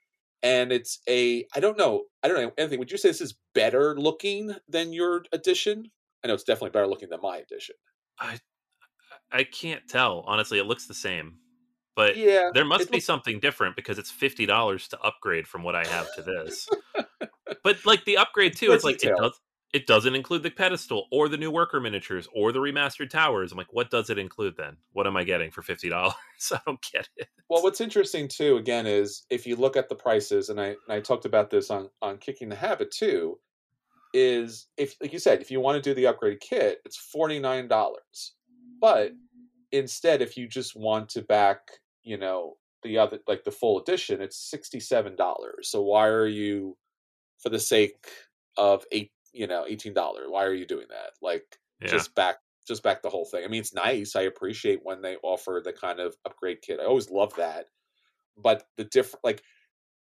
and 0.42 0.72
it's 0.72 1.00
a 1.08 1.46
I 1.56 1.60
don't 1.60 1.78
know, 1.78 2.06
I 2.24 2.28
don't 2.28 2.42
know, 2.42 2.52
anything. 2.58 2.80
would 2.80 2.92
you 2.92 2.98
say 2.98 3.10
this 3.10 3.22
is 3.22 3.36
better 3.54 3.96
looking 4.00 4.56
than 4.68 4.94
your 4.94 5.24
edition? 5.34 5.92
I 6.24 6.28
know 6.28 6.34
it's 6.36 6.44
definitely 6.44 6.70
better 6.72 6.88
looking 6.88 7.10
than 7.10 7.20
my 7.22 7.38
edition. 7.38 7.76
I 8.20 8.40
I 9.32 9.44
can't 9.44 9.88
tell. 9.88 10.24
Honestly, 10.28 10.58
it 10.60 10.66
looks 10.66 10.88
the 10.88 10.94
same. 10.94 11.38
But 11.96 12.16
Yeah. 12.18 12.52
there 12.54 12.66
must 12.66 12.90
be 12.90 12.98
looks- 12.98 13.06
something 13.06 13.40
different 13.42 13.76
because 13.76 13.98
it's 14.00 14.10
fifty 14.12 14.46
dollars 14.46 14.88
to 14.90 15.00
upgrade 15.02 15.48
from 15.48 15.64
what 15.64 15.76
I 15.76 15.86
have 15.86 16.14
to 16.16 16.22
this. 16.22 16.68
But 17.64 17.86
like 17.86 18.06
the 18.06 18.18
upgrade 18.18 18.56
too, 18.56 18.72
it's 18.72 18.84
like 18.84 19.04
it 19.04 19.14
does 19.18 19.40
it 19.74 19.88
doesn't 19.88 20.16
include 20.16 20.44
the 20.44 20.52
pedestal 20.52 21.08
or 21.12 21.30
the 21.30 21.38
new 21.38 21.50
worker 21.50 21.80
miniatures 21.80 22.28
or 22.34 22.52
the 22.52 22.60
remastered 22.60 23.10
towers. 23.10 23.52
I'm 23.52 23.58
like, 23.58 23.72
what 23.72 23.90
does 23.90 24.10
it 24.10 24.18
include 24.18 24.58
then? 24.58 24.76
What 24.92 25.08
am 25.08 25.16
I 25.16 25.24
getting 25.24 25.52
for 25.52 25.62
fifty 25.62 25.90
dollars? 25.90 26.16
I 26.52 26.60
don't 26.66 26.84
get 26.92 27.08
it. 27.16 27.28
Well, 27.50 27.64
what's 27.64 27.82
interesting 27.82 28.28
too, 28.28 28.58
again, 28.58 28.86
is 28.86 29.26
if 29.30 29.48
you 29.48 29.56
look 29.56 29.78
at 29.78 29.90
the 29.90 29.96
prices, 29.96 30.50
and 30.50 30.60
I 30.60 30.68
and 30.68 30.78
I 30.90 31.00
talked 31.00 31.26
about 31.26 31.50
this 31.50 31.70
on 31.70 31.90
on 32.02 32.18
Kicking 32.18 32.50
the 32.50 32.56
Habit 32.56 32.92
too, 32.92 33.40
is 34.14 34.68
if 34.78 34.96
like 35.02 35.14
you 35.14 35.20
said, 35.20 35.42
if 35.42 35.52
you 35.52 35.60
want 35.60 35.82
to 35.82 35.90
do 35.90 35.96
the 35.96 36.08
upgrade 36.08 36.42
kit, 36.42 36.80
it's 36.86 36.98
forty 36.98 37.40
nine 37.40 37.68
dollars. 37.68 38.34
But 38.82 39.14
instead, 39.72 40.22
if 40.22 40.36
you 40.36 40.48
just 40.48 40.76
want 40.76 41.10
to 41.10 41.22
back, 41.22 41.60
you 42.04 42.18
know, 42.18 42.58
the 42.84 42.98
other 42.98 43.20
like 43.28 43.44
the 43.44 43.52
full 43.52 43.80
edition, 43.80 44.22
it's 44.22 44.38
sixty 44.38 44.80
seven 44.80 45.16
dollars. 45.16 45.70
So 45.70 45.82
why 45.82 46.08
are 46.08 46.28
you, 46.28 46.76
for 47.42 47.50
the 47.50 47.60
sake 47.60 48.08
of 48.58 48.86
eight, 48.92 49.12
you 49.34 49.48
know, 49.48 49.66
eighteen 49.68 49.94
dollars? 49.94 50.26
Why 50.30 50.46
are 50.46 50.54
you 50.54 50.66
doing 50.66 50.88
that? 50.90 51.12
Like 51.22 51.58
Yeah. 51.82 51.90
just 51.90 52.16
back 52.16 52.38
just 52.68 52.84
back 52.84 53.02
the 53.02 53.10
whole 53.10 53.26
thing. 53.26 53.44
I 53.44 53.48
mean, 53.48 53.62
it's 53.62 53.74
nice. 53.74 54.16
I 54.16 54.22
appreciate 54.22 54.82
when 54.84 55.02
they 55.02 55.18
offer 55.24 55.62
the 55.64 55.74
kind 55.74 56.00
of 56.00 56.16
upgrade 56.26 56.62
kit. 56.62 56.80
I 56.80 56.86
always 56.86 57.10
love 57.10 57.34
that. 57.36 57.68
But 58.38 58.64
the 58.78 58.84
different 58.86 59.24
like 59.24 59.44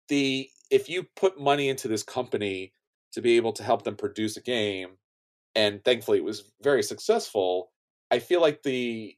the 0.09 0.49
if 0.69 0.89
you 0.89 1.03
put 1.15 1.39
money 1.39 1.69
into 1.69 1.87
this 1.87 2.03
company 2.03 2.73
to 3.13 3.21
be 3.21 3.35
able 3.37 3.53
to 3.53 3.63
help 3.63 3.83
them 3.83 3.95
produce 3.95 4.37
a 4.37 4.41
game 4.41 4.97
and 5.55 5.83
thankfully 5.83 6.17
it 6.19 6.23
was 6.23 6.51
very 6.61 6.83
successful, 6.83 7.71
I 8.09 8.19
feel 8.19 8.41
like 8.41 8.63
the 8.63 9.15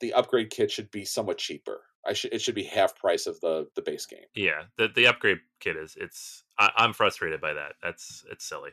the 0.00 0.12
upgrade 0.14 0.50
kit 0.50 0.70
should 0.70 0.90
be 0.90 1.04
somewhat 1.04 1.38
cheaper. 1.38 1.82
I 2.06 2.14
should 2.14 2.32
it 2.32 2.40
should 2.40 2.54
be 2.54 2.64
half 2.64 2.96
price 2.96 3.26
of 3.26 3.40
the 3.40 3.68
the 3.76 3.82
base 3.82 4.06
game. 4.06 4.24
yeah, 4.34 4.64
the 4.78 4.88
the 4.88 5.06
upgrade 5.06 5.40
kit 5.60 5.76
is 5.76 5.96
it's 6.00 6.44
I, 6.60 6.70
I'm 6.76 6.92
frustrated 6.92 7.40
by 7.40 7.54
that. 7.54 7.74
That's 7.82 8.24
it's 8.30 8.46
silly. 8.48 8.70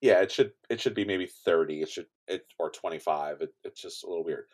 yeah 0.00 0.20
it 0.20 0.30
should 0.32 0.52
it 0.70 0.80
should 0.80 0.94
be 0.94 1.04
maybe 1.04 1.26
30 1.26 1.82
it 1.82 1.88
should 1.88 2.06
it 2.28 2.46
or 2.58 2.70
25 2.70 3.40
it, 3.42 3.54
it's 3.64 3.80
just 3.80 4.04
a 4.04 4.08
little 4.08 4.24
weird 4.24 4.44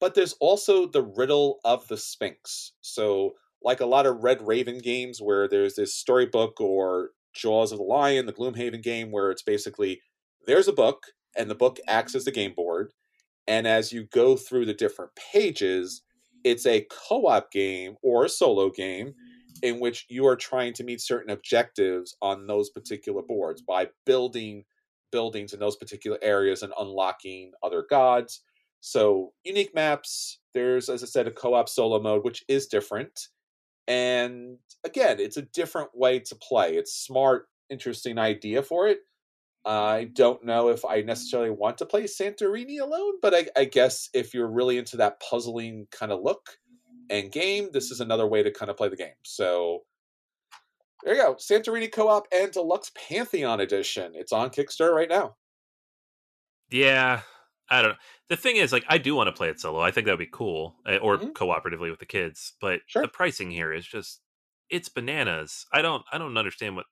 but 0.00 0.14
there's 0.14 0.34
also 0.40 0.86
the 0.86 1.02
riddle 1.02 1.60
of 1.64 1.86
the 1.88 1.96
sphinx 1.96 2.72
so 2.80 3.32
like 3.62 3.80
a 3.80 3.86
lot 3.86 4.06
of 4.06 4.22
red 4.24 4.46
raven 4.46 4.78
games 4.78 5.20
where 5.22 5.48
there's 5.48 5.76
this 5.76 5.94
storybook 5.94 6.60
or 6.60 7.10
jaws 7.34 7.72
of 7.72 7.78
the 7.78 7.84
lion 7.84 8.26
the 8.26 8.32
gloomhaven 8.32 8.82
game 8.82 9.10
where 9.12 9.30
it's 9.30 9.42
basically 9.42 10.00
there's 10.46 10.68
a 10.68 10.72
book 10.72 11.06
and 11.36 11.50
the 11.50 11.54
book 11.54 11.78
acts 11.88 12.14
as 12.14 12.24
the 12.24 12.32
game 12.32 12.54
board 12.54 12.92
and 13.48 13.66
as 13.66 13.92
you 13.92 14.04
go 14.12 14.36
through 14.36 14.66
the 14.66 14.74
different 14.74 15.12
pages 15.16 16.02
it's 16.44 16.66
a 16.66 16.86
co-op 16.90 17.50
game 17.52 17.96
or 18.02 18.24
a 18.24 18.28
solo 18.28 18.70
game 18.70 19.14
in 19.62 19.80
which 19.80 20.06
you 20.08 20.26
are 20.26 20.36
trying 20.36 20.72
to 20.74 20.84
meet 20.84 21.00
certain 21.00 21.30
objectives 21.30 22.16
on 22.20 22.46
those 22.46 22.68
particular 22.70 23.22
boards 23.22 23.62
by 23.62 23.88
building 24.04 24.64
buildings 25.12 25.52
in 25.52 25.60
those 25.60 25.76
particular 25.76 26.18
areas 26.22 26.62
and 26.62 26.72
unlocking 26.78 27.52
other 27.62 27.84
gods. 27.88 28.40
So 28.80 29.32
unique 29.44 29.74
maps. 29.74 30.40
There's, 30.54 30.88
as 30.88 31.02
I 31.02 31.06
said, 31.06 31.28
a 31.28 31.30
co-op 31.30 31.68
solo 31.68 32.00
mode, 32.00 32.24
which 32.24 32.44
is 32.48 32.66
different. 32.66 33.28
And 33.86 34.58
again, 34.84 35.20
it's 35.20 35.36
a 35.36 35.42
different 35.42 35.90
way 35.94 36.18
to 36.20 36.34
play. 36.34 36.74
It's 36.76 36.92
smart, 36.92 37.46
interesting 37.70 38.18
idea 38.18 38.62
for 38.62 38.88
it. 38.88 38.98
I 39.64 40.10
don't 40.12 40.44
know 40.44 40.68
if 40.68 40.84
I 40.84 41.02
necessarily 41.02 41.50
want 41.50 41.78
to 41.78 41.86
play 41.86 42.04
Santorini 42.04 42.80
alone, 42.80 43.14
but 43.22 43.32
I, 43.32 43.46
I 43.56 43.64
guess 43.66 44.08
if 44.12 44.34
you're 44.34 44.50
really 44.50 44.76
into 44.76 44.96
that 44.96 45.20
puzzling 45.20 45.86
kind 45.92 46.10
of 46.10 46.20
look 46.22 46.58
and 47.12 47.30
game, 47.30 47.68
this 47.72 47.90
is 47.90 48.00
another 48.00 48.26
way 48.26 48.42
to 48.42 48.50
kind 48.50 48.70
of 48.70 48.76
play 48.76 48.88
the 48.88 48.96
game. 48.96 49.14
So 49.22 49.82
there 51.04 51.14
you 51.14 51.22
go. 51.22 51.34
Santorini 51.34 51.92
Co-op 51.92 52.26
and 52.32 52.50
Deluxe 52.50 52.90
Pantheon 52.94 53.60
Edition. 53.60 54.12
It's 54.14 54.32
on 54.32 54.50
Kickstarter 54.50 54.94
right 54.94 55.08
now. 55.08 55.36
Yeah, 56.70 57.20
I 57.68 57.82
don't 57.82 57.90
know. 57.92 57.96
The 58.30 58.36
thing 58.36 58.56
is, 58.56 58.72
like, 58.72 58.84
I 58.88 58.96
do 58.96 59.14
want 59.14 59.28
to 59.28 59.32
play 59.32 59.48
it 59.48 59.60
solo. 59.60 59.80
I 59.80 59.90
think 59.90 60.06
that 60.06 60.12
would 60.12 60.18
be 60.18 60.26
cool, 60.32 60.76
eh, 60.86 60.96
or 60.96 61.18
mm-hmm. 61.18 61.30
cooperatively 61.30 61.90
with 61.90 62.00
the 62.00 62.06
kids. 62.06 62.54
But 62.60 62.80
sure. 62.86 63.02
the 63.02 63.08
pricing 63.08 63.50
here 63.50 63.72
is 63.72 63.86
just 63.86 64.20
it's 64.70 64.88
bananas. 64.88 65.66
I 65.72 65.82
don't 65.82 66.02
I 66.10 66.18
don't 66.18 66.38
understand 66.38 66.76
what 66.76 66.86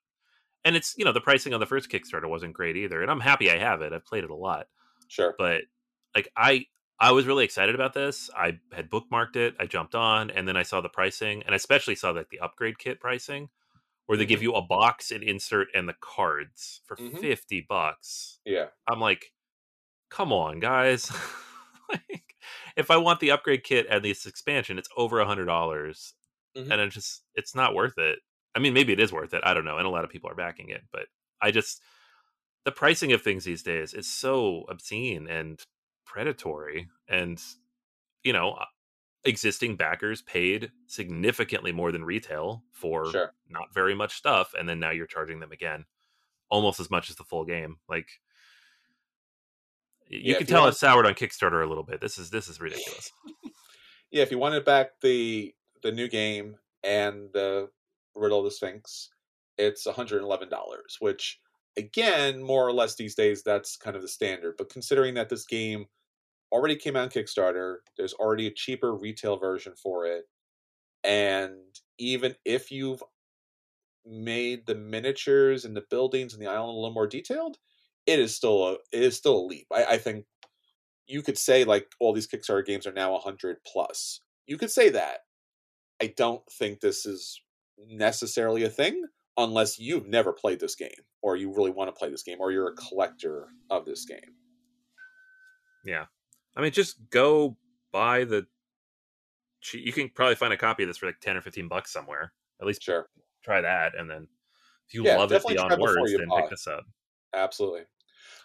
and 0.63 0.75
it's 0.75 0.95
you 0.97 1.05
know 1.05 1.11
the 1.11 1.21
pricing 1.21 1.53
on 1.53 1.59
the 1.59 1.65
first 1.65 1.89
Kickstarter 1.89 2.29
wasn't 2.29 2.53
great 2.53 2.77
either, 2.77 3.01
and 3.01 3.09
I'm 3.09 3.19
happy 3.19 3.49
I 3.49 3.57
have 3.57 3.81
it. 3.81 3.93
I've 3.93 4.05
played 4.05 4.23
it 4.23 4.29
a 4.29 4.35
lot. 4.35 4.67
Sure, 5.07 5.35
but 5.37 5.61
like 6.15 6.29
I 6.37 6.65
I 7.01 7.11
was 7.11 7.25
really 7.25 7.43
excited 7.43 7.73
about 7.73 7.93
this. 7.93 8.29
I 8.37 8.59
had 8.71 8.91
bookmarked 8.91 9.35
it. 9.35 9.55
I 9.59 9.65
jumped 9.65 9.95
on, 9.95 10.29
and 10.29 10.47
then 10.47 10.55
I 10.55 10.61
saw 10.61 10.81
the 10.81 10.89
pricing, 10.89 11.41
and 11.43 11.53
I 11.53 11.55
especially 11.55 11.95
saw 11.95 12.11
like 12.11 12.29
the 12.29 12.39
upgrade 12.39 12.77
kit 12.77 12.99
pricing, 12.99 13.49
where 14.05 14.17
they 14.17 14.23
mm-hmm. 14.23 14.29
give 14.29 14.43
you 14.43 14.53
a 14.53 14.61
box 14.61 15.09
and 15.09 15.23
insert 15.23 15.69
and 15.73 15.89
the 15.89 15.95
cards 15.99 16.81
for 16.85 16.95
mm-hmm. 16.95 17.17
fifty 17.17 17.65
bucks. 17.67 18.39
Yeah, 18.45 18.67
I'm 18.87 18.99
like, 18.99 19.33
come 20.11 20.31
on, 20.31 20.59
guys. 20.59 21.11
like, 21.89 22.35
if 22.77 22.91
I 22.91 22.97
want 22.97 23.19
the 23.19 23.31
upgrade 23.31 23.63
kit 23.63 23.87
and 23.89 24.05
this 24.05 24.27
expansion, 24.27 24.77
it's 24.77 24.89
over 24.95 25.19
a 25.19 25.25
hundred 25.25 25.45
dollars, 25.45 26.13
mm-hmm. 26.55 26.71
and 26.71 26.79
it 26.79 26.91
just 26.91 27.23
it's 27.33 27.55
not 27.55 27.73
worth 27.73 27.97
it. 27.97 28.19
I 28.53 28.59
mean, 28.59 28.75
maybe 28.75 28.93
it 28.93 28.99
is 28.99 29.11
worth 29.11 29.33
it. 29.33 29.41
I 29.43 29.55
don't 29.55 29.65
know. 29.65 29.77
And 29.77 29.87
a 29.87 29.91
lot 29.91 30.03
of 30.03 30.11
people 30.11 30.29
are 30.29 30.35
backing 30.35 30.69
it, 30.69 30.83
but 30.91 31.07
I 31.41 31.49
just 31.49 31.81
the 32.63 32.71
pricing 32.71 33.11
of 33.11 33.23
things 33.23 33.43
these 33.43 33.63
days 33.63 33.95
is 33.95 34.07
so 34.07 34.65
obscene 34.69 35.27
and 35.27 35.59
predatory 36.11 36.87
and 37.07 37.41
you 38.23 38.33
know 38.33 38.51
uh, 38.51 38.65
existing 39.23 39.75
backers 39.75 40.21
paid 40.21 40.71
significantly 40.87 41.71
more 41.71 41.91
than 41.91 42.03
retail 42.03 42.63
for 42.71 43.09
sure. 43.11 43.33
not 43.49 43.73
very 43.73 43.95
much 43.95 44.15
stuff 44.15 44.53
and 44.57 44.67
then 44.67 44.79
now 44.79 44.91
you're 44.91 45.07
charging 45.07 45.39
them 45.39 45.51
again 45.51 45.85
almost 46.49 46.79
as 46.79 46.89
much 46.89 47.09
as 47.09 47.15
the 47.15 47.23
full 47.23 47.45
game 47.45 47.77
like 47.87 48.09
you 50.07 50.33
yeah, 50.33 50.37
can 50.37 50.47
tell 50.47 50.61
want... 50.61 50.71
it's 50.71 50.79
soured 50.79 51.05
on 51.05 51.13
kickstarter 51.13 51.63
a 51.63 51.69
little 51.69 51.83
bit 51.83 52.01
this 52.01 52.17
is 52.17 52.29
this 52.29 52.49
is 52.49 52.59
ridiculous 52.59 53.11
yeah 54.11 54.21
if 54.21 54.31
you 54.31 54.37
wanted 54.37 54.65
back 54.65 54.99
the 55.01 55.53
the 55.81 55.91
new 55.91 56.09
game 56.09 56.57
and 56.83 57.29
the 57.33 57.69
Riddle 58.15 58.39
of 58.39 58.45
the 58.45 58.51
Sphinx, 58.51 59.09
it's 59.57 59.87
$111, 59.87 60.49
which 60.99 61.39
again, 61.77 62.41
more 62.41 62.67
or 62.67 62.73
less 62.73 62.95
these 62.95 63.15
days, 63.15 63.43
that's 63.43 63.77
kind 63.77 63.95
of 63.95 64.01
the 64.01 64.07
standard. 64.07 64.55
But 64.57 64.69
considering 64.69 65.13
that 65.15 65.29
this 65.29 65.45
game 65.45 65.85
already 66.51 66.75
came 66.75 66.95
out 66.95 67.03
on 67.03 67.09
Kickstarter, 67.09 67.77
there's 67.97 68.13
already 68.13 68.47
a 68.47 68.51
cheaper 68.51 68.95
retail 68.95 69.37
version 69.37 69.73
for 69.81 70.05
it. 70.05 70.25
And 71.03 71.57
even 71.97 72.35
if 72.45 72.71
you've 72.71 73.03
made 74.05 74.65
the 74.65 74.75
miniatures 74.75 75.65
and 75.65 75.75
the 75.75 75.83
buildings 75.89 76.33
and 76.33 76.41
the 76.41 76.47
island 76.47 76.71
a 76.71 76.73
little 76.73 76.93
more 76.93 77.07
detailed, 77.07 77.57
it 78.05 78.19
is 78.19 78.35
still 78.35 78.67
a 78.67 78.73
it 78.91 79.03
is 79.03 79.17
still 79.17 79.37
a 79.37 79.45
leap. 79.45 79.67
I, 79.73 79.85
I 79.85 79.97
think 79.97 80.25
you 81.07 81.21
could 81.21 81.37
say 81.37 81.63
like 81.63 81.87
all 81.99 82.13
these 82.13 82.27
Kickstarter 82.27 82.65
games 82.65 82.87
are 82.87 82.93
now 82.93 83.11
100 83.13 83.57
plus. 83.65 84.21
You 84.47 84.57
could 84.57 84.71
say 84.71 84.89
that. 84.89 85.19
I 86.01 86.13
don't 86.17 86.41
think 86.51 86.79
this 86.79 87.05
is 87.05 87.41
necessarily 87.77 88.63
a 88.63 88.69
thing 88.69 89.03
unless 89.37 89.79
you've 89.79 90.07
never 90.07 90.33
played 90.33 90.59
this 90.59 90.75
game 90.75 90.89
or 91.21 91.35
you 91.35 91.53
really 91.53 91.71
want 91.71 91.87
to 91.89 91.97
play 91.97 92.09
this 92.09 92.23
game 92.23 92.37
or 92.39 92.51
you're 92.51 92.67
a 92.67 92.71
mm-hmm. 92.71 92.87
collector 92.87 93.47
of 93.69 93.85
this 93.85 94.05
game. 94.05 94.35
Yeah. 95.85 96.05
I 96.55 96.61
mean, 96.61 96.71
just 96.71 97.09
go 97.09 97.57
buy 97.91 98.23
the. 98.23 98.45
You 99.73 99.93
can 99.93 100.09
probably 100.09 100.35
find 100.35 100.53
a 100.53 100.57
copy 100.57 100.83
of 100.83 100.89
this 100.89 100.97
for 100.97 101.05
like 101.05 101.19
10 101.21 101.37
or 101.37 101.41
15 101.41 101.67
bucks 101.67 101.93
somewhere. 101.93 102.33
At 102.59 102.67
least 102.67 102.83
sure. 102.83 103.07
try 103.43 103.61
that. 103.61 103.93
And 103.97 104.09
then 104.09 104.27
if 104.87 104.93
you 104.93 105.05
yeah, 105.05 105.17
love 105.17 105.31
it 105.31 105.45
beyond 105.47 105.79
words, 105.79 106.11
then 106.11 106.27
pick 106.35 106.49
this 106.49 106.67
up. 106.67 106.83
Absolutely. 107.33 107.81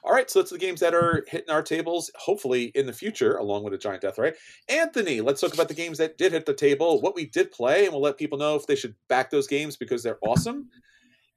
All 0.05 0.13
right, 0.13 0.31
so 0.31 0.39
that's 0.39 0.53
the 0.53 0.59
games 0.59 0.81
that 0.81 0.95
are 0.95 1.25
hitting 1.27 1.51
our 1.51 1.63
tables, 1.63 2.13
hopefully 2.15 2.67
in 2.77 2.87
the 2.87 2.93
future, 2.93 3.37
along 3.39 3.65
with 3.65 3.75
a 3.75 3.79
giant 3.79 4.03
death 4.03 4.19
ray. 4.19 4.35
Anthony, 4.69 5.21
let's 5.21 5.41
talk 5.41 5.53
about 5.53 5.67
the 5.67 5.75
games 5.75 5.99
that 5.99 6.17
did 6.17 6.33
hit 6.33 6.47
the 6.47 6.55
table, 6.55 7.01
what 7.01 7.17
we 7.17 7.27
did 7.27 7.51
play, 7.51 7.85
and 7.85 7.93
we'll 7.93 8.03
let 8.03 8.17
people 8.17 8.39
know 8.39 8.55
if 8.55 8.67
they 8.67 8.77
should 8.77 8.95
back 9.09 9.31
those 9.31 9.49
games 9.49 9.77
because 9.77 10.05
they're 10.05 10.19
awesome, 10.23 10.69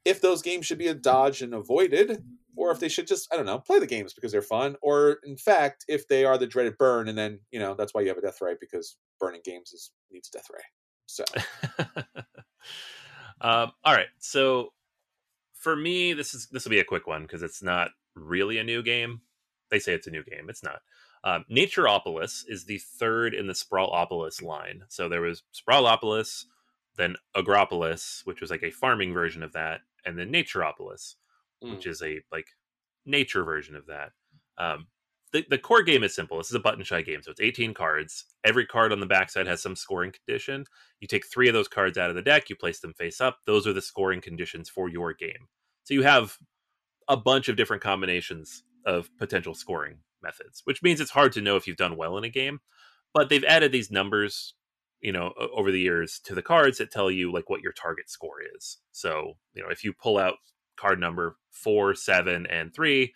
if 0.05 0.21
those 0.21 0.43
games 0.43 0.67
should 0.67 0.77
be 0.77 0.87
a 0.87 0.93
dodge 0.93 1.41
and 1.41 1.53
avoided, 1.55 2.23
or 2.59 2.71
if 2.71 2.79
they 2.81 2.89
should 2.89 3.07
just, 3.07 3.33
I 3.33 3.37
don't 3.37 3.45
know, 3.45 3.57
play 3.57 3.79
the 3.79 3.87
games 3.87 4.13
because 4.13 4.33
they're 4.33 4.41
fun, 4.41 4.75
or 4.81 5.19
in 5.23 5.37
fact, 5.37 5.85
if 5.87 6.09
they 6.09 6.25
are 6.25 6.37
the 6.37 6.45
dreaded 6.45 6.77
burn, 6.77 7.07
and 7.07 7.17
then, 7.17 7.39
you 7.51 7.59
know, 7.59 7.73
that's 7.73 7.93
why 7.93 8.01
you 8.01 8.09
have 8.09 8.17
a 8.17 8.21
death 8.21 8.41
ray 8.41 8.55
because 8.59 8.97
burning 9.17 9.39
games 9.45 9.71
is 9.71 9.91
needs 10.11 10.27
death 10.29 10.47
ray. 10.53 10.59
So. 11.05 11.23
um, 13.41 13.71
all 13.85 13.95
right, 13.95 14.09
so 14.19 14.73
for 15.53 15.73
me, 15.73 16.11
this 16.11 16.33
is 16.33 16.49
this 16.51 16.65
will 16.65 16.71
be 16.71 16.81
a 16.81 16.85
quick 16.85 17.07
one 17.07 17.21
because 17.21 17.43
it's 17.43 17.63
not 17.63 17.91
really 18.13 18.57
a 18.57 18.63
new 18.63 18.83
game. 18.83 19.21
They 19.71 19.79
say 19.79 19.93
it's 19.93 20.07
a 20.07 20.11
new 20.11 20.23
game. 20.25 20.49
It's 20.49 20.63
not. 20.63 20.81
Um, 21.23 21.45
Naturopolis 21.49 22.43
is 22.45 22.65
the 22.65 22.79
third 22.79 23.33
in 23.33 23.47
the 23.47 23.53
Sprawlopolis 23.53 24.41
line. 24.41 24.83
So 24.89 25.07
there 25.07 25.21
was 25.21 25.43
Sprawlopolis, 25.53 26.43
then 26.97 27.15
Agropolis, 27.37 28.25
which 28.25 28.41
was 28.41 28.49
like 28.51 28.63
a 28.63 28.71
farming 28.71 29.13
version 29.13 29.43
of 29.43 29.53
that, 29.53 29.81
and 30.05 30.19
then 30.19 30.31
Naturopolis, 30.31 31.15
mm. 31.63 31.71
which 31.71 31.85
is 31.85 32.01
a 32.01 32.19
like 32.31 32.47
nature 33.05 33.43
version 33.43 33.75
of 33.75 33.85
that. 33.87 34.11
Um, 34.57 34.87
the, 35.31 35.45
the 35.49 35.57
core 35.57 35.83
game 35.83 36.03
is 36.03 36.15
simple. 36.15 36.37
This 36.37 36.49
is 36.49 36.55
a 36.55 36.59
button 36.59 36.83
shy 36.83 37.01
game, 37.01 37.21
so 37.21 37.31
it's 37.31 37.41
18 37.41 37.73
cards. 37.73 38.25
Every 38.43 38.65
card 38.65 38.91
on 38.91 38.99
the 38.99 39.05
backside 39.05 39.47
has 39.47 39.61
some 39.61 39.75
scoring 39.75 40.11
condition. 40.11 40.65
You 40.99 41.07
take 41.07 41.25
three 41.27 41.47
of 41.47 41.53
those 41.53 41.67
cards 41.67 41.97
out 41.97 42.09
of 42.09 42.15
the 42.15 42.21
deck, 42.21 42.49
you 42.49 42.55
place 42.55 42.79
them 42.79 42.93
face 42.93 43.21
up. 43.21 43.37
Those 43.45 43.67
are 43.67 43.73
the 43.73 43.81
scoring 43.81 44.21
conditions 44.21 44.69
for 44.69 44.89
your 44.89 45.13
game. 45.13 45.47
So 45.83 45.93
you 45.93 46.03
have 46.03 46.37
a 47.07 47.17
bunch 47.17 47.47
of 47.47 47.55
different 47.55 47.83
combinations 47.83 48.63
of 48.85 49.09
potential 49.17 49.53
scoring 49.53 49.99
methods, 50.21 50.61
which 50.65 50.81
means 50.81 50.99
it's 50.99 51.11
hard 51.11 51.31
to 51.33 51.41
know 51.41 51.55
if 51.55 51.67
you've 51.67 51.77
done 51.77 51.97
well 51.97 52.17
in 52.17 52.23
a 52.23 52.29
game. 52.29 52.59
But 53.13 53.29
they've 53.29 53.43
added 53.43 53.71
these 53.71 53.91
numbers, 53.91 54.53
you 55.01 55.11
know, 55.11 55.33
over 55.53 55.71
the 55.71 55.79
years 55.79 56.19
to 56.25 56.35
the 56.35 56.41
cards 56.41 56.77
that 56.77 56.91
tell 56.91 57.09
you 57.09 57.31
like 57.31 57.49
what 57.49 57.61
your 57.61 57.73
target 57.73 58.09
score 58.09 58.37
is. 58.55 58.77
So, 58.91 59.33
you 59.53 59.63
know, 59.63 59.69
if 59.69 59.83
you 59.83 59.93
pull 59.93 60.17
out 60.17 60.35
card 60.79 60.99
number 60.99 61.35
four, 61.51 61.93
seven, 61.93 62.45
and 62.47 62.73
three, 62.73 63.13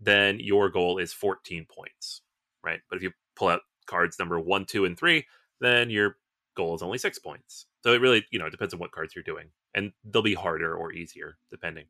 then 0.00 0.40
your 0.40 0.70
goal 0.70 0.98
is 0.98 1.12
14 1.12 1.66
points, 1.68 2.22
right? 2.64 2.80
But 2.88 2.96
if 2.96 3.02
you 3.02 3.12
pull 3.36 3.48
out 3.48 3.60
cards 3.86 4.18
number 4.18 4.40
one, 4.40 4.64
two, 4.64 4.84
and 4.84 4.98
three, 4.98 5.26
then 5.60 5.90
your 5.90 6.16
goal 6.56 6.74
is 6.74 6.82
only 6.82 6.98
six 6.98 7.18
points. 7.18 7.66
So 7.82 7.92
it 7.92 8.00
really, 8.00 8.24
you 8.30 8.38
know, 8.38 8.46
it 8.46 8.50
depends 8.50 8.74
on 8.74 8.80
what 8.80 8.92
cards 8.92 9.14
you're 9.14 9.22
doing, 9.22 9.48
and 9.74 9.92
they'll 10.04 10.22
be 10.22 10.34
harder 10.34 10.74
or 10.74 10.92
easier 10.92 11.36
depending. 11.50 11.84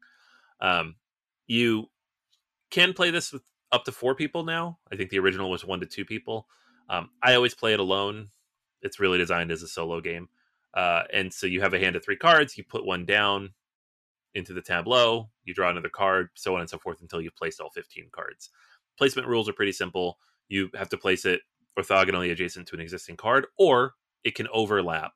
Um, 0.60 0.96
you 1.46 1.88
can 2.70 2.92
play 2.92 3.10
this 3.10 3.32
with 3.32 3.42
up 3.70 3.84
to 3.84 3.92
four 3.92 4.14
people 4.14 4.44
now. 4.44 4.78
I 4.90 4.96
think 4.96 5.10
the 5.10 5.18
original 5.18 5.50
was 5.50 5.64
one 5.64 5.80
to 5.80 5.86
two 5.86 6.04
people. 6.04 6.46
Um, 6.88 7.10
I 7.22 7.34
always 7.34 7.54
play 7.54 7.72
it 7.72 7.80
alone. 7.80 8.28
It's 8.82 9.00
really 9.00 9.18
designed 9.18 9.50
as 9.50 9.62
a 9.62 9.68
solo 9.68 10.00
game. 10.00 10.28
Uh, 10.74 11.02
and 11.12 11.32
so 11.32 11.46
you 11.46 11.60
have 11.60 11.74
a 11.74 11.78
hand 11.78 11.96
of 11.96 12.04
three 12.04 12.16
cards. 12.16 12.56
You 12.56 12.64
put 12.64 12.84
one 12.84 13.04
down 13.04 13.50
into 14.34 14.52
the 14.52 14.62
tableau. 14.62 15.30
You 15.44 15.54
draw 15.54 15.70
another 15.70 15.88
card, 15.88 16.30
so 16.34 16.54
on 16.54 16.60
and 16.60 16.70
so 16.70 16.78
forth, 16.78 17.00
until 17.00 17.20
you've 17.20 17.36
placed 17.36 17.60
all 17.60 17.70
15 17.70 18.08
cards. 18.12 18.50
Placement 18.98 19.28
rules 19.28 19.48
are 19.48 19.54
pretty 19.54 19.72
simple. 19.72 20.18
You 20.48 20.70
have 20.74 20.88
to 20.90 20.98
place 20.98 21.24
it 21.24 21.40
orthogonally 21.78 22.30
adjacent 22.30 22.68
to 22.68 22.74
an 22.74 22.80
existing 22.80 23.16
card, 23.16 23.46
or 23.58 23.94
it 24.24 24.34
can 24.34 24.48
overlap 24.52 25.12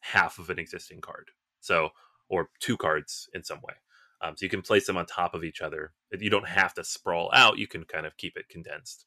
half 0.00 0.38
of 0.38 0.50
an 0.50 0.58
existing 0.58 1.00
card. 1.00 1.30
So, 1.60 1.90
or 2.28 2.50
two 2.60 2.76
cards 2.76 3.28
in 3.34 3.42
some 3.42 3.60
way. 3.62 3.74
Um, 4.20 4.36
so 4.36 4.44
you 4.44 4.50
can 4.50 4.62
place 4.62 4.86
them 4.86 4.96
on 4.96 5.06
top 5.06 5.34
of 5.34 5.44
each 5.44 5.60
other. 5.60 5.92
You 6.18 6.30
don't 6.30 6.48
have 6.48 6.74
to 6.74 6.84
sprawl 6.84 7.30
out. 7.34 7.58
You 7.58 7.66
can 7.66 7.84
kind 7.84 8.06
of 8.06 8.16
keep 8.16 8.36
it 8.36 8.48
condensed. 8.48 9.04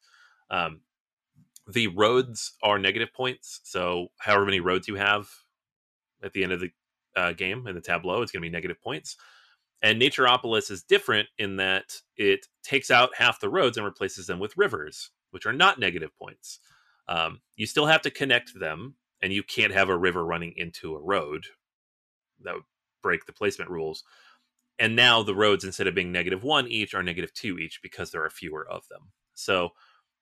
Um, 0.50 0.80
the 1.66 1.88
roads 1.88 2.54
are 2.62 2.78
negative 2.78 3.12
points. 3.12 3.60
So 3.64 4.08
however 4.18 4.44
many 4.44 4.60
roads 4.60 4.88
you 4.88 4.94
have 4.94 5.28
at 6.22 6.32
the 6.32 6.42
end 6.42 6.52
of 6.52 6.60
the 6.60 6.70
uh, 7.16 7.32
game 7.32 7.66
in 7.66 7.74
the 7.74 7.80
tableau, 7.80 8.22
it's 8.22 8.32
going 8.32 8.42
to 8.42 8.48
be 8.48 8.52
negative 8.52 8.80
points. 8.80 9.16
And 9.82 10.00
Naturopolis 10.00 10.70
is 10.70 10.82
different 10.82 11.28
in 11.38 11.56
that 11.56 11.94
it 12.16 12.46
takes 12.64 12.90
out 12.90 13.14
half 13.16 13.40
the 13.40 13.48
roads 13.48 13.76
and 13.76 13.86
replaces 13.86 14.26
them 14.26 14.40
with 14.40 14.56
rivers, 14.56 15.10
which 15.30 15.46
are 15.46 15.52
not 15.52 15.78
negative 15.78 16.10
points. 16.18 16.58
Um, 17.06 17.40
you 17.56 17.66
still 17.66 17.86
have 17.86 18.02
to 18.02 18.10
connect 18.10 18.58
them, 18.58 18.96
and 19.22 19.32
you 19.32 19.42
can't 19.42 19.72
have 19.72 19.88
a 19.88 19.96
river 19.96 20.24
running 20.24 20.52
into 20.56 20.94
a 20.94 21.00
road. 21.00 21.46
That 22.42 22.54
would 22.54 22.64
break 23.02 23.26
the 23.26 23.32
placement 23.32 23.70
rules 23.70 24.04
and 24.78 24.94
now 24.94 25.22
the 25.22 25.34
roads 25.34 25.64
instead 25.64 25.86
of 25.86 25.94
being 25.94 26.12
negative 26.12 26.42
one 26.44 26.68
each 26.68 26.94
are 26.94 27.02
negative 27.02 27.32
two 27.32 27.58
each 27.58 27.80
because 27.82 28.10
there 28.10 28.24
are 28.24 28.30
fewer 28.30 28.66
of 28.68 28.86
them. 28.88 29.10
So 29.34 29.70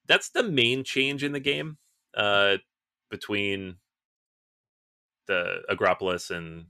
that's 0.06 0.30
the 0.30 0.42
main 0.42 0.84
change 0.84 1.22
in 1.22 1.32
the 1.32 1.40
game 1.40 1.78
uh, 2.16 2.56
between 3.10 3.76
the 5.26 5.62
Agropolis 5.70 6.30
and 6.30 6.66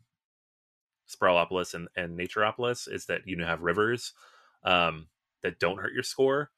Sprawlopolis 1.08 1.74
and, 1.74 1.88
and 1.96 2.18
Naturopolis 2.18 2.92
is 2.92 3.06
that 3.06 3.22
you 3.26 3.42
have 3.44 3.62
rivers 3.62 4.12
um, 4.64 5.08
that 5.42 5.58
don't 5.58 5.78
hurt 5.78 5.92
your 5.92 6.02
score. 6.02 6.50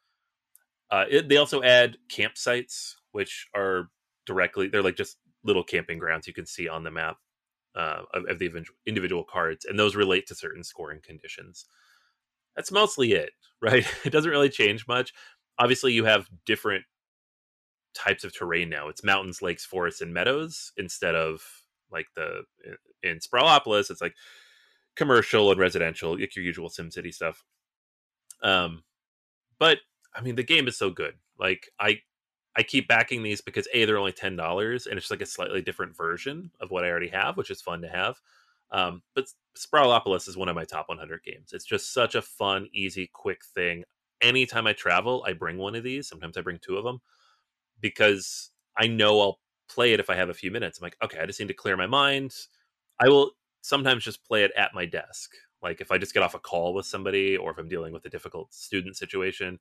Uh, 0.90 1.04
it, 1.10 1.28
they 1.28 1.36
also 1.36 1.62
add 1.62 1.98
campsites, 2.10 2.94
which 3.12 3.46
are 3.54 3.90
directly 4.26 4.68
they're 4.68 4.82
like 4.82 4.96
just 4.96 5.18
little 5.44 5.64
camping 5.64 5.98
grounds 5.98 6.26
you 6.26 6.32
can 6.32 6.46
see 6.46 6.68
on 6.68 6.82
the 6.82 6.90
map 6.90 7.18
uh, 7.76 8.02
of, 8.14 8.24
of, 8.28 8.38
the 8.38 8.50
individual 8.86 9.24
cards, 9.24 9.64
and 9.64 9.78
those 9.78 9.94
relate 9.94 10.26
to 10.26 10.34
certain 10.34 10.64
scoring 10.64 11.00
conditions. 11.02 11.66
That's 12.56 12.72
mostly 12.72 13.12
it, 13.12 13.30
right? 13.62 13.86
It 14.04 14.10
doesn't 14.10 14.30
really 14.30 14.48
change 14.48 14.86
much. 14.88 15.12
Obviously, 15.58 15.92
you 15.92 16.04
have 16.04 16.28
different 16.46 16.84
types 17.94 18.24
of 18.24 18.36
terrain 18.36 18.70
now. 18.70 18.88
It's 18.88 19.04
mountains, 19.04 19.42
lakes, 19.42 19.64
forests, 19.64 20.00
and 20.00 20.14
meadows 20.14 20.72
instead 20.76 21.14
of 21.14 21.42
like 21.90 22.06
the 22.14 22.42
in 23.02 23.18
Sprawlopolis. 23.18 23.90
It's 23.90 24.00
like 24.00 24.14
commercial 24.96 25.50
and 25.50 25.60
residential, 25.60 26.18
like 26.18 26.34
your 26.36 26.44
usual 26.44 26.68
SimCity 26.68 27.12
stuff. 27.12 27.44
Um, 28.42 28.84
but 29.58 29.78
I 30.14 30.20
mean, 30.20 30.36
the 30.36 30.42
game 30.42 30.68
is 30.68 30.78
so 30.78 30.90
good. 30.90 31.14
Like 31.38 31.70
I, 31.78 32.00
I 32.56 32.62
keep 32.62 32.88
backing 32.88 33.22
these 33.22 33.40
because 33.40 33.68
a 33.72 33.84
they're 33.84 33.98
only 33.98 34.12
ten 34.12 34.36
dollars, 34.36 34.86
and 34.86 34.98
it's 34.98 35.10
like 35.10 35.22
a 35.22 35.26
slightly 35.26 35.62
different 35.62 35.96
version 35.96 36.50
of 36.60 36.70
what 36.70 36.84
I 36.84 36.90
already 36.90 37.08
have, 37.08 37.36
which 37.36 37.50
is 37.50 37.62
fun 37.62 37.82
to 37.82 37.88
have. 37.88 38.16
Um, 38.70 39.02
but 39.14 39.26
Sprawlopolis 39.56 40.28
is 40.28 40.36
one 40.36 40.48
of 40.48 40.54
my 40.54 40.64
top 40.64 40.88
100 40.88 41.22
games. 41.22 41.52
It's 41.52 41.64
just 41.64 41.92
such 41.94 42.14
a 42.14 42.22
fun, 42.22 42.68
easy, 42.72 43.10
quick 43.12 43.40
thing. 43.54 43.84
Anytime 44.20 44.66
I 44.66 44.72
travel, 44.72 45.24
I 45.26 45.32
bring 45.32 45.58
one 45.58 45.74
of 45.74 45.84
these. 45.84 46.08
Sometimes 46.08 46.36
I 46.36 46.42
bring 46.42 46.58
two 46.60 46.76
of 46.76 46.84
them 46.84 47.00
because 47.80 48.50
I 48.76 48.86
know 48.86 49.20
I'll 49.20 49.38
play 49.68 49.92
it 49.92 50.00
if 50.00 50.10
I 50.10 50.14
have 50.14 50.28
a 50.28 50.34
few 50.34 50.50
minutes. 50.50 50.78
I'm 50.78 50.84
like, 50.84 50.96
okay, 51.02 51.18
I 51.20 51.26
just 51.26 51.40
need 51.40 51.48
to 51.48 51.54
clear 51.54 51.76
my 51.76 51.86
mind. 51.86 52.34
I 53.00 53.08
will 53.08 53.32
sometimes 53.62 54.04
just 54.04 54.24
play 54.24 54.44
it 54.44 54.52
at 54.56 54.74
my 54.74 54.86
desk. 54.86 55.32
Like 55.62 55.80
if 55.80 55.90
I 55.90 55.98
just 55.98 56.14
get 56.14 56.22
off 56.22 56.34
a 56.34 56.38
call 56.38 56.74
with 56.74 56.86
somebody 56.86 57.36
or 57.36 57.50
if 57.50 57.58
I'm 57.58 57.68
dealing 57.68 57.92
with 57.92 58.04
a 58.04 58.10
difficult 58.10 58.52
student 58.54 58.96
situation, 58.96 59.58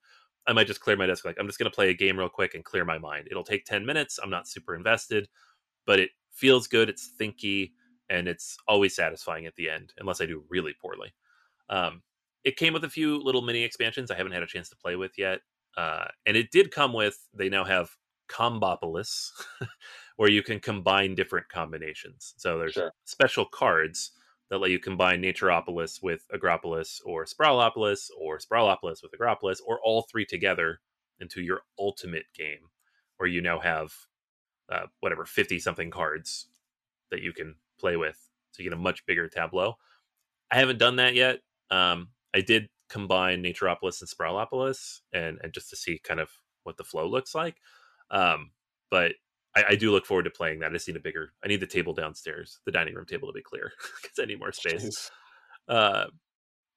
I 0.48 0.54
might 0.54 0.68
just 0.68 0.80
clear 0.80 0.96
my 0.96 1.08
desk. 1.08 1.26
Like 1.26 1.38
I'm 1.40 1.48
just 1.48 1.60
going 1.60 1.70
to 1.70 1.76
play 1.76 1.90
a 1.90 1.94
game 1.94 2.18
real 2.18 2.30
quick 2.30 2.56
and 2.56 2.64
clear 2.64 2.86
my 2.86 2.98
mind. 2.98 3.28
It'll 3.30 3.44
take 3.44 3.66
10 3.66 3.86
minutes. 3.86 4.20
I'm 4.22 4.30
not 4.30 4.48
super 4.48 4.76
invested, 4.76 5.28
but 5.86 6.00
it 6.00 6.12
feels 6.32 6.68
good. 6.68 6.90
It's 6.90 7.12
thinky 7.20 7.72
and 8.10 8.28
it's 8.28 8.58
always 8.68 8.96
satisfying 8.96 9.46
at 9.46 9.56
the 9.56 9.70
end, 9.70 9.94
unless 9.98 10.22
I 10.22 10.26
do 10.26 10.44
really 10.50 10.74
poorly. 10.82 11.14
Um, 11.70 12.02
it 12.46 12.56
came 12.56 12.72
with 12.72 12.86
a 12.86 12.90
few 12.90 13.22
little 13.22 13.42
mini 13.42 13.64
expansions 13.64 14.10
I 14.10 14.16
haven't 14.16 14.32
had 14.32 14.44
a 14.44 14.48
chance 14.48 14.70
to 14.70 14.78
play 14.78 14.96
with 14.96 15.18
yet. 15.18 15.42
Uh, 15.76 16.06
and 16.26 16.38
it 16.38 16.50
did 16.52 16.72
come 16.72 16.94
with, 16.94 17.28
they 17.34 17.50
now 17.50 17.66
have 17.66 17.90
Combopolis, 18.28 19.32
where 20.18 20.30
you 20.30 20.44
can 20.44 20.60
combine 20.60 21.16
different 21.16 21.50
combinations. 21.50 22.34
So 22.38 22.58
there's 22.58 22.74
sure. 22.74 22.94
special 23.06 23.46
cards 23.46 24.12
that 24.50 24.60
let 24.60 24.72
you 24.72 24.80
combine 24.80 25.22
Naturopolis 25.22 26.02
with 26.02 26.26
Agropolis 26.34 27.00
or 27.06 27.26
Sprawlopolis 27.26 28.10
or 28.18 28.40
Sprawlopolis 28.40 29.04
with 29.04 29.12
Agropolis 29.20 29.58
or 29.66 29.80
all 29.84 30.04
three 30.04 30.26
together 30.26 30.80
into 31.20 31.42
your 31.42 31.62
ultimate 31.78 32.26
game 32.36 32.70
where 33.18 33.28
you 33.28 33.42
now 33.42 33.60
have 33.60 33.92
uh, 34.72 34.86
whatever 35.00 35.26
50 35.26 35.60
something 35.60 35.92
cards 35.92 36.48
that 37.12 37.22
you 37.22 37.34
can 37.34 37.56
play 37.80 37.98
with. 37.98 38.18
So 38.52 38.64
you 38.64 38.70
get 38.70 38.78
a 38.78 38.82
much 38.82 39.06
bigger 39.06 39.28
tableau. 39.28 39.76
I 40.52 40.58
haven't 40.58 40.80
done 40.80 40.98
that 40.98 41.14
yet. 41.14 41.40
Um, 41.70 42.10
I 42.34 42.42
did 42.42 42.70
combine 42.90 43.44
Naturopolis 43.44 44.02
and 44.02 44.10
Sprawlopolis 44.10 45.00
and, 45.14 45.40
and 45.44 45.54
just 45.54 45.70
to 45.72 45.76
see 45.76 46.00
kind 46.00 46.20
of 46.20 46.30
what 46.64 46.78
the 46.78 46.84
flow 46.84 47.08
looks 47.08 47.36
like. 47.36 47.58
Um, 48.12 48.52
but 48.90 49.14
I, 49.56 49.64
I, 49.70 49.76
do 49.76 49.92
look 49.92 50.06
forward 50.06 50.24
to 50.24 50.30
playing 50.30 50.60
that. 50.60 50.70
I 50.70 50.74
just 50.74 50.88
need 50.88 50.96
a 50.96 51.02
bigger. 51.02 51.34
I 51.44 51.48
need 51.48 51.60
the 51.60 51.68
table 51.68 51.94
downstairs, 51.94 52.60
the 52.66 52.72
dining 52.72 52.94
room 52.94 53.06
table 53.06 53.28
to 53.28 53.34
be 53.34 53.42
clear, 53.42 53.72
because 54.02 54.20
I 54.20 54.26
need 54.26 54.40
more 54.40 54.52
space. 54.52 55.12
Uh, 55.68 56.06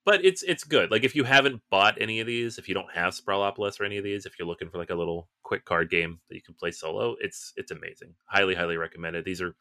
but 0.04 0.24
it's 0.24 0.42
it's 0.42 0.64
good. 0.64 0.90
Like 0.90 1.04
if 1.04 1.14
you 1.14 1.24
haven't 1.24 1.62
bought 1.70 2.00
any 2.00 2.20
of 2.20 2.26
these, 2.26 2.58
if 2.58 2.68
you 2.68 2.74
don't 2.74 2.92
have 2.92 3.14
Sprawlopolis 3.14 3.80
or 3.80 3.84
any 3.84 3.98
of 3.98 4.04
these, 4.04 4.26
if 4.26 4.38
you're 4.38 4.48
looking 4.48 4.70
for 4.70 4.78
like 4.78 4.90
a 4.90 4.94
little 4.94 5.28
quick 5.42 5.64
card 5.64 5.90
game 5.90 6.20
that 6.28 6.36
you 6.36 6.42
can 6.42 6.54
play 6.54 6.70
solo, 6.70 7.16
it's 7.20 7.52
it's 7.56 7.70
amazing. 7.70 8.14
Highly 8.24 8.54
highly 8.54 8.76
recommended. 8.76 9.24
These 9.24 9.42
are 9.42 9.54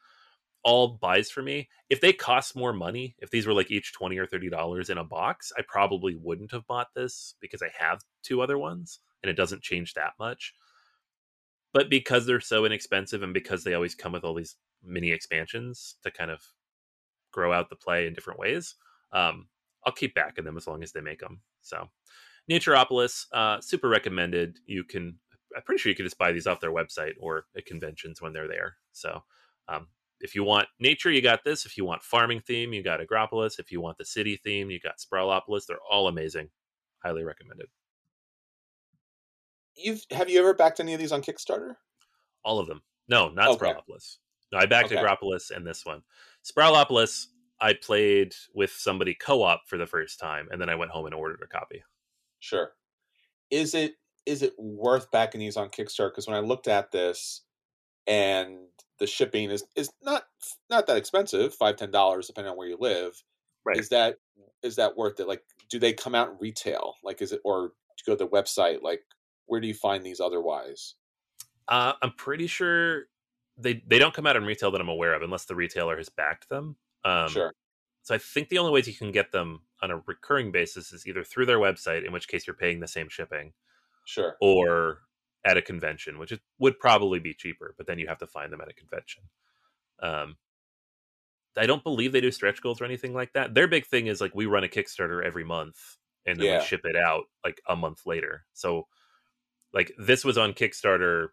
all 0.63 0.97
buys 1.01 1.29
for 1.29 1.41
me. 1.41 1.69
If 1.89 2.01
they 2.01 2.13
cost 2.13 2.55
more 2.55 2.73
money, 2.73 3.15
if 3.19 3.29
these 3.29 3.45
were 3.45 3.53
like 3.53 3.69
each 3.69 3.93
twenty 3.93 4.17
or 4.17 4.25
thirty 4.25 4.49
dollars 4.49 4.89
in 4.89 4.97
a 4.97 5.03
box, 5.03 5.51
I 5.57 5.61
probably 5.67 6.15
wouldn't 6.15 6.51
have 6.53 6.65
bought 6.67 6.87
this 6.95 7.35
because 7.41 7.61
I 7.61 7.69
have 7.77 7.99
two 8.23 8.41
other 8.41 8.57
ones 8.57 8.99
and 9.21 9.29
it 9.29 9.35
doesn't 9.35 9.61
change 9.61 9.93
that 9.93 10.13
much 10.19 10.53
but 11.73 11.89
because 11.89 12.25
they're 12.25 12.39
so 12.39 12.65
inexpensive 12.65 13.23
and 13.23 13.33
because 13.33 13.63
they 13.63 13.73
always 13.73 13.95
come 13.95 14.13
with 14.13 14.23
all 14.23 14.33
these 14.33 14.55
mini 14.83 15.11
expansions 15.11 15.95
to 16.03 16.11
kind 16.11 16.31
of 16.31 16.41
grow 17.31 17.53
out 17.53 17.69
the 17.69 17.75
play 17.75 18.07
in 18.07 18.13
different 18.13 18.39
ways 18.39 18.75
um, 19.13 19.47
i'll 19.85 19.93
keep 19.93 20.15
backing 20.15 20.45
them 20.45 20.57
as 20.57 20.67
long 20.67 20.83
as 20.83 20.91
they 20.91 21.01
make 21.01 21.19
them 21.19 21.41
so. 21.61 21.87
Naturopolis 22.49 23.25
uh, 23.31 23.61
super 23.61 23.87
recommended. 23.89 24.59
You 24.65 24.83
can 24.83 25.19
i'm 25.55 25.63
pretty 25.63 25.79
sure 25.79 25.89
you 25.89 25.95
can 25.95 26.05
just 26.05 26.17
buy 26.17 26.31
these 26.31 26.47
off 26.47 26.59
their 26.59 26.73
website 26.73 27.13
or 27.19 27.45
at 27.57 27.65
conventions 27.65 28.21
when 28.21 28.33
they're 28.33 28.47
there 28.47 28.75
so 28.91 29.23
um, 29.67 29.87
if 30.19 30.35
you 30.35 30.43
want 30.43 30.67
nature 30.79 31.11
you 31.11 31.21
got 31.21 31.43
this. 31.43 31.65
If 31.65 31.77
you 31.77 31.85
want 31.85 32.03
farming 32.03 32.41
theme 32.41 32.73
you 32.73 32.83
got 32.83 32.99
agropolis. 32.99 33.59
If 33.59 33.71
you 33.71 33.81
want 33.81 33.97
the 33.97 34.05
city 34.05 34.39
theme 34.43 34.69
you 34.71 34.79
got 34.79 34.99
sprawlopolis 34.99 35.65
they're 35.67 35.77
all 35.89 36.07
amazing. 36.07 36.49
Highly 37.03 37.23
recommended 37.23 37.67
you've 39.81 40.05
have 40.11 40.29
you 40.29 40.39
ever 40.39 40.53
backed 40.53 40.79
any 40.79 40.93
of 40.93 40.99
these 40.99 41.11
on 41.11 41.21
Kickstarter? 41.21 41.75
All 42.43 42.59
of 42.59 42.67
them. 42.67 42.81
No, 43.07 43.29
not 43.29 43.49
okay. 43.49 43.65
Sprawlopolis. 43.65 44.17
No, 44.51 44.59
I 44.59 44.65
backed 44.65 44.91
okay. 44.91 45.01
Agropolis 45.01 45.51
and 45.51 45.65
this 45.65 45.85
one. 45.85 46.01
Sprawlopolis, 46.43 47.27
I 47.61 47.73
played 47.73 48.33
with 48.53 48.71
somebody 48.71 49.13
co-op 49.13 49.61
for 49.67 49.77
the 49.77 49.85
first 49.85 50.19
time, 50.19 50.47
and 50.51 50.61
then 50.61 50.69
I 50.69 50.75
went 50.75 50.91
home 50.91 51.05
and 51.05 51.13
ordered 51.13 51.41
a 51.43 51.47
copy. 51.47 51.83
Sure. 52.39 52.71
Is 53.51 53.73
it 53.75 53.95
is 54.25 54.43
it 54.43 54.53
worth 54.57 55.11
backing 55.11 55.39
these 55.39 55.57
on 55.57 55.69
Kickstarter? 55.69 56.11
Because 56.11 56.27
when 56.27 56.37
I 56.37 56.41
looked 56.41 56.67
at 56.67 56.91
this, 56.91 57.41
and 58.07 58.57
the 58.99 59.07
shipping 59.07 59.49
is 59.51 59.63
is 59.75 59.91
not 60.03 60.23
not 60.69 60.87
that 60.87 60.97
expensive, 60.97 61.53
five 61.53 61.75
ten 61.77 61.91
dollars 61.91 62.27
depending 62.27 62.51
on 62.51 62.57
where 62.57 62.67
you 62.67 62.77
live. 62.79 63.23
Right. 63.65 63.77
Is 63.77 63.89
that 63.89 64.17
is 64.63 64.75
that 64.75 64.97
worth 64.97 65.19
it? 65.19 65.27
Like, 65.27 65.43
do 65.69 65.79
they 65.79 65.93
come 65.93 66.15
out 66.15 66.39
retail? 66.41 66.95
Like, 67.03 67.21
is 67.21 67.31
it 67.31 67.41
or 67.43 67.71
to 67.97 68.03
go 68.05 68.13
to 68.13 68.23
the 68.23 68.27
website? 68.27 68.81
Like, 68.81 69.01
where 69.49 69.59
do 69.59 69.67
you 69.67 69.73
find 69.73 70.03
these 70.03 70.19
otherwise? 70.19 70.95
Uh, 71.67 71.93
I'm 72.01 72.13
pretty 72.13 72.47
sure 72.47 73.03
they 73.57 73.83
they 73.85 73.99
don't 73.99 74.13
come 74.13 74.25
out 74.25 74.35
in 74.35 74.43
retail 74.43 74.71
that 74.71 74.81
I'm 74.81 74.89
aware 74.89 75.13
of, 75.13 75.21
unless 75.21 75.45
the 75.45 75.55
retailer 75.55 75.97
has 75.97 76.09
backed 76.09 76.49
them. 76.49 76.77
Um, 77.03 77.29
sure. 77.29 77.53
So 78.03 78.15
I 78.15 78.17
think 78.17 78.49
the 78.49 78.57
only 78.57 78.71
ways 78.71 78.87
you 78.87 78.93
can 78.93 79.11
get 79.11 79.31
them 79.31 79.61
on 79.81 79.91
a 79.91 80.01
recurring 80.07 80.51
basis 80.51 80.91
is 80.93 81.05
either 81.05 81.23
through 81.23 81.45
their 81.45 81.59
website, 81.59 82.05
in 82.05 82.13
which 82.13 82.27
case 82.27 82.47
you're 82.47 82.55
paying 82.55 82.79
the 82.79 82.87
same 82.87 83.09
shipping, 83.09 83.53
sure, 84.05 84.35
or 84.41 84.99
at 85.45 85.57
a 85.57 85.61
convention, 85.61 86.17
which 86.17 86.31
is, 86.31 86.39
would 86.59 86.79
probably 86.79 87.19
be 87.19 87.33
cheaper, 87.33 87.73
but 87.77 87.87
then 87.87 87.99
you 87.99 88.07
have 88.07 88.17
to 88.19 88.27
find 88.27 88.51
them 88.51 88.61
at 88.61 88.69
a 88.69 88.73
convention. 88.73 89.23
Um, 90.01 90.37
I 91.57 91.65
don't 91.65 91.83
believe 91.83 92.11
they 92.11 92.21
do 92.21 92.31
stretch 92.31 92.61
goals 92.61 92.81
or 92.81 92.85
anything 92.85 93.13
like 93.13 93.33
that. 93.33 93.53
Their 93.53 93.67
big 93.67 93.85
thing 93.85 94.07
is 94.07 94.21
like 94.21 94.35
we 94.35 94.45
run 94.45 94.63
a 94.63 94.67
Kickstarter 94.67 95.23
every 95.23 95.43
month 95.43 95.97
and 96.25 96.39
then 96.39 96.45
yeah. 96.45 96.59
we 96.59 96.65
ship 96.65 96.81
it 96.83 96.95
out 96.95 97.23
like 97.43 97.61
a 97.67 97.75
month 97.75 98.05
later. 98.05 98.45
So 98.53 98.87
like 99.73 99.91
this 99.97 100.23
was 100.23 100.37
on 100.37 100.53
Kickstarter 100.53 101.27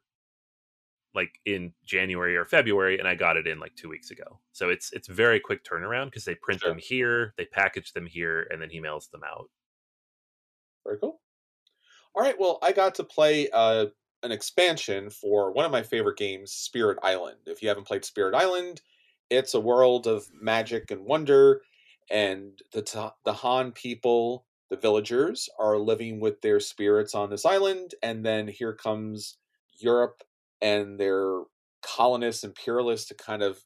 like 1.14 1.40
in 1.46 1.72
January 1.86 2.36
or 2.36 2.44
February 2.44 2.98
and 2.98 3.08
I 3.08 3.14
got 3.14 3.38
it 3.38 3.46
in 3.46 3.58
like 3.58 3.74
2 3.76 3.88
weeks 3.88 4.10
ago. 4.10 4.40
So 4.52 4.68
it's 4.68 4.92
it's 4.92 5.08
very 5.08 5.40
quick 5.40 5.64
turnaround 5.64 6.06
because 6.06 6.24
they 6.24 6.34
print 6.34 6.60
sure. 6.60 6.70
them 6.70 6.78
here, 6.78 7.34
they 7.38 7.46
package 7.46 7.92
them 7.92 8.06
here 8.06 8.46
and 8.50 8.60
then 8.60 8.70
he 8.70 8.80
mails 8.80 9.08
them 9.08 9.22
out. 9.24 9.48
Very 10.84 10.98
cool. 10.98 11.20
All 12.14 12.22
right, 12.22 12.38
well, 12.38 12.58
I 12.62 12.72
got 12.72 12.94
to 12.96 13.04
play 13.04 13.48
uh 13.52 13.86
an 14.22 14.32
expansion 14.32 15.10
for 15.10 15.52
one 15.52 15.64
of 15.64 15.70
my 15.70 15.82
favorite 15.82 16.18
games, 16.18 16.52
Spirit 16.52 16.98
Island. 17.02 17.36
If 17.46 17.62
you 17.62 17.68
haven't 17.68 17.86
played 17.86 18.04
Spirit 18.04 18.34
Island, 18.34 18.80
it's 19.30 19.54
a 19.54 19.60
world 19.60 20.06
of 20.06 20.26
magic 20.40 20.90
and 20.90 21.04
wonder 21.04 21.62
and 22.10 22.60
the 22.72 22.82
Dahan 23.26 23.74
people 23.74 24.45
the 24.70 24.76
villagers 24.76 25.48
are 25.58 25.78
living 25.78 26.20
with 26.20 26.40
their 26.40 26.60
spirits 26.60 27.14
on 27.14 27.30
this 27.30 27.44
island, 27.44 27.94
and 28.02 28.24
then 28.24 28.48
here 28.48 28.74
comes 28.74 29.38
Europe 29.78 30.22
and 30.60 30.98
their 30.98 31.42
colonists, 31.82 32.44
imperialists 32.44 33.08
to 33.08 33.14
kind 33.14 33.42
of 33.42 33.64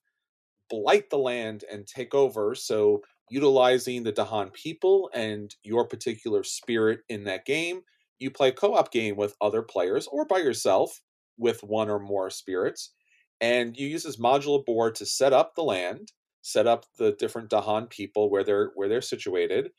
blight 0.68 1.10
the 1.10 1.18
land 1.18 1.64
and 1.70 1.86
take 1.86 2.14
over. 2.14 2.54
So, 2.54 3.02
utilizing 3.30 4.02
the 4.02 4.12
Dahan 4.12 4.52
people 4.52 5.10
and 5.14 5.54
your 5.62 5.86
particular 5.86 6.42
spirit 6.42 7.00
in 7.08 7.24
that 7.24 7.44
game, 7.46 7.82
you 8.18 8.30
play 8.30 8.48
a 8.48 8.52
co 8.52 8.74
op 8.74 8.92
game 8.92 9.16
with 9.16 9.36
other 9.40 9.62
players 9.62 10.06
or 10.08 10.24
by 10.26 10.38
yourself 10.38 11.00
with 11.38 11.62
one 11.62 11.88
or 11.88 11.98
more 11.98 12.30
spirits. 12.30 12.92
And 13.40 13.76
you 13.76 13.86
use 13.88 14.02
this 14.02 14.18
modular 14.20 14.64
board 14.64 14.94
to 14.96 15.06
set 15.06 15.32
up 15.32 15.54
the 15.54 15.62
land, 15.62 16.12
set 16.42 16.66
up 16.66 16.84
the 16.98 17.12
different 17.12 17.50
Dahan 17.50 17.88
people 17.88 18.30
where 18.30 18.44
they're 18.44 18.70
where 18.74 18.88
they're 18.88 19.00
situated, 19.00 19.70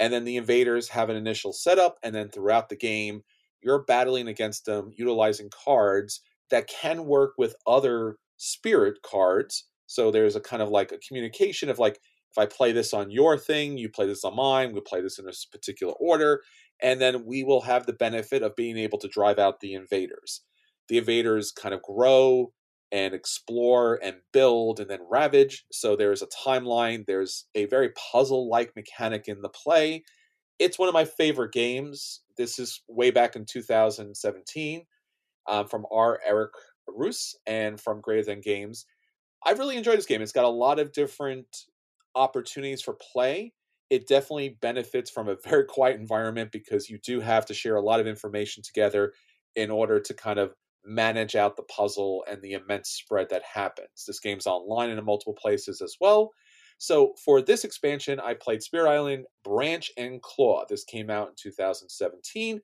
and 0.00 0.12
then 0.12 0.24
the 0.24 0.36
invaders 0.36 0.88
have 0.88 1.10
an 1.10 1.16
initial 1.16 1.52
setup, 1.52 1.98
and 2.02 2.14
then 2.14 2.30
throughout 2.30 2.70
the 2.70 2.76
game, 2.76 3.22
you're 3.62 3.84
battling 3.84 4.26
against 4.26 4.64
them 4.64 4.90
utilizing 4.96 5.50
cards 5.50 6.22
that 6.50 6.66
can 6.66 7.04
work 7.04 7.34
with 7.38 7.54
other 7.66 8.16
spirit 8.38 8.98
cards. 9.04 9.66
So 9.86 10.10
there's 10.10 10.34
a 10.34 10.40
kind 10.40 10.62
of 10.62 10.70
like 10.70 10.90
a 10.90 10.98
communication 10.98 11.68
of 11.68 11.78
like, 11.78 12.00
if 12.32 12.38
I 12.38 12.46
play 12.46 12.72
this 12.72 12.94
on 12.94 13.10
your 13.10 13.36
thing, 13.36 13.76
you 13.76 13.88
play 13.90 14.06
this 14.06 14.24
on 14.24 14.34
mine, 14.34 14.72
we 14.72 14.80
play 14.80 15.02
this 15.02 15.18
in 15.18 15.26
this 15.26 15.44
particular 15.44 15.92
order, 16.00 16.40
and 16.80 17.00
then 17.00 17.26
we 17.26 17.44
will 17.44 17.60
have 17.62 17.86
the 17.86 17.92
benefit 17.92 18.42
of 18.42 18.56
being 18.56 18.78
able 18.78 18.98
to 18.98 19.08
drive 19.08 19.38
out 19.38 19.60
the 19.60 19.74
invaders. 19.74 20.42
The 20.88 20.98
invaders 20.98 21.52
kind 21.52 21.74
of 21.74 21.82
grow 21.82 22.52
and 22.92 23.14
explore 23.14 23.98
and 24.02 24.16
build 24.32 24.80
and 24.80 24.90
then 24.90 25.00
ravage. 25.08 25.64
So 25.70 25.96
there's 25.96 26.22
a 26.22 26.26
timeline, 26.26 27.06
there's 27.06 27.46
a 27.54 27.66
very 27.66 27.90
puzzle 27.90 28.48
like 28.48 28.74
mechanic 28.74 29.28
in 29.28 29.42
the 29.42 29.48
play. 29.48 30.04
It's 30.58 30.78
one 30.78 30.88
of 30.88 30.94
my 30.94 31.04
favorite 31.04 31.52
games. 31.52 32.20
This 32.36 32.58
is 32.58 32.82
way 32.88 33.10
back 33.10 33.36
in 33.36 33.44
2017 33.46 34.82
um, 35.48 35.68
from 35.68 35.86
R. 35.90 36.20
Eric 36.26 36.52
Reuss 36.88 37.34
and 37.46 37.80
from 37.80 38.00
Greater 38.00 38.24
Than 38.24 38.40
Games. 38.40 38.86
I 39.44 39.52
really 39.52 39.76
enjoyed 39.76 39.98
this 39.98 40.06
game. 40.06 40.20
It's 40.20 40.32
got 40.32 40.44
a 40.44 40.48
lot 40.48 40.78
of 40.78 40.92
different 40.92 41.46
opportunities 42.14 42.82
for 42.82 42.94
play. 43.12 43.52
It 43.88 44.06
definitely 44.06 44.58
benefits 44.60 45.10
from 45.10 45.28
a 45.28 45.36
very 45.44 45.64
quiet 45.64 45.98
environment 45.98 46.52
because 46.52 46.90
you 46.90 46.98
do 46.98 47.20
have 47.20 47.46
to 47.46 47.54
share 47.54 47.76
a 47.76 47.82
lot 47.82 48.00
of 48.00 48.06
information 48.06 48.62
together 48.62 49.12
in 49.56 49.70
order 49.70 49.98
to 50.00 50.14
kind 50.14 50.38
of 50.38 50.54
manage 50.84 51.36
out 51.36 51.56
the 51.56 51.62
puzzle 51.64 52.24
and 52.30 52.40
the 52.42 52.52
immense 52.52 52.90
spread 52.90 53.28
that 53.30 53.42
happens. 53.42 54.04
This 54.06 54.20
game's 54.20 54.46
online 54.46 54.90
in 54.90 55.04
multiple 55.04 55.34
places 55.34 55.80
as 55.80 55.96
well. 56.00 56.30
So 56.78 57.14
for 57.22 57.42
this 57.42 57.64
expansion, 57.64 58.18
I 58.20 58.34
played 58.34 58.62
Spirit 58.62 58.90
Island 58.90 59.26
Branch 59.44 59.90
and 59.98 60.22
Claw. 60.22 60.64
This 60.68 60.84
came 60.84 61.10
out 61.10 61.28
in 61.28 61.34
2017. 61.36 62.60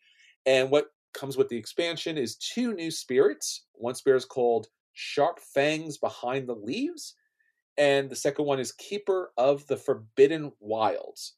And 0.47 0.71
what 0.71 0.87
comes 1.13 1.37
with 1.37 1.49
the 1.49 1.57
expansion 1.57 2.17
is 2.17 2.37
two 2.37 2.73
new 2.75 2.91
spirits. 2.91 3.67
One 3.73 3.95
spirit 3.95 4.19
is 4.19 4.25
called 4.25 4.69
Sharp 4.93 5.41
Fangs 5.41 5.99
Behind 5.99 6.49
the 6.49 6.55
Leaves, 6.55 7.15
and 7.77 8.09
the 8.09 8.17
second 8.17 8.47
one 8.47 8.59
is 8.59 8.73
Keeper 8.73 9.33
of 9.37 9.67
the 9.67 9.77
Forbidden 9.77 10.53
Wilds. 10.61 11.35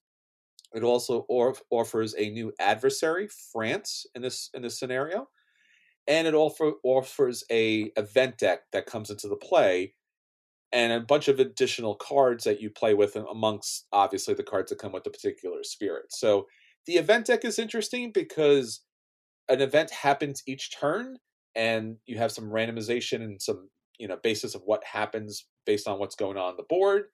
It 0.75 0.83
also 0.83 1.27
offers 1.71 2.15
a 2.17 2.31
new 2.31 2.53
adversary, 2.61 3.29
France, 3.53 4.07
in 4.15 4.23
this 4.23 4.51
in 4.53 4.63
this 4.63 4.79
scenario, 4.79 5.29
and 6.09 6.27
it 6.27 6.35
offer, 6.35 6.73
offers 6.83 7.45
a 7.51 7.93
event 7.97 8.39
deck 8.39 8.63
that 8.73 8.87
comes 8.87 9.11
into 9.11 9.29
the 9.29 9.37
play, 9.37 9.95
and 10.73 10.93
a 10.93 11.01
bunch 11.01 11.29
of 11.29 11.39
additional 11.39 11.95
cards 11.95 12.45
that 12.45 12.61
you 12.61 12.71
play 12.71 12.95
with, 12.95 13.15
amongst 13.15 13.87
obviously 13.93 14.35
the 14.35 14.43
cards 14.43 14.71
that 14.71 14.79
come 14.79 14.93
with 14.93 15.05
the 15.05 15.11
particular 15.11 15.63
spirit. 15.63 16.07
So 16.11 16.47
the 16.87 16.95
event 16.95 17.27
deck 17.27 17.45
is 17.45 17.59
interesting 17.59 18.11
because 18.13 18.81
an 19.49 19.61
event 19.61 19.91
happens 19.91 20.43
each 20.47 20.77
turn 20.79 21.19
and 21.55 21.97
you 22.07 22.19
have 22.19 22.33
some 22.33 22.51
randomization 22.51 23.23
and 23.23 23.41
some 23.41 23.69
you 23.99 24.09
know 24.09 24.17
basis 24.23 24.55
of 24.55 24.63
what 24.65 24.85
happens 24.85 25.47
based 25.67 25.89
on 25.89 25.99
what's 25.99 26.15
going 26.15 26.37
on, 26.37 26.51
on 26.51 26.57
the 26.57 26.63
board 26.63 27.05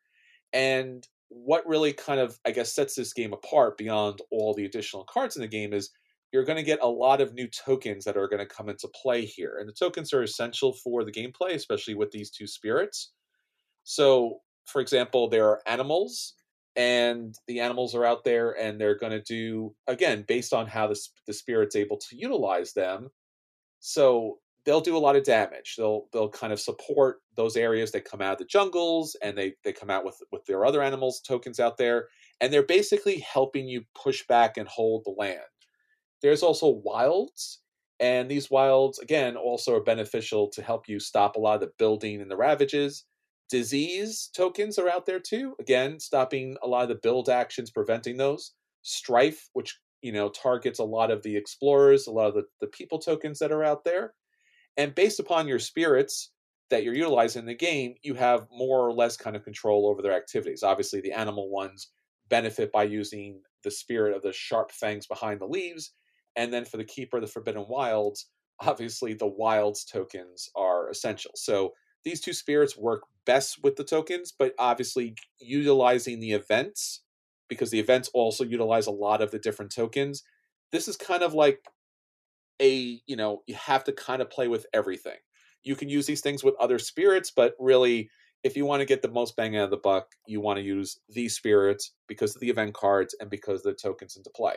and 0.53 1.09
what 1.29 1.67
really 1.67 1.93
kind 1.93 2.21
of 2.21 2.39
i 2.47 2.51
guess 2.51 2.73
sets 2.73 2.95
this 2.95 3.13
game 3.13 3.33
apart 3.33 3.77
beyond 3.79 4.21
all 4.31 4.55
the 4.55 4.65
additional 4.65 5.05
cards 5.05 5.37
in 5.37 5.43
the 5.43 5.49
game 5.49 5.73
is 5.73 5.91
you're 6.35 6.45
going 6.45 6.57
to 6.57 6.65
get 6.65 6.83
a 6.83 6.89
lot 6.89 7.21
of 7.21 7.33
new 7.33 7.47
tokens 7.47 8.05
that 8.05 8.17
are 8.17 8.27
going 8.27 8.41
to 8.41 8.55
come 8.55 8.69
into 8.69 8.89
play 8.89 9.25
here 9.25 9.59
and 9.61 9.69
the 9.69 9.73
tokens 9.73 10.13
are 10.13 10.25
essential 10.25 10.73
for 10.73 11.05
the 11.05 11.13
gameplay 11.13 11.55
especially 11.55 11.95
with 11.95 12.11
these 12.11 12.29
two 12.29 12.49
spirits. 12.49 13.13
So 13.85 14.41
for 14.67 14.81
example 14.81 15.29
there 15.29 15.47
are 15.49 15.63
animals 15.69 16.35
and 16.75 17.37
the 17.47 17.61
animals 17.61 17.95
are 17.95 18.05
out 18.05 18.25
there 18.25 18.61
and 18.61 18.81
they're 18.81 18.99
going 18.99 19.13
to 19.13 19.23
do 19.23 19.77
again 19.87 20.25
based 20.27 20.53
on 20.53 20.67
how 20.67 20.89
the, 20.89 20.99
the 21.29 21.33
spirit's 21.33 21.77
able 21.77 21.99
to 21.99 22.17
utilize 22.17 22.73
them. 22.73 23.11
So 23.79 24.39
they'll 24.67 24.81
do 24.81 24.97
a 24.97 24.99
lot 24.99 25.15
of 25.15 25.23
damage. 25.23 25.77
They'll 25.79 26.07
they'll 26.13 26.31
kind 26.31 26.53
of 26.53 26.59
support 26.59 27.19
those 27.37 27.57
areas 27.57 27.93
that 27.93 28.11
come 28.11 28.21
out 28.21 28.33
of 28.33 28.39
the 28.39 28.45
jungles 28.47 29.17
and 29.23 29.39
they 29.39 29.55
they 29.63 29.73
come 29.73 29.91
out 29.91 30.05
with 30.05 30.21
with 30.33 30.45
their 30.47 30.65
other 30.65 30.83
animals 30.83 31.21
tokens 31.21 31.61
out 31.61 31.77
there 31.77 32.09
and 32.41 32.53
they're 32.53 32.67
basically 32.67 33.21
helping 33.21 33.69
you 33.69 33.85
push 33.95 34.27
back 34.27 34.57
and 34.57 34.67
hold 34.67 35.05
the 35.05 35.15
land 35.17 35.39
there's 36.25 36.43
also 36.43 36.81
wilds 36.85 37.61
and 38.01 38.29
these 38.29 38.51
wilds 38.51 38.99
again 38.99 39.37
also 39.37 39.77
are 39.77 39.83
beneficial 39.85 40.49
to 40.49 40.63
help 40.63 40.89
you 40.89 40.99
stop 40.99 41.37
a 41.37 41.39
lot 41.39 41.55
of 41.55 41.61
the 41.61 41.73
building 41.79 42.21
and 42.21 42.29
the 42.29 42.37
ravages 42.37 43.05
Disease 43.51 44.31
tokens 44.35 44.79
are 44.79 44.89
out 44.89 45.07
there 45.07 45.21
too. 45.21 45.55
Again, 45.61 46.01
stopping 46.01 46.57
a 46.63 46.67
lot 46.67 46.85
of 46.85 46.89
the 46.89 46.95
build 47.03 47.29
actions, 47.29 47.71
preventing 47.71 48.17
those. 48.17 48.53
Strife, 48.83 49.49
which 49.53 49.79
you 50.03 50.13
know 50.13 50.31
targets 50.31 50.79
a 50.79 50.85
lot 50.85 51.11
of 51.11 51.23
the 51.23 51.37
explorers, 51.37 52.07
a 52.07 52.11
lot 52.11 52.29
of 52.29 52.35
the, 52.35 52.45
the 52.61 52.67
people 52.67 52.99
tokens 52.99 53.39
that 53.39 53.53
are 53.53 53.65
out 53.65 53.85
there. 53.85 54.15
And 54.77 54.95
based 54.95 55.21
upon 55.21 55.47
your 55.47 55.59
spirits 55.59 56.33
that 56.71 56.85
you're 56.85 56.95
utilizing 56.95 57.41
in 57.41 57.47
the 57.47 57.55
game, 57.55 57.95
you 58.03 58.15
have 58.15 58.47
more 58.51 58.81
or 58.81 58.93
less 58.93 59.17
kind 59.17 59.37
of 59.37 59.45
control 59.45 59.87
over 59.87 60.03
their 60.03 60.17
activities. 60.17 60.63
Obviously, 60.63 61.01
the 61.01 61.13
animal 61.13 61.51
ones 61.51 61.91
benefit 62.31 62.73
by 62.73 62.85
using 62.85 63.41
the 63.63 63.71
spirit 63.71 64.17
of 64.17 64.23
the 64.23 64.33
sharp 64.33 64.73
fangs 64.73 65.07
behind 65.07 65.41
the 65.41 65.47
leaves. 65.47 65.93
And 66.37 66.53
then 66.53 66.65
for 66.65 66.77
the 66.77 66.85
Keeper 66.85 67.19
of 67.19 67.23
the 67.23 67.29
Forbidden 67.29 67.67
Wilds, 67.69 68.27
obviously 68.61 69.15
the 69.15 69.27
Wilds 69.27 69.85
tokens 69.85 70.51
are 70.57 70.89
essential. 70.89 71.33
So 71.35 71.73
these 72.05 72.21
two 72.21 72.33
spirits 72.33 72.77
work 72.77 73.03
best 73.25 73.63
with 73.63 73.77
the 73.77 73.85
tokens, 73.85 74.33
but 74.37 74.55
obviously 74.59 75.15
utilizing 75.41 76.21
the 76.21 76.33
events 76.33 77.03
because 77.49 77.71
the 77.71 77.81
events 77.81 78.11
also 78.15 78.45
utilize 78.45 78.87
a 78.87 78.93
lot 78.93 79.23
of 79.23 79.31
the 79.31 79.39
different 79.39 79.73
tokens. 79.73 80.23
This 80.73 80.89
is 80.89 80.97
kind 80.97 81.23
of 81.23 81.35
like 81.35 81.61
a, 82.61 83.01
you 83.07 83.17
know, 83.17 83.43
you 83.47 83.55
have 83.55 83.85
to 83.85 83.93
kind 83.93 84.23
of 84.23 84.31
play 84.31 84.49
with 84.49 84.67
everything. 84.73 85.19
You 85.63 85.77
can 85.77 85.89
use 85.89 86.07
these 86.07 86.21
things 86.21 86.45
with 86.45 86.55
other 86.61 86.79
spirits, 86.79 87.33
but 87.35 87.55
really, 87.59 88.11
if 88.43 88.59
you 88.59 88.67
want 88.67 88.81
to 88.81 88.87
get 88.87 89.01
the 89.01 89.11
most 89.11 89.37
bang 89.37 89.57
out 89.57 89.65
of 89.65 89.71
the 89.71 89.79
buck, 89.79 90.09
you 90.27 90.41
want 90.41 90.59
to 90.59 90.63
use 90.63 91.01
these 91.09 91.35
spirits 91.35 91.93
because 92.07 92.35
of 92.35 92.43
the 92.43 92.51
event 92.51 92.75
cards 92.75 93.17
and 93.19 93.31
because 93.31 93.63
the 93.63 93.73
tokens 93.73 94.17
into 94.17 94.29
play. 94.29 94.57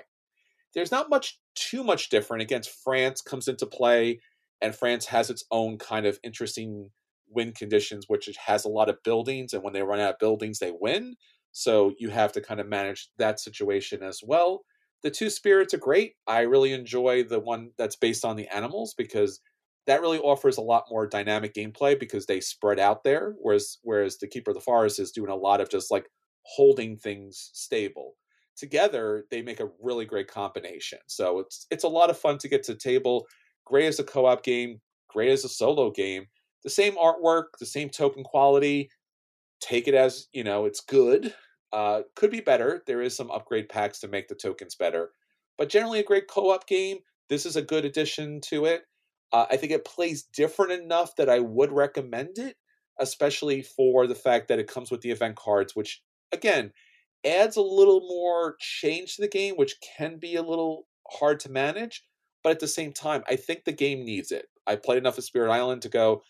There's 0.77 0.91
not 0.93 1.09
much 1.09 1.39
too 1.55 1.83
much 1.83 2.09
different. 2.09 2.43
Against 2.43 2.69
France 2.69 3.21
comes 3.21 3.49
into 3.49 3.65
play, 3.65 4.21
and 4.61 4.75
France 4.75 5.07
has 5.07 5.31
its 5.31 5.43
own 5.51 5.79
kind 5.79 6.05
of 6.05 6.19
interesting 6.23 6.91
win 7.29 7.51
conditions, 7.53 8.05
which 8.07 8.29
it 8.29 8.37
has 8.37 8.63
a 8.63 8.69
lot 8.69 8.89
of 8.89 9.03
buildings, 9.03 9.53
and 9.53 9.63
when 9.63 9.73
they 9.73 9.83
run 9.83 9.99
out 9.99 10.13
of 10.13 10.19
buildings, 10.19 10.59
they 10.59 10.71
win. 10.71 11.15
So 11.51 11.93
you 11.97 12.11
have 12.11 12.31
to 12.33 12.41
kind 12.41 12.61
of 12.61 12.67
manage 12.69 13.09
that 13.17 13.39
situation 13.41 14.03
as 14.03 14.21
well. 14.23 14.61
The 15.03 15.11
two 15.11 15.31
spirits 15.31 15.73
are 15.73 15.79
great. 15.79 16.13
I 16.27 16.41
really 16.41 16.73
enjoy 16.73 17.23
the 17.23 17.39
one 17.39 17.71
that's 17.79 17.95
based 17.97 18.23
on 18.23 18.37
the 18.37 18.47
animals 18.49 18.93
because 18.97 19.41
that 19.87 20.01
really 20.01 20.19
offers 20.19 20.57
a 20.57 20.61
lot 20.61 20.85
more 20.91 21.07
dynamic 21.07 21.55
gameplay 21.55 21.99
because 21.99 22.27
they 22.27 22.39
spread 22.39 22.79
out 22.79 23.03
there, 23.03 23.35
whereas 23.41 23.79
whereas 23.83 24.19
the 24.19 24.27
Keeper 24.27 24.51
of 24.51 24.55
the 24.55 24.61
Forest 24.61 24.99
is 24.99 25.11
doing 25.11 25.31
a 25.31 25.35
lot 25.35 25.61
of 25.61 25.69
just 25.69 25.91
like 25.91 26.07
holding 26.43 26.97
things 26.97 27.49
stable. 27.53 28.15
Together, 28.57 29.25
they 29.31 29.41
make 29.41 29.59
a 29.59 29.69
really 29.81 30.05
great 30.05 30.27
combination. 30.27 30.99
So 31.07 31.39
it's 31.39 31.67
it's 31.71 31.83
a 31.83 31.89
lot 31.89 32.09
of 32.09 32.17
fun 32.17 32.37
to 32.39 32.47
get 32.47 32.63
to 32.63 32.73
the 32.73 32.79
table. 32.79 33.27
Great 33.65 33.85
as 33.85 33.99
a 33.99 34.03
co-op 34.03 34.43
game, 34.43 34.81
great 35.09 35.29
as 35.29 35.45
a 35.45 35.49
solo 35.49 35.91
game, 35.91 36.25
the 36.63 36.69
same 36.69 36.95
artwork, 36.95 37.57
the 37.59 37.65
same 37.65 37.89
token 37.89 38.23
quality. 38.23 38.89
Take 39.59 39.87
it 39.87 39.93
as 39.93 40.27
you 40.33 40.43
know, 40.43 40.65
it's 40.65 40.81
good. 40.81 41.33
Uh, 41.73 42.01
could 42.15 42.31
be 42.31 42.41
better. 42.41 42.83
There 42.87 43.01
is 43.01 43.15
some 43.15 43.31
upgrade 43.31 43.69
packs 43.69 43.99
to 43.99 44.07
make 44.07 44.27
the 44.27 44.35
tokens 44.35 44.75
better, 44.75 45.11
but 45.57 45.69
generally 45.69 45.99
a 45.99 46.03
great 46.03 46.27
co-op 46.27 46.67
game. 46.67 46.99
This 47.29 47.45
is 47.45 47.55
a 47.55 47.61
good 47.61 47.85
addition 47.85 48.41
to 48.45 48.65
it. 48.65 48.83
Uh, 49.33 49.45
I 49.51 49.57
think 49.57 49.71
it 49.73 49.85
plays 49.85 50.23
different 50.23 50.71
enough 50.71 51.15
that 51.17 51.29
I 51.29 51.39
would 51.39 51.71
recommend 51.71 52.37
it, 52.37 52.55
especially 52.99 53.61
for 53.61 54.07
the 54.07 54.15
fact 54.15 54.47
that 54.47 54.59
it 54.59 54.67
comes 54.67 54.89
with 54.89 55.01
the 55.01 55.11
event 55.11 55.35
cards, 55.35 55.75
which 55.75 56.01
again 56.31 56.71
adds 57.25 57.55
a 57.55 57.61
little 57.61 58.01
more 58.01 58.55
change 58.59 59.15
to 59.15 59.21
the 59.21 59.27
game, 59.27 59.55
which 59.55 59.75
can 59.97 60.17
be 60.17 60.35
a 60.35 60.41
little 60.41 60.87
hard 61.09 61.39
to 61.41 61.51
manage. 61.51 62.03
But 62.43 62.51
at 62.51 62.59
the 62.59 62.67
same 62.67 62.93
time, 62.93 63.23
I 63.27 63.35
think 63.35 63.63
the 63.63 63.71
game 63.71 64.05
needs 64.05 64.31
it. 64.31 64.45
I 64.65 64.75
played 64.75 64.99
enough 64.99 65.17
of 65.17 65.23
Spirit 65.23 65.51
Island 65.51 65.81
to 65.83 65.89
go, 65.89 66.21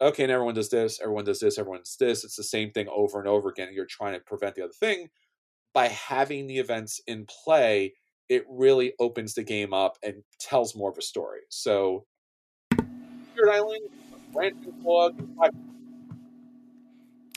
okay, 0.00 0.24
and 0.24 0.32
everyone 0.32 0.54
does 0.54 0.70
this, 0.70 1.00
everyone 1.00 1.24
does 1.24 1.40
this, 1.40 1.58
everyone 1.58 1.80
does 1.80 1.96
this. 1.98 2.24
It's 2.24 2.36
the 2.36 2.44
same 2.44 2.70
thing 2.70 2.88
over 2.88 3.18
and 3.18 3.28
over 3.28 3.48
again. 3.48 3.70
You're 3.72 3.86
trying 3.86 4.14
to 4.14 4.20
prevent 4.20 4.54
the 4.54 4.64
other 4.64 4.72
thing. 4.72 5.08
By 5.72 5.88
having 5.88 6.46
the 6.46 6.58
events 6.58 7.00
in 7.06 7.26
play, 7.26 7.94
it 8.28 8.44
really 8.48 8.92
opens 8.98 9.34
the 9.34 9.44
game 9.44 9.72
up 9.72 9.96
and 10.02 10.22
tells 10.40 10.74
more 10.74 10.90
of 10.90 10.98
a 10.98 11.02
story. 11.02 11.40
So, 11.48 12.06
Spirit 12.72 13.54
Island, 13.54 13.88
Ranting 14.34 14.72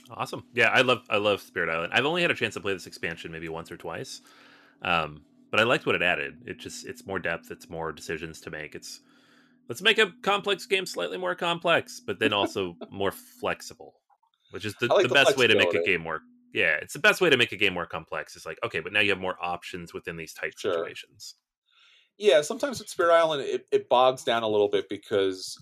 Awesome. 0.09 0.43
Yeah, 0.53 0.69
I 0.69 0.81
love 0.81 1.03
I 1.09 1.17
love 1.17 1.41
Spirit 1.41 1.69
Island. 1.69 1.93
I've 1.93 2.05
only 2.05 2.21
had 2.21 2.31
a 2.31 2.35
chance 2.35 2.55
to 2.55 2.59
play 2.59 2.73
this 2.73 2.87
expansion 2.87 3.31
maybe 3.31 3.49
once 3.49 3.71
or 3.71 3.77
twice, 3.77 4.21
um, 4.81 5.21
but 5.51 5.59
I 5.59 5.63
liked 5.63 5.85
what 5.85 5.95
it 5.95 6.01
added. 6.01 6.37
It 6.45 6.57
just 6.57 6.85
it's 6.85 7.05
more 7.05 7.19
depth. 7.19 7.51
It's 7.51 7.69
more 7.69 7.91
decisions 7.91 8.41
to 8.41 8.49
make. 8.49 8.75
It's 8.75 9.01
let's 9.67 9.81
make 9.81 9.99
a 9.99 10.11
complex 10.21 10.65
game 10.65 10.85
slightly 10.85 11.17
more 11.17 11.35
complex, 11.35 11.99
but 11.99 12.19
then 12.19 12.33
also 12.39 12.75
more 12.89 13.11
flexible, 13.11 13.95
which 14.51 14.65
is 14.65 14.75
the, 14.79 14.87
like 14.87 15.03
the, 15.03 15.09
the 15.09 15.13
best 15.13 15.37
way 15.37 15.47
to 15.47 15.55
make 15.55 15.73
a 15.73 15.83
game 15.83 16.03
work 16.03 16.23
Yeah, 16.53 16.75
it's 16.81 16.93
the 16.93 16.99
best 16.99 17.21
way 17.21 17.29
to 17.29 17.37
make 17.37 17.51
a 17.51 17.57
game 17.57 17.73
more 17.73 17.85
complex. 17.85 18.35
It's 18.35 18.45
like, 18.45 18.57
okay, 18.63 18.79
but 18.79 18.91
now 18.91 19.01
you 19.01 19.11
have 19.11 19.19
more 19.19 19.37
options 19.41 19.93
within 19.93 20.17
these 20.17 20.33
tight 20.33 20.53
Sure. 20.57 20.73
situations. 20.73 21.35
Yeah, 22.17 22.41
sometimes 22.41 22.79
with 22.79 22.89
Spirit 22.89 23.13
Island, 23.13 23.43
it, 23.43 23.67
it 23.71 23.87
bogs 23.87 24.25
down 24.25 24.43
a 24.43 24.47
little 24.47 24.67
bit 24.67 24.89
because 24.89 25.57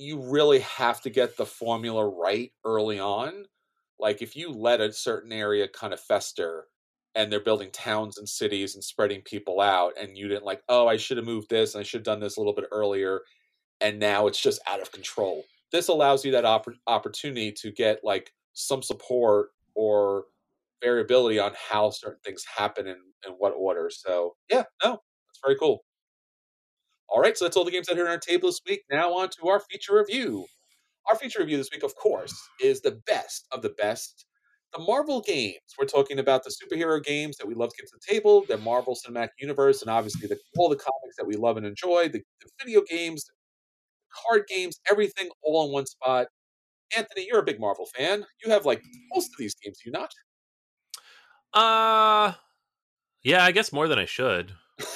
you 0.00 0.20
really 0.20 0.60
have 0.60 1.00
to 1.02 1.10
get 1.10 1.36
the 1.36 1.46
formula 1.46 2.06
right 2.08 2.52
early 2.64 2.98
on. 2.98 3.46
Like 3.98 4.22
if 4.22 4.36
you 4.36 4.50
let 4.50 4.80
a 4.80 4.92
certain 4.92 5.32
area 5.32 5.68
kind 5.68 5.92
of 5.92 6.00
fester 6.00 6.68
and 7.14 7.30
they're 7.30 7.40
building 7.40 7.70
towns 7.72 8.18
and 8.18 8.28
cities 8.28 8.74
and 8.74 8.84
spreading 8.84 9.20
people 9.22 9.60
out, 9.60 9.94
and 10.00 10.16
you 10.16 10.28
didn't 10.28 10.44
like, 10.44 10.62
oh, 10.68 10.88
I 10.88 10.96
should 10.96 11.18
have 11.18 11.26
moved 11.26 11.50
this 11.50 11.74
and 11.74 11.80
I 11.80 11.84
should 11.84 12.00
have 12.00 12.04
done 12.04 12.20
this 12.20 12.36
a 12.36 12.40
little 12.40 12.54
bit 12.54 12.66
earlier, 12.72 13.22
and 13.80 13.98
now 13.98 14.26
it's 14.26 14.40
just 14.40 14.60
out 14.66 14.82
of 14.82 14.92
control. 14.92 15.44
This 15.72 15.88
allows 15.88 16.24
you 16.24 16.32
that 16.32 16.44
oppor- 16.44 16.78
opportunity 16.86 17.52
to 17.52 17.72
get 17.72 18.00
like 18.04 18.32
some 18.54 18.82
support 18.82 19.50
or 19.74 20.26
variability 20.82 21.38
on 21.38 21.52
how 21.70 21.90
certain 21.90 22.20
things 22.24 22.44
happen 22.44 22.86
in, 22.86 22.98
in 23.26 23.32
what 23.34 23.52
order. 23.56 23.90
So 23.92 24.36
yeah, 24.50 24.64
no, 24.84 24.92
that's 25.28 25.40
very 25.44 25.56
cool. 25.58 25.84
All 27.10 27.20
right, 27.20 27.36
so 27.36 27.44
that's 27.44 27.56
all 27.56 27.64
the 27.64 27.72
games 27.72 27.88
that 27.88 27.98
are 27.98 28.02
on 28.04 28.08
our 28.08 28.18
table 28.18 28.48
this 28.48 28.60
week. 28.66 28.82
Now 28.90 29.12
on 29.14 29.30
to 29.30 29.48
our 29.48 29.60
feature 29.60 29.96
review. 29.96 30.46
Our 31.08 31.16
feature 31.16 31.40
review 31.40 31.56
this 31.56 31.70
week, 31.72 31.82
of 31.82 31.96
course, 31.96 32.34
is 32.62 32.80
the 32.82 33.00
best 33.06 33.46
of 33.50 33.62
the 33.62 33.70
best. 33.70 34.26
The 34.72 34.78
Marvel 34.78 35.20
games. 35.20 35.56
We're 35.76 35.86
talking 35.86 36.20
about 36.20 36.44
the 36.44 36.50
superhero 36.50 37.02
games 37.02 37.36
that 37.38 37.48
we 37.48 37.54
love 37.54 37.70
to 37.70 37.76
get 37.76 37.88
to 37.88 37.98
the 38.00 38.12
table, 38.14 38.44
the 38.48 38.58
Marvel 38.58 38.94
Cinematic 38.94 39.30
Universe, 39.40 39.82
and 39.82 39.90
obviously 39.90 40.28
the, 40.28 40.38
all 40.56 40.68
the 40.68 40.76
comics 40.76 41.16
that 41.18 41.26
we 41.26 41.34
love 41.34 41.56
and 41.56 41.66
enjoy, 41.66 42.08
the, 42.08 42.20
the 42.40 42.50
video 42.64 42.82
games, 42.88 43.24
card 44.28 44.44
games, 44.46 44.78
everything 44.88 45.28
all 45.42 45.66
in 45.66 45.72
one 45.72 45.86
spot. 45.86 46.28
Anthony, 46.96 47.26
you're 47.26 47.40
a 47.40 47.44
big 47.44 47.58
Marvel 47.58 47.86
fan. 47.96 48.24
You 48.44 48.52
have 48.52 48.64
like 48.64 48.82
most 49.12 49.26
of 49.26 49.38
these 49.38 49.54
games, 49.56 49.78
do 49.82 49.90
you 49.90 49.92
not? 49.92 50.12
Uh 51.52 52.34
yeah, 53.22 53.44
I 53.44 53.50
guess 53.50 53.72
more 53.72 53.88
than 53.88 53.98
I 53.98 54.04
should. 54.04 54.52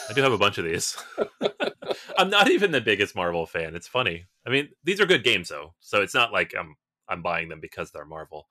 I 0.09 0.13
do 0.15 0.23
have 0.23 0.33
a 0.33 0.39
bunch 0.39 0.59
of 0.59 0.65
these. 0.65 0.97
I'm 2.19 2.31
not 2.31 2.51
even 2.51 2.71
the 2.71 2.81
biggest 2.81 3.15
Marvel 3.15 3.47
fan. 3.47 3.75
It's 3.75 3.89
funny. 3.89 4.27
I 4.47 4.51
mean, 4.51 4.69
these 4.85 5.01
are 5.01 5.07
good 5.07 5.25
games 5.25 5.49
though, 5.49 5.75
so 5.81 6.03
it's 6.03 6.15
not 6.15 6.33
like 6.33 6.55
I'm 6.59 6.77
I'm 7.09 7.23
buying 7.23 7.49
them 7.49 7.61
because 7.61 7.91
they're 7.91 8.05
Marvel. 8.05 8.49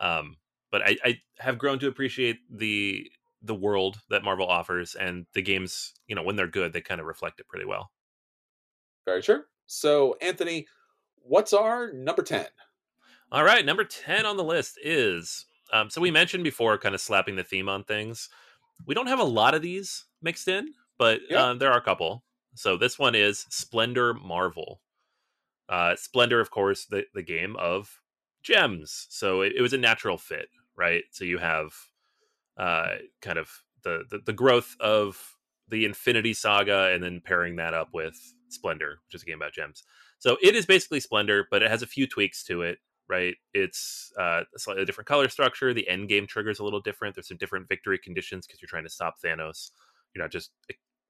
Um, 0.00 0.36
but 0.70 0.82
I, 0.82 0.96
I 1.04 1.20
have 1.38 1.58
grown 1.58 1.78
to 1.80 1.88
appreciate 1.88 2.38
the 2.50 3.10
the 3.42 3.54
world 3.54 4.00
that 4.10 4.24
Marvel 4.24 4.46
offers, 4.46 4.94
and 4.94 5.26
the 5.32 5.42
games. 5.42 5.94
You 6.06 6.14
know, 6.14 6.22
when 6.22 6.36
they're 6.36 6.46
good, 6.46 6.72
they 6.72 6.80
kind 6.80 7.00
of 7.00 7.06
reflect 7.06 7.40
it 7.40 7.48
pretty 7.48 7.64
well. 7.66 7.90
Very 9.04 9.22
sure. 9.22 9.46
So, 9.66 10.16
Anthony, 10.20 10.66
what's 11.16 11.52
our 11.52 11.92
number 11.92 12.22
10? 12.22 12.46
All 13.30 13.44
right, 13.44 13.64
number 13.64 13.84
10 13.84 14.24
on 14.24 14.36
the 14.36 14.44
list 14.44 14.78
is 14.82 15.46
um, 15.72 15.90
so 15.90 16.00
we 16.00 16.10
mentioned 16.10 16.44
before 16.44 16.78
kind 16.78 16.94
of 16.94 17.00
slapping 17.00 17.36
the 17.36 17.44
theme 17.44 17.68
on 17.68 17.84
things. 17.84 18.28
We 18.86 18.94
don't 18.94 19.06
have 19.06 19.18
a 19.18 19.24
lot 19.24 19.54
of 19.54 19.62
these 19.62 20.06
mixed 20.22 20.48
in, 20.48 20.72
but 20.98 21.20
Yeah. 21.28 21.50
um, 21.50 21.58
there 21.58 21.70
are 21.72 21.78
a 21.78 21.82
couple. 21.82 22.24
So 22.54 22.76
this 22.76 22.98
one 22.98 23.14
is 23.14 23.46
Splendor 23.50 24.14
Marvel. 24.14 24.80
Uh, 25.68 25.94
Splendor, 25.96 26.40
of 26.40 26.50
course, 26.50 26.86
the, 26.86 27.04
the 27.14 27.22
game 27.22 27.56
of 27.56 28.00
gems. 28.42 29.06
So 29.10 29.42
it, 29.42 29.52
it 29.56 29.62
was 29.62 29.72
a 29.72 29.78
natural 29.78 30.18
fit, 30.18 30.48
right? 30.76 31.04
So 31.10 31.24
you 31.24 31.38
have 31.38 31.72
uh, 32.56 32.96
kind 33.20 33.38
of 33.38 33.50
the, 33.84 34.04
the, 34.10 34.20
the 34.24 34.32
growth 34.32 34.76
of 34.80 35.36
the 35.68 35.84
Infinity 35.84 36.34
Saga 36.34 36.90
and 36.92 37.02
then 37.02 37.20
pairing 37.24 37.56
that 37.56 37.74
up 37.74 37.88
with 37.92 38.16
Splendor, 38.48 39.00
which 39.06 39.14
is 39.14 39.22
a 39.22 39.26
game 39.26 39.38
about 39.38 39.52
gems. 39.52 39.84
So 40.18 40.36
it 40.42 40.56
is 40.56 40.66
basically 40.66 41.00
Splendor, 41.00 41.46
but 41.50 41.62
it 41.62 41.70
has 41.70 41.82
a 41.82 41.86
few 41.86 42.06
tweaks 42.06 42.42
to 42.44 42.62
it 42.62 42.78
right? 43.08 43.34
It's 43.54 44.12
uh, 44.18 44.42
a 44.54 44.58
slightly 44.58 44.84
different 44.84 45.08
color 45.08 45.28
structure. 45.28 45.72
The 45.72 45.88
end 45.88 46.08
game 46.08 46.26
trigger 46.26 46.50
is 46.50 46.58
a 46.58 46.64
little 46.64 46.80
different. 46.80 47.14
There's 47.14 47.28
some 47.28 47.38
different 47.38 47.68
victory 47.68 47.98
conditions 47.98 48.46
because 48.46 48.60
you're 48.60 48.68
trying 48.68 48.84
to 48.84 48.90
stop 48.90 49.14
Thanos. 49.24 49.70
You're 50.14 50.24
not 50.24 50.30
just 50.30 50.50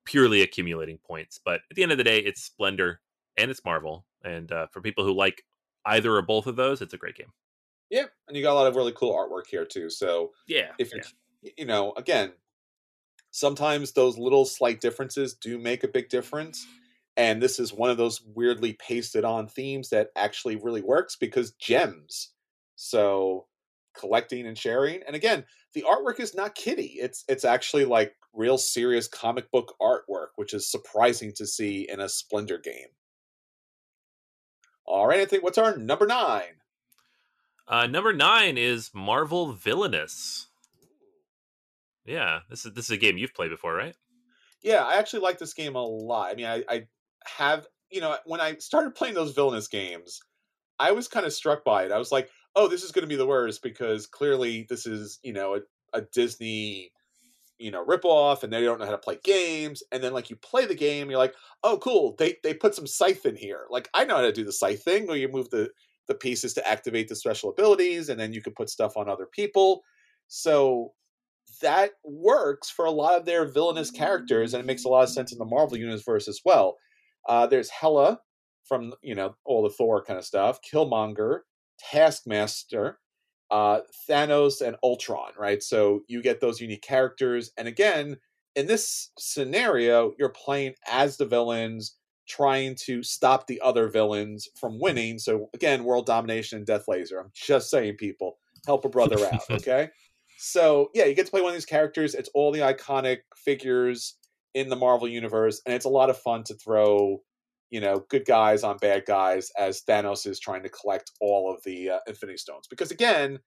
purely 0.08 0.40
accumulating 0.40 0.96
points. 0.98 1.38
But 1.44 1.60
at 1.70 1.76
the 1.76 1.82
end 1.82 1.92
of 1.92 1.98
the 1.98 2.04
day, 2.04 2.18
it's 2.18 2.42
Splendor 2.42 3.00
and 3.36 3.50
it's 3.50 3.64
Marvel. 3.64 4.06
And 4.24 4.50
uh, 4.50 4.66
for 4.68 4.80
people 4.80 5.04
who 5.04 5.12
like 5.12 5.44
either 5.84 6.14
or 6.14 6.22
both 6.22 6.46
of 6.46 6.56
those, 6.56 6.80
it's 6.80 6.94
a 6.94 6.98
great 6.98 7.14
game. 7.14 7.32
Yeah, 7.90 8.06
and 8.26 8.36
you 8.36 8.42
got 8.42 8.52
a 8.52 8.54
lot 8.54 8.66
of 8.66 8.76
really 8.76 8.92
cool 8.96 9.14
artwork 9.14 9.46
here 9.50 9.66
too. 9.66 9.90
So, 9.90 10.32
Yeah. 10.46 10.72
if 10.78 10.92
you're, 10.92 11.02
you 11.56 11.66
know, 11.66 11.92
again, 11.96 12.32
sometimes 13.30 13.92
those 13.92 14.18
little 14.18 14.44
slight 14.46 14.80
differences 14.80 15.34
do 15.34 15.58
make 15.58 15.84
a 15.84 15.88
big 15.88 16.08
difference. 16.08 16.66
And 17.16 17.42
this 17.42 17.58
is 17.58 17.72
one 17.72 17.90
of 17.90 17.96
those 17.96 18.22
weirdly 18.22 18.74
pasted 18.74 19.24
on 19.24 19.46
themes 19.46 19.90
that 19.90 20.08
actually 20.16 20.56
really 20.56 20.82
works 20.82 21.16
because 21.16 21.52
gems. 21.52 22.32
So 22.76 23.46
collecting 23.94 24.46
and 24.46 24.56
sharing. 24.56 25.02
And 25.02 25.16
again, 25.16 25.44
the 25.74 25.84
artwork 25.88 26.20
is 26.20 26.34
not 26.34 26.54
kitty. 26.54 26.96
It's 27.00 27.24
it's 27.28 27.44
actually 27.44 27.84
like 27.84 28.14
real 28.32 28.58
serious 28.58 29.08
comic 29.08 29.50
book 29.50 29.74
artwork, 29.80 30.28
which 30.36 30.54
is 30.54 30.70
surprising 30.70 31.32
to 31.36 31.46
see 31.46 31.88
in 31.88 32.00
a 32.00 32.08
Splendor 32.08 32.58
game. 32.58 32.88
All 34.86 35.06
right, 35.06 35.20
I 35.20 35.26
think 35.26 35.42
what's 35.42 35.58
our 35.58 35.76
number 35.76 36.06
nine? 36.06 36.62
Uh, 37.66 37.86
number 37.86 38.12
nine 38.12 38.56
is 38.56 38.90
Marvel 38.94 39.52
Villainous. 39.52 40.46
Yeah, 42.06 42.40
this 42.48 42.64
is 42.64 42.72
this 42.72 42.86
is 42.86 42.92
a 42.92 42.96
game 42.96 43.18
you've 43.18 43.34
played 43.34 43.50
before, 43.50 43.74
right? 43.74 43.94
Yeah, 44.62 44.82
I 44.82 44.94
actually 44.94 45.20
like 45.20 45.38
this 45.38 45.52
game 45.52 45.76
a 45.76 45.84
lot. 45.84 46.30
I 46.30 46.34
mean, 46.34 46.46
I, 46.46 46.64
I 46.68 46.86
have, 47.26 47.66
you 47.90 48.00
know, 48.00 48.16
when 48.24 48.40
I 48.40 48.56
started 48.56 48.94
playing 48.94 49.14
those 49.14 49.34
villainous 49.34 49.68
games, 49.68 50.20
I 50.78 50.92
was 50.92 51.06
kind 51.06 51.26
of 51.26 51.32
struck 51.32 51.64
by 51.64 51.84
it. 51.84 51.92
I 51.92 51.98
was 51.98 52.10
like, 52.10 52.30
oh, 52.56 52.66
this 52.66 52.82
is 52.82 52.92
going 52.92 53.02
to 53.02 53.08
be 53.08 53.16
the 53.16 53.26
worst 53.26 53.62
because 53.62 54.06
clearly 54.06 54.66
this 54.68 54.86
is, 54.86 55.20
you 55.22 55.32
know, 55.32 55.56
a, 55.56 55.98
a 55.98 56.00
Disney, 56.00 56.92
you 57.58 57.70
know, 57.70 57.84
ripoff 57.84 58.42
and 58.42 58.52
they 58.52 58.62
don't 58.62 58.78
know 58.78 58.84
how 58.84 58.92
to 58.92 58.98
play 58.98 59.18
games. 59.24 59.82
And 59.92 60.02
then, 60.02 60.12
like, 60.12 60.30
you 60.30 60.36
play 60.36 60.66
the 60.66 60.74
game, 60.74 61.10
you're 61.10 61.18
like, 61.18 61.34
oh, 61.64 61.78
cool. 61.78 62.14
They, 62.18 62.36
they 62.42 62.54
put 62.54 62.74
some 62.74 62.86
scythe 62.86 63.26
in 63.26 63.36
here. 63.36 63.66
Like, 63.70 63.88
I 63.94 64.04
know 64.04 64.16
how 64.16 64.22
to 64.22 64.32
do 64.32 64.44
the 64.44 64.52
scythe 64.52 64.82
thing 64.82 65.06
where 65.06 65.16
you 65.16 65.28
move 65.28 65.50
the, 65.50 65.70
the 66.06 66.14
pieces 66.14 66.54
to 66.54 66.66
activate 66.66 67.08
the 67.08 67.16
special 67.16 67.50
abilities 67.50 68.08
and 68.08 68.18
then 68.18 68.32
you 68.32 68.42
can 68.42 68.54
put 68.54 68.70
stuff 68.70 68.96
on 68.96 69.08
other 69.08 69.26
people. 69.26 69.82
So 70.28 70.92
that 71.62 71.92
works 72.04 72.70
for 72.70 72.84
a 72.84 72.90
lot 72.90 73.18
of 73.18 73.24
their 73.24 73.46
villainous 73.46 73.90
characters, 73.90 74.54
and 74.54 74.60
it 74.60 74.66
makes 74.66 74.84
a 74.84 74.88
lot 74.88 75.02
of 75.02 75.08
sense 75.08 75.32
in 75.32 75.38
the 75.38 75.44
Marvel 75.44 75.76
universe 75.76 76.28
as 76.28 76.40
well. 76.44 76.76
Uh, 77.28 77.46
there's 77.46 77.70
Hela 77.70 78.20
from 78.64 78.92
you 79.02 79.14
know 79.14 79.34
all 79.44 79.62
the 79.62 79.70
Thor 79.70 80.02
kind 80.04 80.18
of 80.18 80.24
stuff, 80.24 80.60
Killmonger, 80.62 81.40
Taskmaster, 81.78 82.98
uh, 83.50 83.80
Thanos, 84.08 84.66
and 84.66 84.76
Ultron. 84.82 85.32
Right, 85.38 85.62
so 85.62 86.02
you 86.08 86.22
get 86.22 86.40
those 86.40 86.60
unique 86.60 86.82
characters, 86.82 87.52
and 87.56 87.68
again, 87.68 88.16
in 88.56 88.66
this 88.66 89.10
scenario, 89.18 90.12
you're 90.18 90.30
playing 90.30 90.74
as 90.90 91.16
the 91.16 91.26
villains, 91.26 91.96
trying 92.28 92.74
to 92.74 93.02
stop 93.02 93.46
the 93.46 93.60
other 93.60 93.88
villains 93.88 94.48
from 94.58 94.80
winning. 94.80 95.18
So 95.18 95.48
again, 95.54 95.84
world 95.84 96.06
domination 96.06 96.58
and 96.58 96.66
Death 96.66 96.88
Laser. 96.88 97.20
I'm 97.20 97.30
just 97.32 97.70
saying, 97.70 97.96
people, 97.98 98.38
help 98.66 98.84
a 98.84 98.88
brother 98.88 99.16
out, 99.32 99.48
okay? 99.50 99.90
So 100.38 100.90
yeah, 100.94 101.04
you 101.04 101.14
get 101.14 101.26
to 101.26 101.30
play 101.30 101.40
one 101.40 101.50
of 101.50 101.54
these 101.54 101.64
characters. 101.64 102.14
It's 102.14 102.30
all 102.34 102.52
the 102.52 102.60
iconic 102.60 103.18
figures 103.36 104.16
in 104.54 104.68
the 104.68 104.76
Marvel 104.76 105.08
universe, 105.08 105.62
and 105.64 105.74
it's 105.74 105.84
a 105.84 105.90
lot 105.90 106.10
of 106.10 106.18
fun 106.18 106.42
to 106.44 106.54
throw, 106.54 107.22
you 107.70 107.80
know, 107.80 108.04
good 108.08 108.24
guys 108.24 108.62
on 108.62 108.76
bad 108.78 109.04
guys 109.06 109.50
as 109.58 109.82
Thanos 109.82 110.26
is 110.26 110.38
trying 110.40 110.62
to 110.62 110.68
collect 110.68 111.12
all 111.20 111.52
of 111.52 111.62
the 111.64 111.90
uh, 111.90 111.98
Infinity 112.06 112.38
Stones. 112.38 112.66
Because 112.68 112.90
again, 112.90 113.38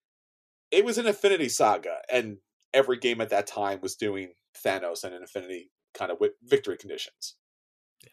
it 0.72 0.86
was 0.86 0.98
an 0.98 1.08
Infinity 1.08 1.50
Saga, 1.50 1.98
and 2.12 2.38
every 2.74 2.98
game 2.98 3.20
at 3.22 3.30
that 3.30 3.48
time 3.48 3.80
was 3.82 3.96
doing 3.96 4.34
Thanos 4.66 5.04
and 5.04 5.14
an 5.14 5.22
Infinity 5.22 5.72
kind 5.94 6.12
of 6.12 6.18
wi- 6.20 6.34
victory 6.44 6.78
conditions. 6.78 7.36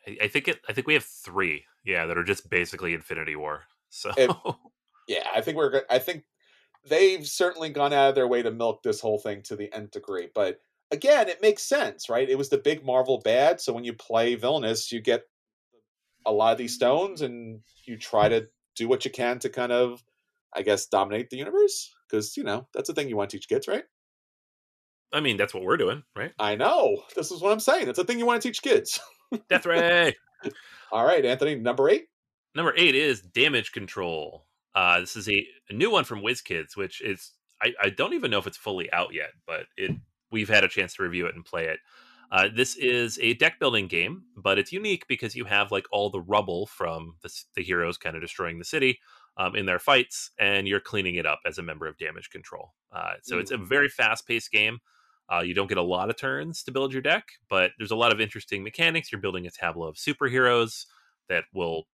I, 0.07 0.17
I 0.23 0.29
think 0.29 0.49
it. 0.49 0.61
I 0.69 0.73
think 0.73 0.87
we 0.87 0.95
have 0.95 1.05
three. 1.05 1.65
Yeah, 1.85 2.07
that 2.07 2.19
are 2.19 2.25
just 2.25 2.51
basically 2.51 2.95
Infinity 2.95 3.37
War. 3.37 3.65
So 3.91 4.11
It- 4.19 4.31
Yeah, 5.07 5.27
I 5.35 5.41
think 5.41 5.57
we're. 5.57 5.83
I 5.89 5.99
think 5.99 6.25
they've 6.87 7.27
certainly 7.27 7.71
gone 7.71 7.95
out 7.95 8.11
of 8.11 8.15
their 8.15 8.29
way 8.29 8.43
to 8.43 8.51
milk 8.51 8.83
this 8.83 9.01
whole 9.01 9.19
thing 9.19 9.41
to 9.45 9.57
the 9.57 9.73
nth 9.73 9.93
degree. 9.93 10.29
But 10.35 10.61
again, 10.91 11.29
it 11.31 11.41
makes 11.41 11.63
sense, 11.63 12.11
right? 12.11 12.29
It 12.29 12.37
was 12.37 12.51
the 12.51 12.59
big 12.59 12.85
Marvel 12.85 13.21
bad, 13.25 13.61
so 13.63 13.73
when 13.73 13.85
you 13.85 13.95
play 13.95 14.35
villainous, 14.35 14.93
you 14.93 15.01
get 15.01 15.23
a 16.29 16.33
lot 16.33 16.53
of 16.53 16.59
these 16.59 16.75
stones, 16.75 17.23
and 17.23 17.61
you 17.87 17.97
try 17.97 18.29
to 18.29 18.47
do 18.77 18.87
what 18.87 19.05
you 19.05 19.11
can 19.11 19.39
to 19.41 19.49
kind 19.49 19.73
of, 19.73 20.03
I 20.55 20.63
guess, 20.63 20.87
dominate 20.87 21.31
the 21.31 21.39
universe. 21.39 21.95
Because 22.09 22.37
you 22.37 22.45
know 22.45 22.69
that's 22.73 22.89
the 22.89 22.95
thing 22.95 23.09
you 23.09 23.17
want 23.17 23.31
to 23.31 23.37
teach 23.37 23.49
kids, 23.49 23.67
right? 23.67 23.85
I 25.13 25.21
mean, 25.21 25.37
that's 25.39 25.55
what 25.55 25.63
we're 25.63 25.79
doing, 25.79 26.03
right? 26.15 26.33
I 26.39 26.55
know. 26.55 27.03
This 27.17 27.31
is 27.31 27.41
what 27.41 27.53
I'm 27.53 27.61
saying. 27.61 27.89
It's 27.89 27.99
a 27.99 28.05
thing 28.05 28.19
you 28.19 28.27
want 28.27 28.43
to 28.43 28.49
teach 28.49 28.63
kids. 28.63 29.01
Death 29.49 29.67
Ray. 29.67 30.15
All 30.93 31.05
right, 31.05 31.25
Anthony, 31.25 31.55
number 31.57 31.89
eight. 31.89 32.07
Number 32.55 32.75
eight 32.77 32.95
is 32.95 33.21
Damage 33.23 33.73
Control. 33.73 34.47
Uh, 34.75 35.01
this 35.01 35.17
is 35.17 35.29
a, 35.29 35.47
a 35.71 35.73
new 35.73 35.91
one 35.91 36.05
from 36.05 36.21
WizKids, 36.21 36.77
which 36.77 37.01
is 37.01 37.33
I, 37.63 37.73
I 37.83 37.91
don't 37.91 38.15
even 38.15 38.31
know 38.31 38.39
if 38.39 38.47
it's 38.47 38.57
fully 38.57 38.93
out 38.93 39.13
yet, 39.13 39.31
but 39.47 39.67
it 39.77 39.93
we've 40.31 40.49
had 40.49 40.65
a 40.65 40.69
chance 40.69 40.95
to 40.95 41.03
review 41.03 41.27
it 41.27 41.35
and 41.35 41.45
play 41.45 41.67
it. 41.67 41.81
Uh, 42.31 42.49
this 42.55 42.77
is 42.77 43.19
a 43.21 43.35
deck 43.35 43.59
building 43.59 43.87
game, 43.87 44.25
but 44.37 44.59
it's 44.59 44.73
unique 44.73 45.07
because 45.09 45.35
you 45.35 45.45
have 45.45 45.73
like 45.73 45.87
all 45.91 46.11
the 46.11 46.21
rubble 46.21 46.67
from 46.67 47.17
the, 47.23 47.31
the 47.57 47.63
heroes 47.63 47.97
kind 47.97 48.15
of 48.17 48.23
destroying 48.23 48.59
the 48.59 48.65
city 48.65 48.99
um, 49.39 49.57
in 49.57 49.67
their 49.67 49.79
fights, 49.79 50.31
and 50.39 50.69
you're 50.69 50.81
cleaning 50.81 51.15
it 51.15 51.25
up 51.27 51.41
as 51.47 51.59
a 51.59 51.63
member 51.63 51.87
of 51.87 51.97
damage 51.97 52.29
control. 52.31 52.75
Uh, 52.93 53.15
so 53.23 53.39
it's 53.39 53.51
a 53.51 53.57
very 53.57 53.89
fast 53.89 54.27
paced 54.27 54.51
game. 54.51 54.79
Uh, 55.33 55.41
you 55.41 55.55
don't 55.55 55.69
get 55.69 55.79
a 55.79 55.83
lot 55.83 56.09
of 56.11 56.17
turns 56.17 56.63
to 56.65 56.73
build 56.73 56.93
your 56.93 57.03
deck, 57.03 57.29
but 57.49 57.71
there's 57.79 57.91
a 57.91 57.97
lot 57.97 58.13
of 58.13 58.21
interesting 58.21 58.63
mechanics. 58.63 59.13
You're 59.13 59.21
building 59.21 59.47
a 59.47 59.51
tableau 59.51 59.87
of 59.89 59.97
superheroes 59.97 60.87
that 61.29 61.45
will 61.55 61.85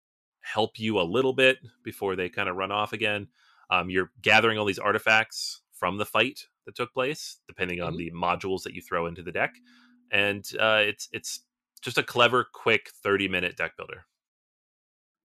help 0.41 0.79
you 0.79 0.99
a 0.99 1.03
little 1.03 1.33
bit 1.33 1.57
before 1.83 2.15
they 2.15 2.29
kind 2.29 2.47
of 2.49 2.55
run 2.55 2.71
off 2.71 2.93
again. 2.93 3.27
Um, 3.69 3.89
you're 3.89 4.11
gathering 4.21 4.57
all 4.57 4.65
these 4.65 4.79
artifacts 4.79 5.61
from 5.73 5.97
the 5.97 6.05
fight 6.05 6.47
that 6.65 6.75
took 6.75 6.93
place, 6.93 7.39
depending 7.47 7.81
on 7.81 7.93
Mhm. 7.93 7.97
the 7.97 8.11
modules 8.11 8.63
that 8.63 8.73
you 8.73 8.81
throw 8.81 9.05
into 9.05 9.21
the 9.21 9.31
deck, 9.31 9.55
and 10.11 10.45
uh, 10.59 10.81
it's 10.81 11.09
it's 11.11 11.41
just 11.81 11.97
a 11.97 12.03
clever, 12.03 12.47
quick 12.51 12.89
30 13.03 13.27
minute 13.27 13.55
deck 13.55 13.77
builder. 13.77 14.05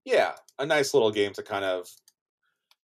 Yeah, 0.05 0.33
a 0.59 0.67
nice 0.67 0.95
little 0.95 1.11
game 1.11 1.33
to 1.35 1.43
kind 1.43 1.65
of. 1.65 1.89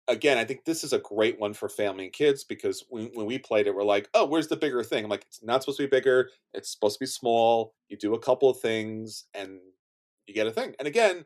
Again, 0.09 0.39
I 0.39 0.45
think 0.45 0.65
this 0.65 0.85
is 0.85 0.93
a 0.93 1.01
great 1.01 1.41
one 1.41 1.53
for 1.53 1.69
family 1.69 2.05
and 2.05 2.13
kids 2.13 2.45
because 2.45 2.85
when, 2.91 3.07
when 3.15 3.27
we 3.27 3.39
played 3.39 3.67
it, 3.67 3.75
we're 3.75 3.83
like, 3.83 4.09
oh, 4.15 4.25
where's 4.25 4.47
the 4.47 4.57
bigger 4.57 4.85
thing? 4.85 5.03
I'm 5.03 5.11
like, 5.11 5.25
it's 5.27 5.43
not 5.43 5.63
supposed 5.63 5.79
to 5.79 5.83
be 5.83 5.91
bigger. 5.91 6.31
It's 6.55 6.71
supposed 6.71 6.95
to 6.95 7.03
be 7.03 7.07
small. 7.07 7.75
You 7.89 7.97
do 7.97 8.15
a 8.15 8.19
couple 8.21 8.49
of 8.49 8.61
things 8.61 9.25
and 9.35 9.59
you 10.29 10.35
get 10.35 10.47
a 10.47 10.53
thing. 10.53 10.77
And 10.79 10.87
again, 10.87 11.25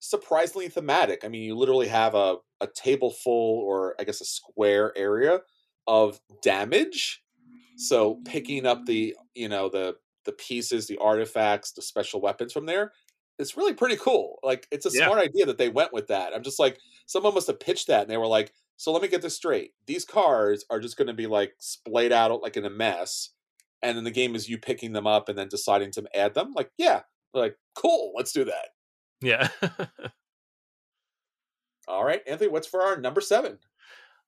surprisingly 0.00 0.68
thematic. 0.68 1.22
I 1.22 1.28
mean, 1.28 1.42
you 1.42 1.54
literally 1.54 1.88
have 1.88 2.14
a, 2.14 2.36
a 2.62 2.66
table 2.66 3.10
full 3.10 3.60
or 3.60 3.94
I 4.00 4.04
guess 4.04 4.22
a 4.22 4.24
square 4.24 4.96
area 4.96 5.40
of 5.86 6.18
damage. 6.42 7.22
So 7.76 8.20
picking 8.24 8.64
up 8.64 8.86
the, 8.86 9.14
you 9.34 9.50
know, 9.50 9.68
the 9.68 9.96
the 10.24 10.32
pieces, 10.32 10.86
the 10.86 10.98
artifacts, 10.98 11.72
the 11.72 11.82
special 11.82 12.20
weapons 12.20 12.52
from 12.52 12.66
there, 12.66 12.92
it's 13.38 13.56
really 13.56 13.74
pretty 13.74 13.96
cool. 13.96 14.38
Like 14.42 14.66
it's 14.70 14.86
a 14.86 14.90
Yeah. 14.92 15.06
smart 15.06 15.18
idea 15.20 15.46
that 15.46 15.58
they 15.58 15.68
went 15.68 15.92
with 15.92 16.08
that. 16.08 16.32
I'm 16.34 16.42
just 16.42 16.58
like, 16.58 16.78
someone 17.06 17.34
must 17.34 17.46
have 17.48 17.60
pitched 17.60 17.88
that 17.88 18.02
and 18.02 18.10
they 18.10 18.16
were 18.16 18.26
like, 18.26 18.52
so 18.76 18.92
let 18.92 19.02
me 19.02 19.08
get 19.08 19.22
this 19.22 19.36
straight. 19.36 19.72
These 19.86 20.04
cards 20.04 20.64
are 20.70 20.80
just 20.80 20.96
going 20.96 21.06
to 21.08 21.14
be 21.14 21.26
like 21.26 21.54
splayed 21.58 22.12
out 22.12 22.42
like 22.42 22.56
in 22.56 22.64
a 22.64 22.70
mess. 22.70 23.30
And 23.82 23.96
then 23.96 24.04
the 24.04 24.10
game 24.10 24.34
is 24.34 24.48
you 24.48 24.58
picking 24.58 24.92
them 24.92 25.06
up 25.06 25.28
and 25.28 25.36
then 25.38 25.48
deciding 25.48 25.90
to 25.92 26.04
add 26.14 26.34
them. 26.34 26.52
Like, 26.54 26.70
yeah, 26.78 27.02
like, 27.34 27.56
cool, 27.74 28.12
let's 28.16 28.32
do 28.32 28.44
that. 28.44 28.68
Yeah. 29.20 29.48
All 31.88 32.04
right, 32.04 32.22
Anthony, 32.26 32.50
what's 32.50 32.66
for 32.66 32.82
our 32.82 32.96
number 32.96 33.20
seven? 33.20 33.58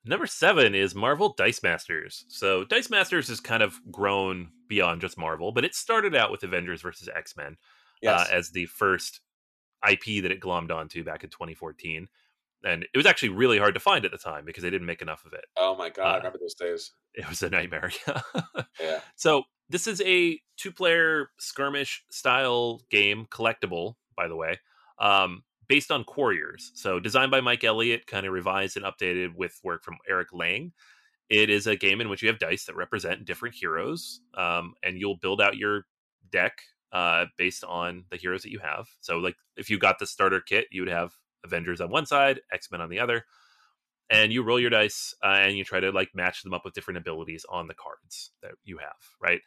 Number 0.06 0.26
seven 0.26 0.74
is 0.74 0.94
Marvel 0.94 1.34
Dice 1.36 1.62
Masters. 1.62 2.24
So 2.28 2.64
Dice 2.64 2.90
Masters 2.90 3.28
has 3.28 3.40
kind 3.40 3.62
of 3.62 3.80
grown 3.90 4.48
beyond 4.68 5.00
just 5.00 5.18
Marvel, 5.18 5.52
but 5.52 5.64
it 5.64 5.74
started 5.74 6.14
out 6.14 6.30
with 6.30 6.42
Avengers 6.44 6.82
versus 6.82 7.08
X 7.14 7.36
Men 7.36 7.56
Yes. 8.02 8.28
uh, 8.28 8.32
as 8.34 8.50
the 8.50 8.66
first 8.66 9.20
IP 9.88 10.22
that 10.22 10.30
it 10.30 10.40
glommed 10.40 10.70
onto 10.70 11.02
back 11.02 11.24
in 11.24 11.30
2014. 11.30 12.08
And 12.64 12.82
it 12.82 12.96
was 12.96 13.06
actually 13.06 13.30
really 13.30 13.58
hard 13.58 13.74
to 13.74 13.80
find 13.80 14.04
at 14.04 14.10
the 14.10 14.18
time 14.18 14.44
because 14.44 14.62
they 14.62 14.70
didn't 14.70 14.86
make 14.86 15.02
enough 15.02 15.24
of 15.24 15.32
it. 15.32 15.44
oh 15.56 15.76
my 15.76 15.88
God, 15.90 16.06
I 16.06 16.14
uh, 16.14 16.16
remember 16.18 16.38
those 16.38 16.54
days. 16.54 16.92
It 17.14 17.28
was 17.28 17.42
a 17.42 17.48
nightmare. 17.50 17.90
Yeah. 18.80 19.00
So 19.14 19.44
this 19.70 19.86
is 19.86 20.02
a 20.02 20.38
two-player 20.58 21.30
skirmish 21.38 22.04
style 22.10 22.82
game, 22.90 23.26
collectible, 23.30 23.94
by 24.16 24.28
the 24.28 24.36
way, 24.36 24.60
um, 24.98 25.42
based 25.68 25.90
on 25.90 26.04
Quarriors. 26.04 26.72
So 26.74 27.00
designed 27.00 27.30
by 27.30 27.40
Mike 27.40 27.64
Elliott, 27.64 28.06
kind 28.06 28.26
of 28.26 28.32
revised 28.32 28.76
and 28.76 28.86
updated 28.86 29.34
with 29.34 29.58
work 29.64 29.84
from 29.84 29.98
Eric 30.08 30.28
Lang. 30.32 30.72
It 31.28 31.50
is 31.50 31.66
a 31.66 31.76
game 31.76 32.00
in 32.00 32.08
which 32.08 32.22
you 32.22 32.28
have 32.28 32.38
dice 32.38 32.66
that 32.66 32.76
represent 32.76 33.24
different 33.24 33.56
heroes, 33.56 34.20
um, 34.34 34.74
and 34.84 34.98
you'll 34.98 35.16
build 35.16 35.40
out 35.40 35.56
your 35.56 35.86
deck 36.30 36.58
uh, 36.92 37.26
based 37.36 37.64
on 37.64 38.04
the 38.10 38.16
heroes 38.16 38.42
that 38.42 38.52
you 38.52 38.60
have. 38.60 38.86
So, 39.00 39.18
like, 39.18 39.34
if 39.56 39.68
you 39.68 39.78
got 39.78 39.98
the 39.98 40.06
starter 40.06 40.40
kit, 40.40 40.66
you 40.70 40.82
would 40.82 40.90
have 40.90 41.14
Avengers 41.44 41.80
on 41.80 41.90
one 41.90 42.06
side, 42.06 42.40
X 42.52 42.70
Men 42.70 42.80
on 42.80 42.90
the 42.90 43.00
other, 43.00 43.24
and 44.08 44.32
you 44.32 44.42
roll 44.42 44.60
your 44.60 44.70
dice 44.70 45.14
uh, 45.24 45.38
and 45.40 45.56
you 45.56 45.64
try 45.64 45.80
to 45.80 45.90
like 45.90 46.10
match 46.14 46.42
them 46.42 46.54
up 46.54 46.64
with 46.64 46.74
different 46.74 46.98
abilities 46.98 47.44
on 47.48 47.66
the 47.66 47.74
cards 47.74 48.30
that 48.42 48.52
you 48.62 48.78
have. 48.78 48.96
Right? 49.20 49.40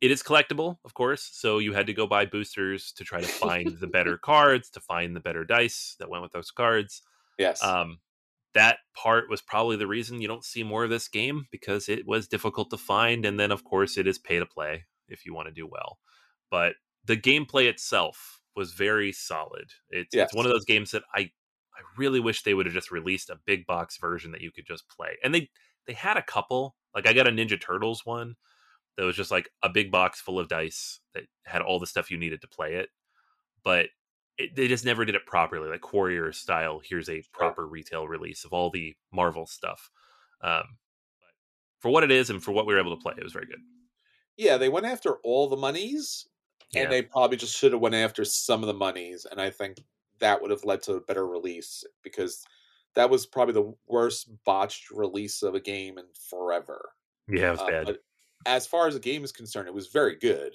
It 0.00 0.10
is 0.10 0.22
collectible, 0.22 0.78
of 0.84 0.94
course, 0.94 1.28
so 1.32 1.58
you 1.58 1.72
had 1.72 1.86
to 1.88 1.92
go 1.92 2.06
buy 2.06 2.24
boosters 2.24 2.92
to 2.92 3.04
try 3.04 3.20
to 3.20 3.26
find 3.26 3.78
the 3.78 3.88
better 3.88 4.16
cards, 4.22 4.70
to 4.70 4.80
find 4.80 5.16
the 5.16 5.20
better 5.20 5.44
dice 5.44 5.96
that 5.98 6.08
went 6.08 6.22
with 6.22 6.32
those 6.32 6.52
cards. 6.52 7.02
Yes. 7.36 7.62
Um, 7.64 7.98
that 8.54 8.78
part 8.94 9.28
was 9.28 9.42
probably 9.42 9.76
the 9.76 9.86
reason 9.86 10.20
you 10.20 10.28
don't 10.28 10.44
see 10.44 10.62
more 10.62 10.84
of 10.84 10.90
this 10.90 11.08
game 11.08 11.46
because 11.50 11.88
it 11.88 12.06
was 12.06 12.28
difficult 12.28 12.70
to 12.70 12.78
find, 12.78 13.24
and 13.24 13.38
then 13.38 13.50
of 13.50 13.64
course 13.64 13.98
it 13.98 14.06
is 14.06 14.18
pay 14.18 14.38
to 14.38 14.46
play 14.46 14.84
if 15.08 15.26
you 15.26 15.34
want 15.34 15.48
to 15.48 15.54
do 15.54 15.66
well. 15.66 15.98
But 16.50 16.74
the 17.04 17.16
gameplay 17.16 17.68
itself 17.68 18.40
was 18.56 18.72
very 18.72 19.12
solid. 19.12 19.72
It's 19.90 20.14
Yes. 20.14 20.26
it's 20.28 20.34
one 20.34 20.46
of 20.46 20.52
those 20.52 20.64
games 20.64 20.92
that 20.92 21.02
I 21.14 21.30
I 21.74 21.82
really 21.96 22.20
wish 22.20 22.42
they 22.42 22.54
would 22.54 22.66
have 22.66 22.74
just 22.74 22.90
released 22.90 23.30
a 23.30 23.38
big 23.46 23.66
box 23.66 23.98
version 23.98 24.32
that 24.32 24.40
you 24.40 24.50
could 24.50 24.66
just 24.66 24.88
play. 24.88 25.16
And 25.22 25.34
they 25.34 25.50
they 25.86 25.92
had 25.92 26.16
a 26.16 26.22
couple. 26.22 26.76
Like 26.94 27.06
I 27.06 27.12
got 27.12 27.28
a 27.28 27.30
Ninja 27.30 27.60
Turtles 27.60 28.04
one 28.06 28.36
that 28.98 29.04
was 29.04 29.16
just 29.16 29.30
like 29.30 29.48
a 29.62 29.70
big 29.70 29.90
box 29.90 30.20
full 30.20 30.38
of 30.38 30.48
dice 30.48 31.00
that 31.14 31.24
had 31.46 31.62
all 31.62 31.78
the 31.78 31.86
stuff 31.86 32.10
you 32.10 32.18
needed 32.18 32.42
to 32.42 32.48
play 32.48 32.74
it. 32.74 32.90
But 33.64 33.86
it, 34.36 34.54
they 34.54 34.68
just 34.68 34.84
never 34.84 35.04
did 35.06 35.14
it 35.14 35.24
properly, 35.24 35.68
like 35.70 35.80
Quarrior 35.80 36.34
style. 36.34 36.80
Here's 36.84 37.08
a 37.08 37.22
proper 37.32 37.66
retail 37.66 38.06
release 38.06 38.44
of 38.44 38.52
all 38.52 38.68
the 38.70 38.94
Marvel 39.12 39.46
stuff. 39.46 39.90
Um, 40.42 40.64
but 41.20 41.30
for 41.80 41.90
what 41.90 42.04
it 42.04 42.10
is 42.10 42.28
and 42.28 42.42
for 42.42 42.52
what 42.52 42.66
we 42.66 42.74
were 42.74 42.80
able 42.80 42.94
to 42.96 43.02
play, 43.02 43.14
it 43.16 43.24
was 43.24 43.32
very 43.32 43.46
good. 43.46 43.60
yeah, 44.36 44.56
they 44.58 44.68
went 44.68 44.86
after 44.86 45.16
all 45.24 45.48
the 45.48 45.56
monies, 45.56 46.26
Yeah. 46.72 46.82
and 46.82 46.92
they 46.92 47.02
probably 47.02 47.36
just 47.38 47.56
should 47.56 47.72
have 47.72 47.80
went 47.80 47.94
after 47.96 48.24
some 48.24 48.62
of 48.62 48.66
the 48.68 48.74
monies, 48.74 49.26
and 49.30 49.40
I 49.40 49.50
think 49.50 49.78
that 50.20 50.40
would 50.42 50.50
have 50.52 50.64
led 50.64 50.82
to 50.82 50.94
a 50.94 51.00
better 51.00 51.26
release 51.26 51.82
because 52.02 52.44
that 52.94 53.10
was 53.10 53.26
probably 53.26 53.54
the 53.54 53.74
worst 53.86 54.28
botched 54.44 54.90
release 54.90 55.42
of 55.42 55.54
a 55.54 55.60
game 55.60 55.98
in 55.98 56.04
forever. 56.30 56.90
Yeah, 57.28 57.48
it 57.48 57.50
was 57.52 57.60
Uh, 57.60 57.66
bad. 57.66 57.86
but 57.86 57.98
as 58.46 58.66
far 58.66 58.86
as 58.86 58.94
the 58.94 59.00
game 59.00 59.24
is 59.24 59.32
concerned, 59.32 59.68
it 59.68 59.74
was 59.74 59.88
very 59.88 60.16
good. 60.16 60.54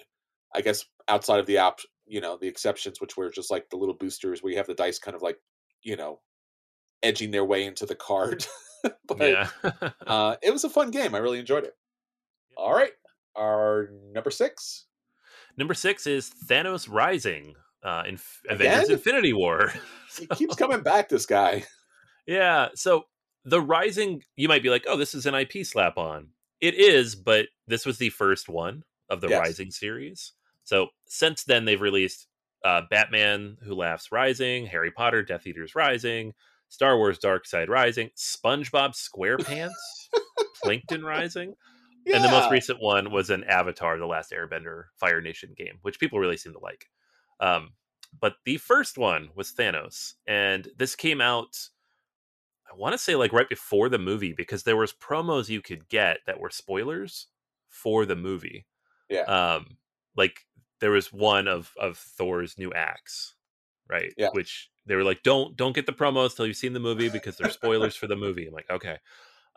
I 0.55 0.61
guess 0.61 0.85
outside 1.07 1.39
of 1.39 1.45
the 1.45 1.57
app, 1.57 1.79
you 2.05 2.21
know, 2.21 2.37
the 2.39 2.47
exceptions, 2.47 3.01
which 3.01 3.17
were 3.17 3.29
just 3.29 3.51
like 3.51 3.69
the 3.69 3.77
little 3.77 3.95
boosters 3.95 4.41
where 4.41 4.51
you 4.51 4.57
have 4.57 4.67
the 4.67 4.73
dice 4.73 4.99
kind 4.99 5.15
of 5.15 5.21
like, 5.21 5.37
you 5.81 5.95
know, 5.95 6.19
edging 7.01 7.31
their 7.31 7.45
way 7.45 7.65
into 7.65 7.85
the 7.85 7.95
card. 7.95 8.45
but 9.07 9.19
yeah. 9.19 9.49
uh, 10.07 10.35
it 10.41 10.51
was 10.51 10.63
a 10.63 10.69
fun 10.69 10.91
game. 10.91 11.15
I 11.15 11.19
really 11.19 11.39
enjoyed 11.39 11.63
it. 11.63 11.73
All 12.55 12.73
right, 12.73 12.91
our 13.35 13.89
number 14.13 14.29
six. 14.29 14.85
Number 15.57 15.73
six 15.73 16.07
is 16.07 16.31
Thanos 16.47 16.87
Rising 16.89 17.55
uh, 17.83 18.03
in 18.07 18.19
Avengers 18.49 18.89
Infinity 18.89 19.33
War. 19.33 19.73
He 20.19 20.27
keeps 20.27 20.53
coming 20.53 20.83
back. 20.83 21.09
This 21.09 21.25
guy. 21.25 21.63
Yeah. 22.27 22.67
So 22.75 23.05
the 23.45 23.59
Rising, 23.59 24.21
you 24.35 24.47
might 24.47 24.61
be 24.61 24.69
like, 24.69 24.85
oh, 24.87 24.95
this 24.95 25.15
is 25.15 25.25
an 25.25 25.33
IP 25.33 25.65
slap 25.65 25.97
on. 25.97 26.27
It 26.61 26.75
is, 26.75 27.15
but 27.15 27.47
this 27.67 27.85
was 27.85 27.97
the 27.97 28.09
first 28.09 28.49
one 28.49 28.83
of 29.09 29.21
the 29.21 29.29
Yes. 29.29 29.39
Rising 29.39 29.71
series. 29.71 30.33
So 30.63 30.87
since 31.07 31.43
then, 31.43 31.65
they've 31.65 31.79
released 31.81 32.27
uh, 32.63 32.81
Batman 32.89 33.57
Who 33.63 33.75
Laughs 33.75 34.11
Rising, 34.11 34.65
Harry 34.67 34.91
Potter 34.91 35.23
Death 35.23 35.45
Eaters 35.45 35.75
Rising, 35.75 36.33
Star 36.69 36.97
Wars 36.97 37.19
Dark 37.19 37.45
Side 37.45 37.69
Rising, 37.69 38.09
SpongeBob 38.15 38.93
SquarePants, 38.95 39.71
Plankton 40.63 41.03
Rising. 41.03 41.49
Yeah. 41.49 41.55
And 42.15 42.25
the 42.25 42.31
most 42.31 42.51
recent 42.51 42.81
one 42.81 43.11
was 43.13 43.29
an 43.29 43.45
Avatar, 43.45 43.97
The 43.97 44.05
Last 44.05 44.33
Airbender 44.33 44.87
Fire 44.97 45.21
Nation 45.21 45.53
game, 45.57 45.77
which 45.83 46.01
people 46.01 46.19
really 46.19 46.35
seem 46.35 46.51
to 46.51 46.59
like. 46.59 46.89
Um, 47.39 47.69
but 48.19 48.35
the 48.43 48.57
first 48.57 48.97
one 48.97 49.29
was 49.35 49.53
Thanos, 49.53 50.15
and 50.27 50.67
this 50.77 50.95
came 50.95 51.21
out, 51.21 51.55
I 52.69 52.75
want 52.75 52.91
to 52.91 52.97
say 52.97 53.15
like 53.15 53.31
right 53.31 53.47
before 53.47 53.87
the 53.87 53.99
movie 53.99 54.33
because 54.33 54.63
there 54.63 54.75
was 54.75 54.91
promos 54.91 55.47
you 55.47 55.61
could 55.61 55.87
get 55.87 56.17
that 56.27 56.41
were 56.41 56.49
spoilers 56.49 57.27
for 57.73 58.05
the 58.05 58.15
movie. 58.15 58.67
Yeah. 59.09 59.23
Um, 59.23 59.77
like 60.15 60.41
there 60.79 60.91
was 60.91 61.11
one 61.13 61.47
of 61.49 61.73
of 61.79 61.97
Thor's 61.97 62.57
new 62.57 62.73
axe, 62.73 63.35
right? 63.89 64.13
Yeah. 64.17 64.29
Which 64.31 64.71
they 64.85 64.95
were 64.95 65.03
like, 65.03 65.23
don't 65.23 65.55
don't 65.57 65.75
get 65.75 65.85
the 65.85 65.93
promos 65.93 66.35
till 66.35 66.47
you've 66.47 66.57
seen 66.57 66.73
the 66.73 66.79
movie 66.79 67.09
because 67.09 67.37
they're 67.37 67.49
spoilers 67.49 67.95
for 67.95 68.07
the 68.07 68.15
movie. 68.17 68.47
I'm 68.47 68.53
like, 68.53 68.69
okay. 68.71 68.97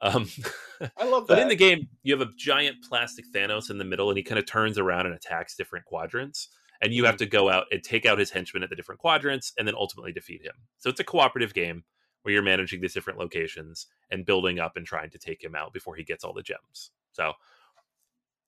Um, 0.02 0.28
I 0.96 1.04
love 1.04 1.28
that. 1.28 1.34
but 1.34 1.38
in 1.38 1.48
the 1.48 1.56
game, 1.56 1.88
you 2.02 2.16
have 2.18 2.26
a 2.28 2.32
giant 2.36 2.82
plastic 2.88 3.26
Thanos 3.34 3.70
in 3.70 3.78
the 3.78 3.84
middle, 3.84 4.10
and 4.10 4.18
he 4.18 4.22
kind 4.24 4.38
of 4.38 4.46
turns 4.46 4.78
around 4.78 5.06
and 5.06 5.14
attacks 5.14 5.56
different 5.56 5.86
quadrants. 5.86 6.48
And 6.82 6.92
you 6.92 7.04
Mm-hmm. 7.04 7.06
have 7.06 7.16
to 7.18 7.26
go 7.26 7.48
out 7.50 7.66
and 7.72 7.82
take 7.82 8.04
out 8.06 8.18
his 8.18 8.30
henchmen 8.30 8.62
at 8.62 8.70
the 8.70 8.76
different 8.76 9.00
quadrants, 9.00 9.52
and 9.58 9.66
then 9.66 9.74
ultimately 9.74 10.12
defeat 10.12 10.42
him. 10.44 10.54
So 10.78 10.90
it's 10.90 11.00
a 11.00 11.04
cooperative 11.04 11.54
game 11.54 11.84
where 12.22 12.34
you're 12.34 12.42
managing 12.42 12.80
these 12.82 12.92
different 12.94 13.18
locations 13.18 13.86
and 14.10 14.26
building 14.26 14.58
up 14.58 14.76
and 14.76 14.84
trying 14.86 15.10
to 15.10 15.18
take 15.18 15.42
him 15.42 15.54
out 15.54 15.72
before 15.72 15.96
he 15.96 16.04
gets 16.04 16.24
all 16.24 16.34
the 16.34 16.42
gems. 16.42 16.90
So 17.12 17.32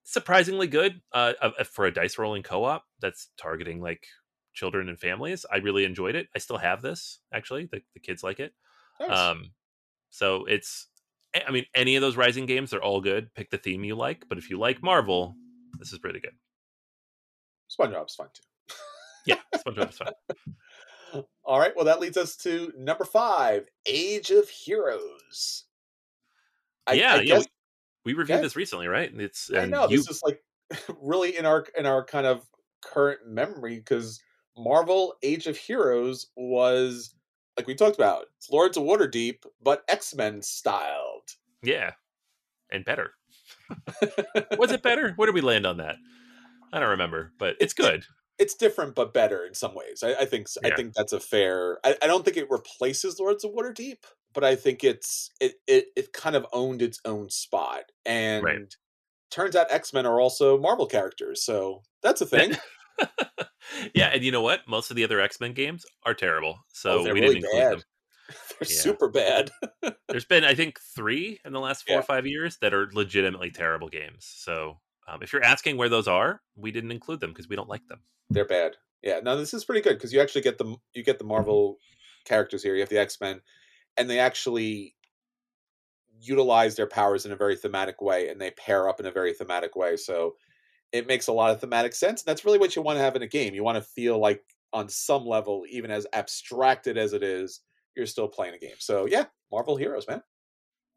surprisingly 0.09 0.66
good 0.66 1.02
uh, 1.12 1.34
for 1.70 1.84
a 1.84 1.92
dice 1.92 2.16
rolling 2.16 2.42
co-op 2.42 2.82
that's 2.98 3.28
targeting 3.36 3.78
like 3.78 4.06
children 4.54 4.88
and 4.88 4.98
families. 4.98 5.44
I 5.52 5.59
really 5.59 5.84
enjoyed 5.84 6.14
it. 6.14 6.28
I 6.34 6.38
still 6.38 6.56
have 6.56 6.80
this 6.80 7.20
actually. 7.32 7.66
The, 7.66 7.82
the 7.92 8.00
kids 8.00 8.22
like 8.22 8.40
it. 8.40 8.54
Nice. 8.98 9.11
Um, 9.11 9.50
so 10.09 10.46
it's, 10.46 10.88
I 11.46 11.50
mean, 11.50 11.66
any 11.74 11.94
of 11.96 12.00
those 12.00 12.16
Rising 12.16 12.46
games, 12.46 12.70
they're 12.70 12.82
all 12.82 13.02
good. 13.02 13.34
Pick 13.34 13.50
the 13.50 13.59
theme 13.59 13.84
you 13.84 13.96
like, 13.96 14.24
but 14.30 14.38
if 14.38 14.48
you 14.48 14.59
like 14.59 14.82
Marvel, 14.82 15.36
this 15.78 15.92
is 15.92 15.98
pretty 15.98 16.20
good. 16.20 16.32
SpongeBob's 17.70 18.14
fun 18.14 18.28
too. 18.32 18.74
Yeah, 19.26 19.36
SpongeBob 19.54 19.90
is 19.90 19.98
fun. 19.98 20.12
All 21.44 21.59
right. 21.59 21.72
Well, 21.76 21.84
that 21.84 22.00
leads 22.00 22.16
us 22.16 22.34
to 22.38 22.72
number 22.78 23.04
five, 23.04 23.68
Age 23.84 24.30
of 24.30 24.48
Heroes. 24.48 25.64
I, 26.86 26.94
yeah, 26.94 27.12
I 27.12 27.16
yeah. 27.16 27.22
guess, 27.24 27.46
We, 28.09 28.14
we 28.14 28.18
reviewed 28.18 28.38
Yeah. 28.38 28.42
this 28.42 28.56
recently, 28.56 28.88
right? 28.88 29.11
And 29.11 29.20
it's 29.20 29.50
I 29.52 29.61
and 29.62 29.70
know 29.70 29.88
you 29.88 29.98
this 29.98 30.09
is 30.09 30.22
like 30.24 30.42
really 31.00 31.36
in 31.36 31.46
our 31.46 31.66
in 31.76 31.86
our 31.86 32.04
kind 32.04 32.26
of 32.26 32.46
current 32.82 33.20
memory 33.26 33.76
because 33.76 34.20
Marvel 34.56 35.14
Age 35.22 35.46
of 35.46 35.56
Heroes 35.56 36.26
was 36.36 37.14
like 37.56 37.66
we 37.66 37.74
talked 37.74 37.96
about, 37.96 38.26
it's 38.36 38.50
Lords 38.50 38.76
of 38.76 38.84
Waterdeep, 38.84 39.44
but 39.62 39.84
X 39.88 40.14
Men 40.14 40.42
styled. 40.42 41.30
yeah, 41.62 41.92
and 42.70 42.84
better. 42.84 43.12
Was 44.59 44.72
it 44.72 44.82
better? 44.82 45.12
Where 45.16 45.26
did 45.26 45.34
we 45.34 45.40
land 45.40 45.66
on 45.66 45.76
that? 45.78 45.96
I 46.72 46.80
don't 46.80 46.90
remember, 46.90 47.32
but 47.38 47.56
it's 47.61 47.74
good. 47.74 48.04
it's 48.38 48.54
different 48.54 48.94
but 48.94 49.12
better 49.14 49.44
in 49.44 49.54
some 49.54 49.74
ways. 49.74 50.02
I, 50.02 50.14
I 50.14 50.24
think 50.24 50.46
s- 50.46 50.59
I 50.64 50.68
Yeah. 50.68 50.76
think 50.76 50.94
that's 50.94 51.12
a 51.12 51.20
fair. 51.20 51.78
I, 51.84 51.96
I 52.02 52.06
don't 52.06 52.24
think 52.24 52.36
it 52.36 52.50
replaces 52.50 53.18
Lords 53.18 53.44
of 53.44 53.52
Waterdeep, 53.52 53.98
but 54.35 54.45
I 54.45 54.55
think 54.57 54.85
it's 54.85 55.31
it 55.41 55.55
it, 55.66 55.87
it 55.97 56.12
kind 56.12 56.37
of 56.37 56.47
owned 56.53 56.83
its 56.83 57.01
own 57.05 57.31
spot. 57.31 57.85
And 58.07 58.74
turns 59.31 59.57
out 59.57 59.66
X 59.70 59.93
Men 59.93 60.07
are 60.07 60.20
also 60.20 60.59
Marvel 60.59 60.87
characters, 60.87 61.43
so 61.45 61.83
that's 62.03 62.20
a 62.20 62.26
thing. 62.35 62.57
yeah, 63.95 64.07
and 64.12 64.24
you 64.24 64.33
know 64.33 64.43
what? 64.43 64.61
Most 64.66 64.91
of 64.91 64.97
the 64.97 65.05
other 65.05 65.20
X 65.20 65.41
Men 65.41 65.53
games 65.53 65.85
are 66.05 66.14
terrible, 66.14 66.59
so 66.72 67.01
Oh, 67.01 67.03
we 67.05 67.11
really 67.12 67.35
didn't 67.41 67.45
include 67.45 67.62
bad. 67.62 67.72
them. 67.72 67.83
They're 68.59 68.68
Yeah. 68.70 68.81
super 68.83 69.09
bad. 69.09 69.51
There's 70.09 70.24
been, 70.24 70.45
I 70.45 70.55
think, 70.55 70.79
three 70.95 71.41
in 71.45 71.53
the 71.53 71.61
last 71.61 71.87
four 71.87 71.95
Yeah. 71.97 72.01
or 72.01 72.03
five 72.05 72.26
years 72.26 72.59
that 72.61 72.74
are 72.74 72.89
legitimately 72.93 73.51
terrible 73.51 73.89
games. 73.89 74.26
So 74.26 74.81
um, 75.07 75.22
if 75.22 75.33
you're 75.33 75.45
asking 75.45 75.76
where 75.76 75.89
those 75.89 76.09
are, 76.09 76.43
we 76.57 76.70
didn't 76.70 76.91
include 76.91 77.20
them 77.20 77.31
because 77.31 77.49
we 77.49 77.57
don't 77.57 77.68
like 77.68 77.87
them. 77.87 78.01
They're 78.31 78.45
bad. 78.45 78.76
Yeah, 79.03 79.20
Now 79.20 79.37
this 79.37 79.55
is 79.55 79.64
pretty 79.64 79.81
good 79.81 79.95
because 79.95 80.12
you 80.12 80.20
actually 80.20 80.41
get 80.43 80.59
the 80.59 80.76
you 80.93 81.05
get 81.05 81.18
the 81.18 81.24
Marvel 81.24 81.79
characters 82.24 82.62
here. 82.64 82.74
You 82.74 82.81
have 82.81 82.89
the 82.91 82.99
X 82.99 83.18
Men, 83.20 83.41
and 83.99 84.09
they 84.09 84.18
actually 84.18 84.94
utilize 86.20 86.76
their 86.76 86.86
powers 86.86 87.26
in 87.26 87.32
a 87.32 87.36
very 87.36 87.57
thematic 87.57 88.01
way, 88.01 88.28
and 88.28 88.40
they 88.40 88.51
pair 88.53 88.88
up 88.88 89.01
in 89.01 89.07
a 89.07 89.12
very 89.12 89.32
thematic 89.32 89.76
way. 89.76 89.96
So 89.96 90.34
it 90.92 91.07
makes 91.07 91.26
a 91.28 91.32
lot 91.32 91.51
of 91.51 91.61
thematic 91.61 91.94
sense. 91.94 92.22
And 92.22 92.26
that's 92.26 92.44
really 92.44 92.59
what 92.59 92.74
you 92.74 92.82
want 92.82 92.99
to 92.99 93.03
have 93.03 93.16
in 93.16 93.22
a 93.22 93.26
game. 93.26 93.55
You 93.55 93.64
want 93.64 93.76
to 93.76 93.82
feel 93.82 94.18
like, 94.18 94.42
on 94.72 94.88
some 94.88 95.24
level, 95.24 95.64
even 95.70 95.90
as 95.90 96.07
abstracted 96.12 96.99
as 96.99 97.14
it 97.14 97.22
is, 97.22 97.61
you're 97.96 98.07
still 98.07 98.28
playing 98.28 98.55
a 98.55 98.59
game. 98.59 98.76
So 98.78 99.07
yeah, 99.07 99.24
Marvel 99.51 99.76
Heroes, 99.76 100.07
man. 100.07 100.22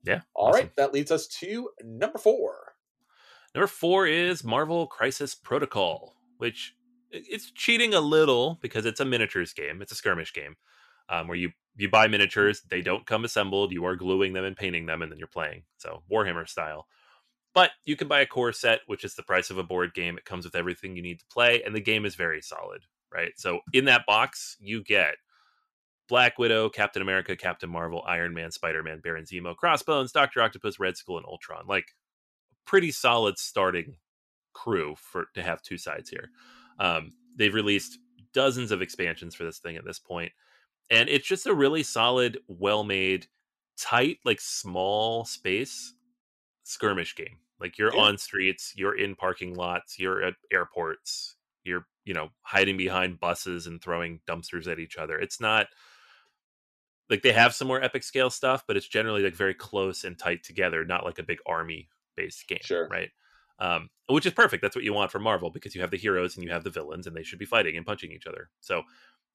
Yeah. 0.03 0.21
All 0.33 0.51
right, 0.51 0.63
awesome. 0.63 0.71
that 0.77 0.93
leads 0.93 1.11
us 1.11 1.27
to 1.39 1.69
number 1.83 2.17
four. 2.17 2.73
Number 3.55 3.67
four 3.67 4.07
is 4.07 4.43
Marvel 4.43 4.87
Crisis 4.87 5.35
Protocol, 5.35 6.15
which 6.37 6.75
it's 7.11 7.51
cheating 7.51 7.93
a 7.93 8.01
little 8.01 8.59
because 8.61 8.85
it's 8.85 8.99
a 8.99 9.05
miniatures 9.05 9.53
game. 9.53 9.81
It's 9.81 9.91
a 9.91 9.95
skirmish 9.95 10.33
game 10.33 10.55
um, 11.09 11.27
where 11.27 11.37
you 11.37 11.51
you 11.75 11.89
buy 11.89 12.07
miniatures. 12.07 12.61
They 12.69 12.81
don't 12.81 13.05
come 13.05 13.25
assembled. 13.25 13.71
You 13.71 13.85
are 13.85 13.95
gluing 13.95 14.33
them 14.33 14.45
and 14.45 14.55
painting 14.55 14.85
them, 14.85 15.01
and 15.01 15.11
then 15.11 15.19
you're 15.19 15.27
playing. 15.27 15.63
So 15.77 16.03
Warhammer 16.11 16.47
style. 16.47 16.87
But 17.53 17.71
you 17.85 17.95
can 17.95 18.07
buy 18.07 18.21
a 18.21 18.25
core 18.25 18.53
set, 18.53 18.79
which 18.87 19.03
is 19.03 19.15
the 19.15 19.23
price 19.23 19.49
of 19.49 19.57
a 19.57 19.63
board 19.63 19.93
game. 19.93 20.17
It 20.17 20.25
comes 20.25 20.45
with 20.45 20.55
everything 20.55 20.95
you 20.95 21.01
need 21.01 21.19
to 21.19 21.25
play, 21.31 21.61
and 21.63 21.75
the 21.75 21.81
game 21.81 22.05
is 22.05 22.15
very 22.15 22.41
solid, 22.41 22.83
right? 23.13 23.33
So 23.35 23.59
in 23.73 23.85
that 23.85 24.05
box, 24.05 24.55
you 24.59 24.83
get 24.83 25.15
Black 26.07 26.37
Widow, 26.37 26.69
Captain 26.69 27.01
America, 27.01 27.35
Captain 27.35 27.69
Marvel, 27.69 28.03
Iron 28.07 28.33
Man, 28.33 28.51
Spider 28.51 28.83
Man, 28.83 28.99
Baron 28.99 29.25
Zemo, 29.25 29.55
Crossbones, 29.55 30.11
Doctor 30.11 30.41
Octopus, 30.41 30.79
Red 30.79 30.97
Skull, 30.97 31.17
and 31.17 31.25
Ultron. 31.25 31.65
Like 31.67 31.85
pretty 32.65 32.91
solid 32.91 33.37
starting 33.37 33.97
crew 34.53 34.95
for 34.97 35.27
to 35.33 35.43
have 35.43 35.61
two 35.61 35.77
sides 35.77 36.09
here. 36.09 36.29
Um, 36.79 37.13
they've 37.37 37.53
released 37.53 37.99
dozens 38.33 38.71
of 38.71 38.81
expansions 38.81 39.35
for 39.35 39.43
this 39.43 39.59
thing 39.59 39.75
at 39.75 39.85
this 39.85 39.99
point, 39.99 40.31
and 40.91 41.09
it's 41.09 41.27
just 41.27 41.47
a 41.47 41.55
really 41.55 41.83
solid, 41.83 42.39
well-made, 42.49 43.27
tight, 43.77 44.19
like 44.25 44.41
small 44.41 45.25
space 45.25 45.95
skirmish 46.63 47.15
game. 47.15 47.39
Like 47.59 47.77
you're 47.77 47.93
Yeah. 47.93 47.97
on 47.97 48.17
streets, 48.17 48.73
you're 48.75 48.97
in 48.97 49.15
parking 49.15 49.55
lots, 49.55 49.99
you're 49.99 50.23
at 50.23 50.35
airports, 50.51 51.37
you're 51.63 51.87
you 52.05 52.13
know 52.13 52.29
hiding 52.43 52.77
behind 52.77 53.19
buses 53.19 53.67
and 53.67 53.81
throwing 53.81 54.21
dumpsters 54.27 54.71
at 54.71 54.79
each 54.79 54.97
other. 54.97 55.19
It's 55.19 55.39
not 55.41 55.67
like 57.09 57.21
they 57.23 57.33
have 57.33 57.53
some 57.53 57.67
more 57.67 57.81
epic 57.81 58.03
scale 58.03 58.29
stuff, 58.29 58.63
but 58.67 58.77
it's 58.77 58.87
generally 58.87 59.21
like 59.21 59.35
very 59.35 59.53
close 59.53 60.03
and 60.03 60.17
tight 60.17 60.43
together, 60.43 60.85
not 60.85 61.03
like 61.05 61.19
a 61.19 61.23
big 61.23 61.39
army 61.45 61.89
based 62.15 62.47
game, 62.47 62.59
Sure. 62.61 62.89
right? 62.89 63.09
Um, 63.59 63.89
which 64.07 64.25
is 64.25 64.33
perfect. 64.33 64.61
That's 64.61 64.75
what 64.75 64.85
you 64.85 64.93
want 64.93 65.11
from 65.11 65.23
Marvel 65.23 65.51
because 65.51 65.75
you 65.75 65.81
have 65.81 65.91
the 65.91 65.97
heroes 65.97 66.35
and 66.35 66.43
you 66.43 66.51
have 66.51 66.63
the 66.63 66.69
villains, 66.71 67.05
and 67.07 67.15
they 67.15 67.23
should 67.23 67.39
be 67.39 67.45
fighting 67.45 67.77
and 67.77 67.85
punching 67.85 68.11
each 68.11 68.27
other. 68.27 68.49
So, 68.61 68.83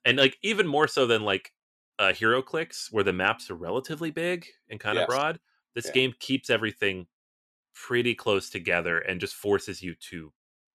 and 0.06 0.18
like 0.18 0.38
even 0.42 0.68
more 0.68 0.88
so 0.88 1.06
than 1.06 1.24
like 1.24 1.52
uh, 2.00 2.10
HeroClix, 2.14 2.92
where 2.92 3.04
the 3.04 3.14
maps 3.14 3.50
are 3.50 3.56
relatively 3.56 4.12
big 4.12 4.48
and 4.70 4.80
kind 4.80 4.98
Yes. 4.98 5.00
of 5.00 5.06
broad. 5.06 5.40
This 5.74 5.90
Yeah. 5.90 5.92
game 5.92 6.14
keeps 6.20 6.50
everything 6.50 7.08
pretty 7.74 8.14
close 8.14 8.50
together 8.50 8.98
and 8.98 9.20
just 9.20 9.34
forces 9.34 9.82
you 9.82 9.94
to 9.96 10.32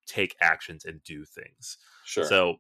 take 0.08 0.36
actions 0.42 0.86
and 0.86 1.04
do 1.04 1.26
things. 1.26 1.78
Sure. 2.04 2.38
So 2.38 2.58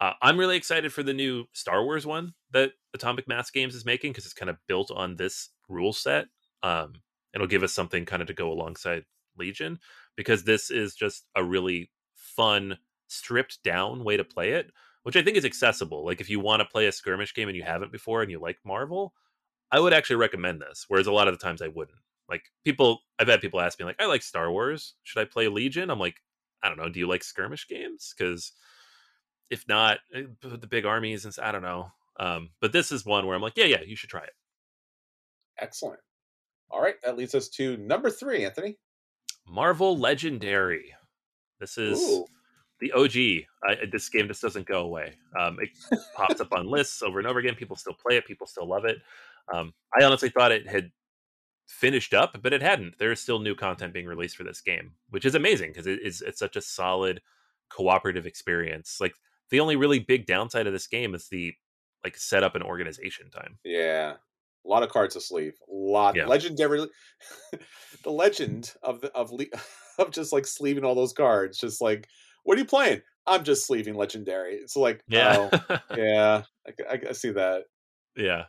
uh, 0.00 0.14
I'm 0.22 0.38
really 0.38 0.56
excited 0.56 0.92
for 0.92 1.02
the 1.02 1.14
new 1.14 1.46
Star 1.52 1.84
Wars 1.84 2.06
one 2.06 2.34
that 2.50 2.72
Atomic 2.94 3.28
Mass 3.28 3.50
Games 3.50 3.74
is 3.74 3.84
making 3.84 4.12
because 4.12 4.24
it's 4.24 4.34
kind 4.34 4.50
of 4.50 4.58
built 4.66 4.90
on 4.90 5.16
this 5.16 5.50
rule 5.68 5.92
set. 5.92 6.26
Um, 6.62 6.94
it'll 7.32 7.46
give 7.46 7.62
us 7.62 7.72
something 7.72 8.04
kind 8.04 8.22
of 8.22 8.28
to 8.28 8.34
go 8.34 8.50
alongside 8.52 9.04
Legion 9.36 9.78
because 10.16 10.44
this 10.44 10.70
is 10.70 10.94
just 10.94 11.26
a 11.36 11.44
really 11.44 11.90
fun, 12.16 12.78
stripped 13.08 13.62
down 13.62 14.04
way 14.04 14.16
to 14.16 14.24
play 14.24 14.52
it, 14.52 14.72
which 15.04 15.16
I 15.16 15.22
think 15.22 15.36
is 15.36 15.44
accessible. 15.44 16.04
Like 16.04 16.20
if 16.20 16.28
you 16.28 16.40
want 16.40 16.60
to 16.60 16.66
play 16.66 16.86
a 16.86 16.92
skirmish 16.92 17.34
game 17.34 17.48
and 17.48 17.56
you 17.56 17.62
haven't 17.62 17.92
before 17.92 18.22
and 18.22 18.30
you 18.30 18.40
like 18.40 18.58
Marvel, 18.64 19.14
I 19.70 19.78
would 19.78 19.92
actually 19.92 20.16
recommend 20.16 20.60
this. 20.60 20.86
Whereas 20.88 21.06
a 21.06 21.12
lot 21.12 21.28
of 21.28 21.38
the 21.38 21.42
times 21.42 21.62
I 21.62 21.68
wouldn't. 21.68 21.98
Like 22.28 22.44
people, 22.64 23.00
I've 23.18 23.28
had 23.28 23.40
people 23.40 23.60
ask 23.60 23.78
me 23.78 23.84
like, 23.84 24.00
I 24.00 24.06
like 24.06 24.22
Star 24.22 24.50
Wars. 24.50 24.94
Should 25.02 25.20
I 25.20 25.26
play 25.26 25.48
Legion? 25.48 25.90
I'm 25.90 25.98
like, 25.98 26.16
I 26.62 26.68
don't 26.68 26.78
know. 26.78 26.88
Do 26.88 26.98
you 26.98 27.06
like 27.06 27.22
skirmish 27.22 27.68
games? 27.68 28.14
Because 28.16 28.52
if 29.50 29.68
not, 29.68 29.98
eh, 30.14 30.22
the 30.42 30.66
big 30.66 30.86
armies 30.86 31.26
and 31.26 31.36
I 31.42 31.52
don't 31.52 31.62
know. 31.62 31.92
Um, 32.18 32.50
but 32.60 32.72
this 32.72 32.90
is 32.90 33.04
one 33.04 33.26
where 33.26 33.36
I'm 33.36 33.42
like, 33.42 33.56
yeah, 33.56 33.66
yeah, 33.66 33.82
you 33.86 33.96
should 33.96 34.10
try 34.10 34.22
it. 34.22 34.32
Excellent. 35.58 36.00
All 36.70 36.80
right, 36.80 36.94
that 37.04 37.16
leads 37.16 37.34
us 37.34 37.48
to 37.50 37.76
number 37.76 38.10
three, 38.10 38.44
Anthony. 38.44 38.78
Marvel 39.46 39.98
Legendary. 39.98 40.94
This 41.60 41.76
is 41.76 42.00
Ooh. 42.00 42.26
The 42.84 42.92
OG. 42.92 43.46
I, 43.66 43.86
this 43.90 44.08
game 44.08 44.28
just 44.28 44.42
doesn't 44.42 44.66
go 44.66 44.80
away. 44.80 45.14
Um, 45.38 45.58
it 45.60 45.70
pops 46.14 46.40
up 46.40 46.52
on 46.52 46.66
lists 46.66 47.02
over 47.02 47.18
and 47.18 47.26
over 47.26 47.38
again. 47.38 47.54
People 47.54 47.76
still 47.76 47.94
play 47.94 48.16
it. 48.16 48.26
People 48.26 48.46
still 48.46 48.68
love 48.68 48.84
it. 48.84 48.98
Um, 49.52 49.72
I 49.98 50.04
honestly 50.04 50.28
thought 50.28 50.52
it 50.52 50.68
had 50.68 50.90
finished 51.66 52.12
up, 52.12 52.36
but 52.42 52.52
it 52.52 52.62
hadn't. 52.62 52.98
There 52.98 53.12
is 53.12 53.20
still 53.20 53.38
new 53.38 53.54
content 53.54 53.94
being 53.94 54.06
released 54.06 54.36
for 54.36 54.44
this 54.44 54.60
game, 54.60 54.92
which 55.10 55.24
is 55.24 55.34
amazing 55.34 55.70
because 55.70 55.86
it 55.86 56.00
is 56.02 56.20
it's 56.20 56.38
such 56.38 56.56
a 56.56 56.60
solid 56.60 57.22
cooperative 57.70 58.26
experience. 58.26 58.98
Like 59.00 59.14
the 59.50 59.60
only 59.60 59.76
really 59.76 59.98
big 59.98 60.26
downside 60.26 60.66
of 60.66 60.72
this 60.72 60.86
game 60.86 61.14
is 61.14 61.28
the 61.28 61.54
like 62.04 62.16
setup 62.16 62.54
and 62.54 62.62
organization 62.64 63.30
time. 63.30 63.58
Yeah, 63.64 64.14
a 64.64 64.68
lot 64.68 64.82
of 64.82 64.90
cards 64.90 65.14
to 65.14 65.20
sleeve. 65.20 65.54
A 65.68 65.72
lot 65.72 66.16
Yeah. 66.16 66.26
legendary. 66.26 66.86
the 68.02 68.10
legend 68.10 68.74
of 68.82 69.00
the 69.00 69.10
of 69.12 69.32
le- 69.32 69.46
of 69.98 70.10
just 70.10 70.32
like 70.32 70.46
sleeving 70.46 70.84
all 70.84 70.94
those 70.94 71.12
cards. 71.14 71.58
Just 71.58 71.80
like, 71.80 72.08
what 72.44 72.56
are 72.56 72.60
you 72.60 72.66
playing? 72.66 73.02
I'm 73.26 73.42
just 73.44 73.66
sleeving 73.66 73.94
legendary. 73.94 74.54
It's 74.56 74.76
like, 74.76 75.02
Yeah, 75.08 75.48
oh, 75.52 75.78
yeah, 75.96 76.42
I 76.90 77.12
see 77.12 77.30
that. 77.30 77.64
yeah. 78.16 78.44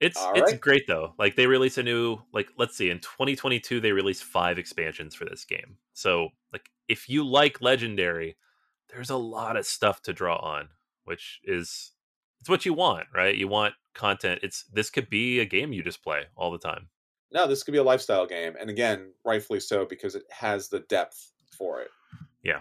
It's 0.00 0.16
All 0.16 0.32
it's 0.34 0.52
right. 0.52 0.60
great 0.60 0.86
though. 0.88 1.14
Like 1.18 1.36
they 1.36 1.46
release 1.46 1.76
a 1.76 1.82
new 1.82 2.18
like 2.32 2.48
let's 2.56 2.74
see 2.76 2.88
in 2.88 3.00
2022 3.00 3.80
they 3.80 3.92
released 3.92 4.24
5 4.24 4.58
expansions 4.58 5.14
for 5.14 5.26
this 5.26 5.44
game. 5.44 5.76
So 5.92 6.30
like 6.54 6.70
if 6.88 7.08
you 7.08 7.22
like 7.22 7.60
legendary, 7.60 8.36
there's 8.88 9.10
a 9.10 9.16
lot 9.16 9.56
of 9.58 9.66
stuff 9.66 10.00
to 10.02 10.14
draw 10.14 10.36
on, 10.36 10.70
which 11.04 11.40
is 11.44 11.92
it's 12.40 12.48
what 12.48 12.64
you 12.64 12.72
want, 12.72 13.08
right? 13.14 13.36
You 13.36 13.46
want 13.46 13.74
content. 13.94 14.40
It's 14.42 14.64
this 14.72 14.88
could 14.88 15.10
be 15.10 15.38
a 15.40 15.44
game 15.44 15.72
you 15.74 15.82
just 15.82 16.02
play 16.02 16.22
all 16.34 16.50
the 16.50 16.58
time. 16.58 16.88
No, 17.30 17.46
this 17.46 17.62
could 17.62 17.72
be 17.72 17.78
a 17.78 17.82
lifestyle 17.84 18.26
game, 18.26 18.54
and 18.58 18.70
again, 18.70 19.12
rightfully 19.24 19.60
so 19.60 19.84
because 19.84 20.14
it 20.14 20.24
has 20.30 20.68
the 20.70 20.80
depth 20.80 21.30
for 21.56 21.80
it. 21.82 21.88
Yeah. 22.42 22.60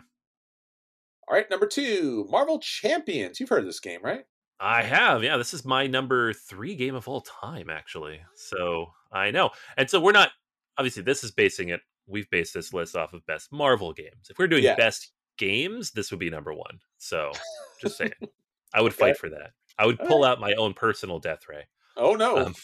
All 1.29 1.35
right, 1.35 1.49
number 1.49 1.67
two, 1.67 2.25
Marvel 2.29 2.59
Champions. 2.59 3.39
You've 3.39 3.49
heard 3.49 3.59
of 3.59 3.65
this 3.65 3.79
game, 3.79 3.99
right? 4.03 4.25
I 4.59 4.81
have, 4.81 5.23
yeah. 5.23 5.37
This 5.37 5.53
is 5.53 5.63
my 5.63 5.85
number 5.87 6.33
three 6.33 6.75
game 6.75 6.95
of 6.95 7.07
all 7.07 7.21
time, 7.21 7.69
actually. 7.69 8.19
So 8.35 8.87
I 9.11 9.29
know, 9.31 9.51
and 9.77 9.89
so 9.89 9.99
we're 9.99 10.11
not 10.11 10.31
obviously. 10.77 11.03
This 11.03 11.23
is 11.23 11.31
basing 11.31 11.69
it. 11.69 11.81
We've 12.07 12.29
based 12.31 12.55
this 12.55 12.73
list 12.73 12.95
off 12.95 13.13
of 13.13 13.25
best 13.27 13.51
Marvel 13.51 13.93
games. 13.93 14.27
If 14.29 14.39
we're 14.39 14.47
doing 14.47 14.63
Yeah. 14.63 14.75
best 14.75 15.11
games, 15.37 15.91
this 15.91 16.09
would 16.09 16.19
be 16.19 16.29
number 16.31 16.53
one. 16.53 16.79
So 16.97 17.31
just 17.79 17.97
saying, 17.97 18.11
I 18.73 18.81
would 18.81 18.91
Okay. 18.93 18.99
fight 19.11 19.17
for 19.17 19.29
that. 19.29 19.51
I 19.77 19.85
would 19.85 19.99
All 20.01 20.07
pull 20.07 20.23
out 20.25 20.41
my 20.41 20.53
own 20.53 20.73
personal 20.73 21.19
death 21.19 21.47
ray. 21.47 21.65
Oh 21.95 22.15
no! 22.15 22.37
Um, 22.37 22.55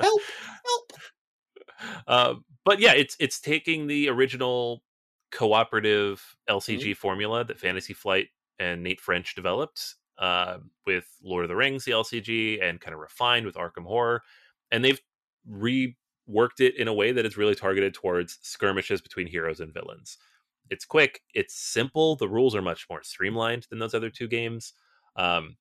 help! 0.00 0.22
Help! 0.64 0.92
uh, 2.08 2.34
but 2.64 2.80
yeah, 2.80 2.94
it's 2.94 3.14
it's 3.20 3.40
taking 3.40 3.86
the 3.86 4.08
original 4.08 4.82
cooperative 5.30 6.36
LCG 6.48 6.92
Mm-hmm. 6.92 6.94
formula 6.94 7.44
that 7.44 7.58
Fantasy 7.58 7.94
Flight 7.94 8.28
and 8.58 8.82
Nate 8.82 9.00
French 9.00 9.34
developed, 9.34 9.94
uh, 10.18 10.58
with 10.86 11.06
Lord 11.22 11.44
of 11.44 11.48
the 11.48 11.56
Rings, 11.56 11.84
the 11.84 11.92
LCG, 11.92 12.62
and 12.62 12.80
kind 12.80 12.94
of 12.94 13.00
refined 13.00 13.46
with 13.46 13.54
Arkham 13.56 13.84
Horror. 13.86 14.22
And 14.70 14.84
they've 14.84 15.00
reworked 15.48 16.60
it 16.60 16.76
in 16.76 16.88
a 16.88 16.94
way 16.94 17.12
that 17.12 17.26
is 17.26 17.36
really 17.36 17.54
targeted 17.54 17.94
towards 17.94 18.38
skirmishes 18.42 19.00
between 19.00 19.26
heroes 19.26 19.60
and 19.60 19.72
villains. 19.72 20.18
It's 20.70 20.84
quick, 20.84 21.22
it's 21.34 21.54
simple. 21.54 22.16
The 22.16 22.28
rules 22.28 22.54
are 22.54 22.62
much 22.62 22.86
more 22.90 23.02
streamlined 23.02 23.66
than 23.70 23.78
those 23.78 23.94
other 23.94 24.10
two 24.10 24.28
games. 24.28 24.74
Um, 25.16 25.56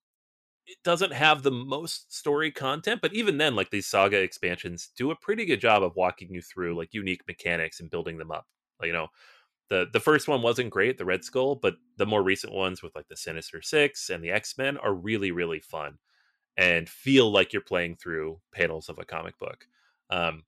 it 0.65 0.77
doesn't 0.83 1.13
have 1.13 1.43
the 1.43 1.51
most 1.51 2.13
story 2.13 2.51
content, 2.51 3.01
but 3.01 3.13
even 3.13 3.37
then, 3.37 3.55
like 3.55 3.69
these 3.69 3.87
saga 3.87 4.17
expansions 4.21 4.89
do 4.97 5.11
a 5.11 5.15
pretty 5.15 5.45
good 5.45 5.61
job 5.61 5.81
of 5.83 5.95
walking 5.95 6.33
you 6.33 6.41
through 6.41 6.75
like 6.77 6.93
unique 6.93 7.21
mechanics 7.27 7.79
and 7.79 7.89
building 7.89 8.17
them 8.17 8.31
up. 8.31 8.47
Like, 8.79 8.87
you 8.87 8.93
know, 8.93 9.07
the 9.69 9.87
the 9.91 9.99
first 9.99 10.27
one 10.27 10.41
wasn't 10.41 10.69
great, 10.69 10.97
the 10.97 11.05
Red 11.05 11.23
Skull, 11.23 11.55
but 11.55 11.75
the 11.97 12.05
more 12.05 12.23
recent 12.23 12.53
ones 12.53 12.81
with 12.81 12.95
like 12.95 13.07
the 13.07 13.17
Sinister 13.17 13.61
Six 13.61 14.09
and 14.09 14.23
the 14.23 14.31
X 14.31 14.57
Men 14.57 14.77
are 14.77 14.93
really 14.93 15.31
really 15.31 15.59
fun 15.59 15.97
and 16.57 16.89
feel 16.89 17.31
like 17.31 17.53
you're 17.53 17.61
playing 17.61 17.95
through 17.95 18.39
panels 18.51 18.89
of 18.89 18.97
a 18.97 19.05
comic 19.05 19.37
book. 19.37 19.67
Um, 20.09 20.43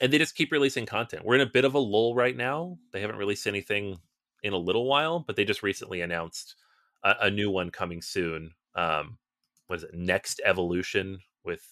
and 0.00 0.12
they 0.12 0.18
just 0.18 0.36
keep 0.36 0.52
releasing 0.52 0.86
content. 0.86 1.24
We're 1.24 1.34
in 1.34 1.40
a 1.40 1.46
bit 1.46 1.64
of 1.64 1.74
a 1.74 1.78
lull 1.78 2.14
right 2.14 2.36
now. 2.36 2.78
They 2.92 3.00
haven't 3.00 3.16
released 3.16 3.46
anything 3.48 3.98
in 4.44 4.52
a 4.52 4.58
little 4.58 4.86
while, 4.86 5.18
but 5.18 5.34
they 5.34 5.44
just 5.44 5.64
recently 5.64 6.02
announced 6.02 6.54
a, 7.02 7.14
a 7.22 7.30
new 7.30 7.50
one 7.50 7.70
coming 7.70 8.00
soon. 8.00 8.52
Um, 8.76 9.18
what 9.66 9.76
is 9.76 9.82
it? 9.84 9.94
Next 9.94 10.40
Evolution 10.44 11.18
with 11.44 11.66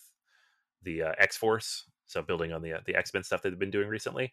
the 0.83 1.03
uh, 1.03 1.13
X 1.19 1.37
Force. 1.37 1.85
So 2.07 2.23
building 2.23 2.53
on 2.53 2.63
the 2.63 2.75
uh, 2.75 2.81
the 2.85 2.97
X 2.97 3.15
Men 3.15 3.23
stuff 3.23 3.43
they've 3.43 3.59
been 3.59 3.71
doing 3.71 3.89
recently. 3.89 4.33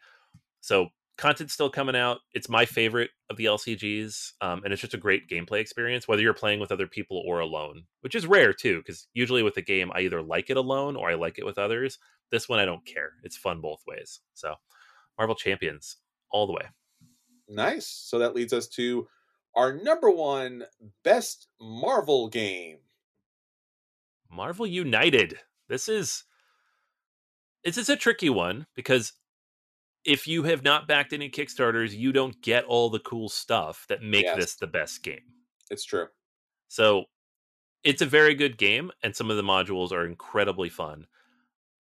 So 0.61 0.89
content's 1.17 1.53
still 1.53 1.69
coming 1.69 1.95
out. 1.95 2.19
It's 2.33 2.49
my 2.49 2.65
favorite 2.65 3.11
of 3.29 3.37
the 3.37 3.45
LCGs, 3.45 4.33
um, 4.41 4.63
and 4.63 4.73
it's 4.73 4.81
just 4.81 4.93
a 4.93 4.97
great 4.97 5.29
gameplay 5.29 5.59
experience, 5.59 6.07
whether 6.07 6.21
you're 6.21 6.33
playing 6.33 6.59
with 6.59 6.71
other 6.71 6.87
people 6.87 7.23
or 7.25 7.39
alone, 7.39 7.83
which 8.01 8.15
is 8.15 8.27
rare 8.27 8.53
too, 8.53 8.79
because 8.79 9.07
usually 9.13 9.43
with 9.43 9.57
a 9.57 9.61
game, 9.61 9.91
I 9.93 10.01
either 10.01 10.21
like 10.21 10.49
it 10.49 10.57
alone 10.57 10.95
or 10.95 11.09
I 11.09 11.15
like 11.15 11.37
it 11.37 11.45
with 11.45 11.57
others. 11.57 11.99
This 12.31 12.49
one, 12.49 12.59
I 12.59 12.65
don't 12.65 12.85
care. 12.85 13.13
It's 13.23 13.37
fun 13.37 13.61
both 13.61 13.83
ways. 13.87 14.21
So, 14.33 14.55
Marvel 15.17 15.35
Champions 15.35 15.97
all 16.31 16.47
the 16.47 16.53
way. 16.53 16.65
Nice. 17.47 17.87
So 17.87 18.19
that 18.19 18.35
leads 18.35 18.53
us 18.53 18.67
to 18.69 19.07
our 19.55 19.73
number 19.73 20.09
one 20.09 20.63
best 21.03 21.47
Marvel 21.61 22.27
game. 22.27 22.77
Marvel 24.29 24.65
United. 24.65 25.37
This 25.69 25.87
is 25.87 26.23
this 27.63 27.77
is 27.77 27.89
a 27.89 27.95
tricky 27.95 28.29
one 28.29 28.65
because 28.75 29.13
if 30.05 30.27
you 30.27 30.43
have 30.43 30.63
not 30.63 30.87
backed 30.87 31.13
any 31.13 31.29
Kickstarters, 31.29 31.97
you 31.97 32.11
don't 32.11 32.41
get 32.41 32.65
all 32.65 32.89
the 32.89 32.99
cool 32.99 33.29
stuff 33.29 33.85
that 33.89 34.01
make 34.01 34.25
yes. 34.25 34.37
this 34.37 34.55
the 34.55 34.67
best 34.67 35.03
game. 35.03 35.21
It's 35.69 35.85
true. 35.85 36.07
So 36.67 37.05
it's 37.83 38.01
a 38.01 38.05
very 38.05 38.35
good 38.35 38.57
game, 38.57 38.91
and 39.03 39.15
some 39.15 39.29
of 39.29 39.37
the 39.37 39.43
modules 39.43 39.91
are 39.91 40.05
incredibly 40.05 40.69
fun. 40.69 41.07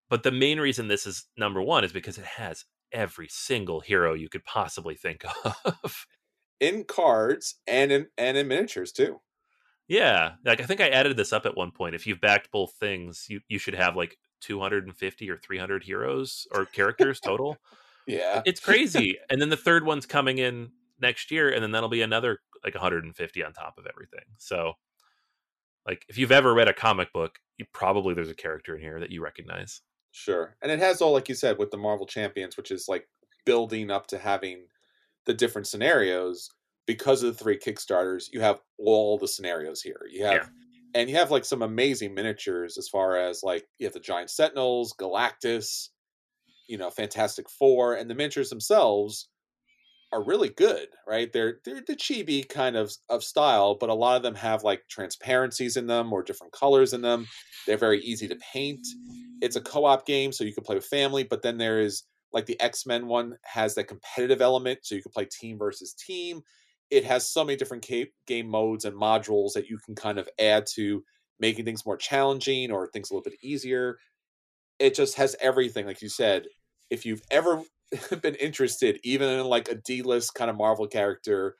But 0.09 0.24
the 0.24 0.32
main 0.32 0.59
reason 0.59 0.88
this 0.88 1.07
is 1.07 1.26
number 1.38 1.61
one 1.61 1.84
is 1.84 1.93
because 1.93 2.17
it 2.17 2.26
has 2.26 2.65
every 2.91 3.28
single 3.30 3.80
hero 3.80 4.13
you 4.13 4.30
could 4.30 4.43
possibly 4.43 4.95
think 4.95 5.24
of. 5.45 6.05
in 6.59 6.84
cards 6.84 7.55
and 7.67 7.91
in 7.91 8.07
and 8.17 8.38
in 8.38 8.47
miniatures 8.47 8.91
too. 8.91 9.19
Yeah. 9.88 10.34
Like 10.45 10.61
I 10.61 10.65
think 10.65 10.80
I 10.80 10.89
added 10.89 11.17
this 11.17 11.34
up 11.34 11.45
at 11.45 11.57
one 11.57 11.72
point. 11.72 11.95
If 11.95 12.07
you've 12.07 12.22
backed 12.22 12.51
both 12.51 12.74
things, 12.74 13.26
you, 13.30 13.41
you 13.49 13.59
should 13.59 13.76
have 13.76 13.95
like 13.95 14.17
250 14.41 15.30
or 15.30 15.38
300 15.38 15.84
heroes 15.84 16.47
or 16.51 16.65
characters 16.65 17.19
total. 17.19 17.57
Yeah. 18.08 18.41
It's 18.45 18.60
crazy. 18.60 19.18
and 19.30 19.41
then 19.41 19.49
the 19.49 19.58
third 19.58 19.86
one's 19.86 20.06
coming 20.06 20.38
in 20.38 20.72
next 20.99 21.32
year, 21.32 21.49
and 21.49 21.64
then 21.64 21.72
that'll 21.72 21.89
be 21.89 22.02
another 22.02 22.39
like 22.64 22.76
150 22.76 23.43
on 23.43 23.54
top 23.54 23.78
of 23.78 23.86
everything. 23.88 24.26
So, 24.38 24.74
like, 25.86 26.06
if 26.10 26.18
you've 26.18 26.32
ever 26.32 26.54
read 26.54 26.68
a 26.68 26.74
comic 26.74 27.12
book, 27.12 27.39
you 27.58 27.66
probably 27.74 28.14
there's 28.14 28.30
a 28.30 28.36
character 28.36 28.76
in 28.76 28.82
here 28.82 28.99
that 28.99 29.12
you 29.12 29.22
recognize. 29.24 29.82
Sure. 30.12 30.56
And 30.62 30.72
it 30.72 30.80
has 30.80 31.02
all, 31.02 31.14
like 31.14 31.30
you 31.30 31.36
said, 31.36 31.58
with 31.58 31.72
the 31.72 31.78
Marvel 31.78 32.06
Champions, 32.06 32.58
which 32.58 32.72
is 32.72 32.88
like 32.88 33.08
building 33.45 33.89
up 33.89 34.08
to 34.08 34.18
having 34.18 34.66
the 35.26 35.34
different 35.34 35.68
scenarios 35.68 36.49
because 36.86 37.24
of 37.24 37.38
the 37.38 37.43
three 37.43 37.58
Kickstarters. 37.58 38.26
You 38.32 38.41
have 38.41 38.60
all 38.78 39.18
the 39.18 39.28
scenarios 39.28 39.82
here. 39.82 40.02
You 40.10 40.26
have. 40.26 40.34
Yeah. 40.34 40.47
And 40.93 41.10
you 41.10 41.16
have 41.16 41.32
like 41.32 41.45
some 41.45 41.62
amazing 41.62 42.14
miniatures 42.14 42.78
as 42.78 42.89
far 42.89 43.16
as 43.16 43.43
like 43.43 43.66
you 43.80 43.86
have 43.86 43.93
the 43.93 43.99
giant 43.99 44.30
sentinels, 44.30 44.93
Galactus, 44.99 45.88
you 46.68 46.78
know 46.78 46.89
Fantastic 46.89 47.49
Four, 47.49 47.95
and 47.95 48.09
the 48.09 48.16
miniatures 48.16 48.49
themselves 48.49 49.30
are 50.14 50.24
really 50.24 50.49
good, 50.49 50.89
right? 51.07 51.32
They're 51.32 51.59
they're 51.64 51.82
the 51.86 51.95
chibi 51.95 52.47
kind 52.47 52.76
of 52.76 52.91
of 53.09 53.24
style, 53.24 53.76
but 53.76 53.89
a 53.89 53.93
lot 53.93 54.18
of 54.18 54.24
them 54.24 54.36
have 54.36 54.64
like 54.64 54.84
transparencies 54.89 55.78
in 55.78 55.88
them 55.88 56.12
or 56.12 56.24
different 56.24 56.53
colors 56.53 56.93
in 56.93 57.01
them. 57.01 57.28
They're 57.66 57.78
very 57.78 58.01
easy 58.01 58.28
to 58.28 58.36
paint. 58.53 58.86
It's 59.41 59.55
a 59.55 59.62
co-op 59.62 60.05
game, 60.05 60.32
so 60.32 60.43
you 60.43 60.53
can 60.53 60.64
play 60.64 60.76
with 60.76 60.86
family. 60.86 61.24
But 61.24 61.41
then 61.41 61.57
there 61.57 61.80
is 61.80 62.03
like 62.34 62.45
the 62.45 62.59
X 62.59 62.86
Men 62.86 63.07
one 63.07 63.38
has 63.43 63.76
that 63.76 63.88
competitive 63.88 64.41
element, 64.41 64.80
so 64.84 64.95
you 64.95 65.01
can 65.01 65.12
play 65.12 65.26
team 65.26 65.57
versus 65.57 65.93
team. 65.93 66.41
It 66.89 67.05
has 67.05 67.30
so 67.30 67.45
many 67.45 67.55
different 67.55 67.89
game 68.28 68.47
modes 68.49 68.84
and 68.84 68.99
modules 68.99 69.53
that 69.53 69.70
you 69.70 69.78
can 69.78 69.95
kind 69.95 70.20
of 70.20 70.28
add 70.38 70.66
to 70.74 71.03
making 71.39 71.64
things 71.64 71.86
more 71.86 71.95
challenging 71.97 72.70
or 72.70 72.88
things 72.88 73.09
a 73.09 73.14
little 73.14 73.24
bit 73.24 73.39
easier. 73.41 73.97
It 74.82 74.95
just 74.95 75.15
has 75.15 75.36
everything, 75.39 75.86
like 75.86 76.01
you 76.01 76.09
said, 76.09 76.47
if 76.89 77.05
you've 77.05 77.21
ever 77.29 77.61
been 78.21 78.36
interested, 78.36 78.99
even 79.03 79.29
in 79.29 79.45
like 79.45 79.69
a 79.69 79.75
D 79.75 80.01
list 80.01 80.34
kind 80.34 80.49
of 80.49 80.57
Marvel 80.57 80.88
character, 80.88 81.55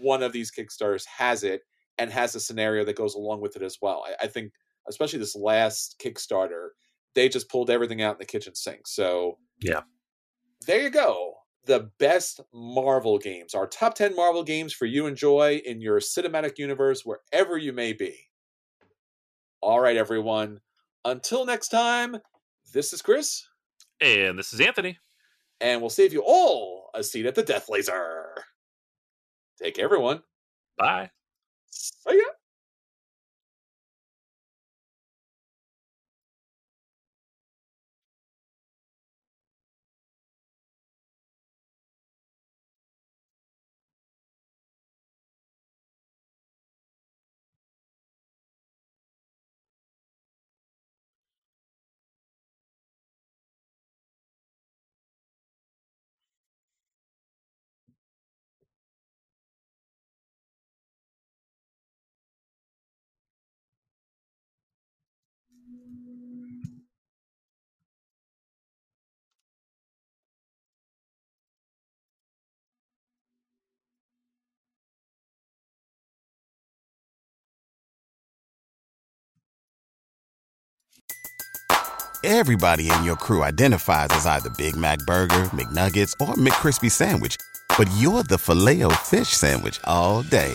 one 0.00 0.22
of 0.22 0.32
these 0.32 0.52
Kickstarters 0.52 1.06
has 1.16 1.44
it 1.44 1.62
and 1.96 2.12
has 2.12 2.34
a 2.34 2.40
scenario 2.40 2.84
that 2.84 2.96
goes 2.96 3.14
along 3.14 3.40
with 3.40 3.56
it 3.56 3.62
as 3.62 3.78
well. 3.80 4.04
I, 4.06 4.24
I, 4.24 4.26
think, 4.28 4.52
especially 4.88 5.18
this 5.18 5.34
last 5.34 5.96
Kickstarter, 6.02 6.68
they 7.14 7.28
just 7.28 7.48
pulled 7.48 7.70
everything 7.70 8.02
out 8.02 8.16
in 8.16 8.18
the 8.18 8.26
kitchen 8.26 8.54
sink. 8.54 8.86
So, 8.86 9.38
yeah, 9.60 9.80
there 10.66 10.82
you 10.82 10.90
go. 10.90 11.34
The 11.64 11.90
best 11.98 12.40
Marvel 12.52 13.18
games, 13.18 13.54
our 13.54 13.66
top 13.66 13.94
10 13.94 14.14
Marvel 14.14 14.44
games 14.44 14.72
for 14.72 14.86
you 14.86 15.06
enjoy 15.06 15.60
in 15.64 15.80
your 15.80 16.00
cinematic 16.00 16.58
universe, 16.58 17.02
wherever 17.04 17.56
you 17.56 17.72
may 17.72 17.92
be. 17.92 18.28
All 19.60 19.80
right, 19.80 19.96
everyone. 19.96 20.60
Until 21.04 21.44
next 21.44 21.68
time, 21.68 22.18
this 22.72 22.92
is 22.92 23.02
Chris. 23.02 23.46
And 24.00 24.38
this 24.38 24.52
is 24.52 24.60
Anthony. 24.60 24.98
And 25.60 25.80
we'll 25.80 25.90
save 25.90 26.12
you 26.12 26.22
all 26.24 26.90
a 26.94 27.02
seat 27.02 27.26
at 27.26 27.34
the 27.34 27.42
Death 27.42 27.68
Laser. 27.68 28.44
Take 29.60 29.74
care, 29.74 29.84
everyone. 29.84 30.22
Bye. 30.76 31.10
See 31.70 32.16
ya. 32.16 32.37
Everybody 82.24 82.90
in 82.90 83.04
your 83.04 83.16
crew 83.16 83.44
identifies 83.44 84.08
as 84.10 84.26
either 84.26 84.50
Big 84.50 84.76
Mac 84.76 84.98
Burger, 85.06 85.44
McNuggets, 85.54 86.12
or 86.20 86.34
McCrispy 86.34 86.90
Sandwich. 86.90 87.36
But 87.76 87.88
you're 87.96 88.24
the 88.24 88.36
filet 88.36 88.82
fish 88.96 89.28
Sandwich 89.28 89.80
all 89.84 90.22
day. 90.22 90.54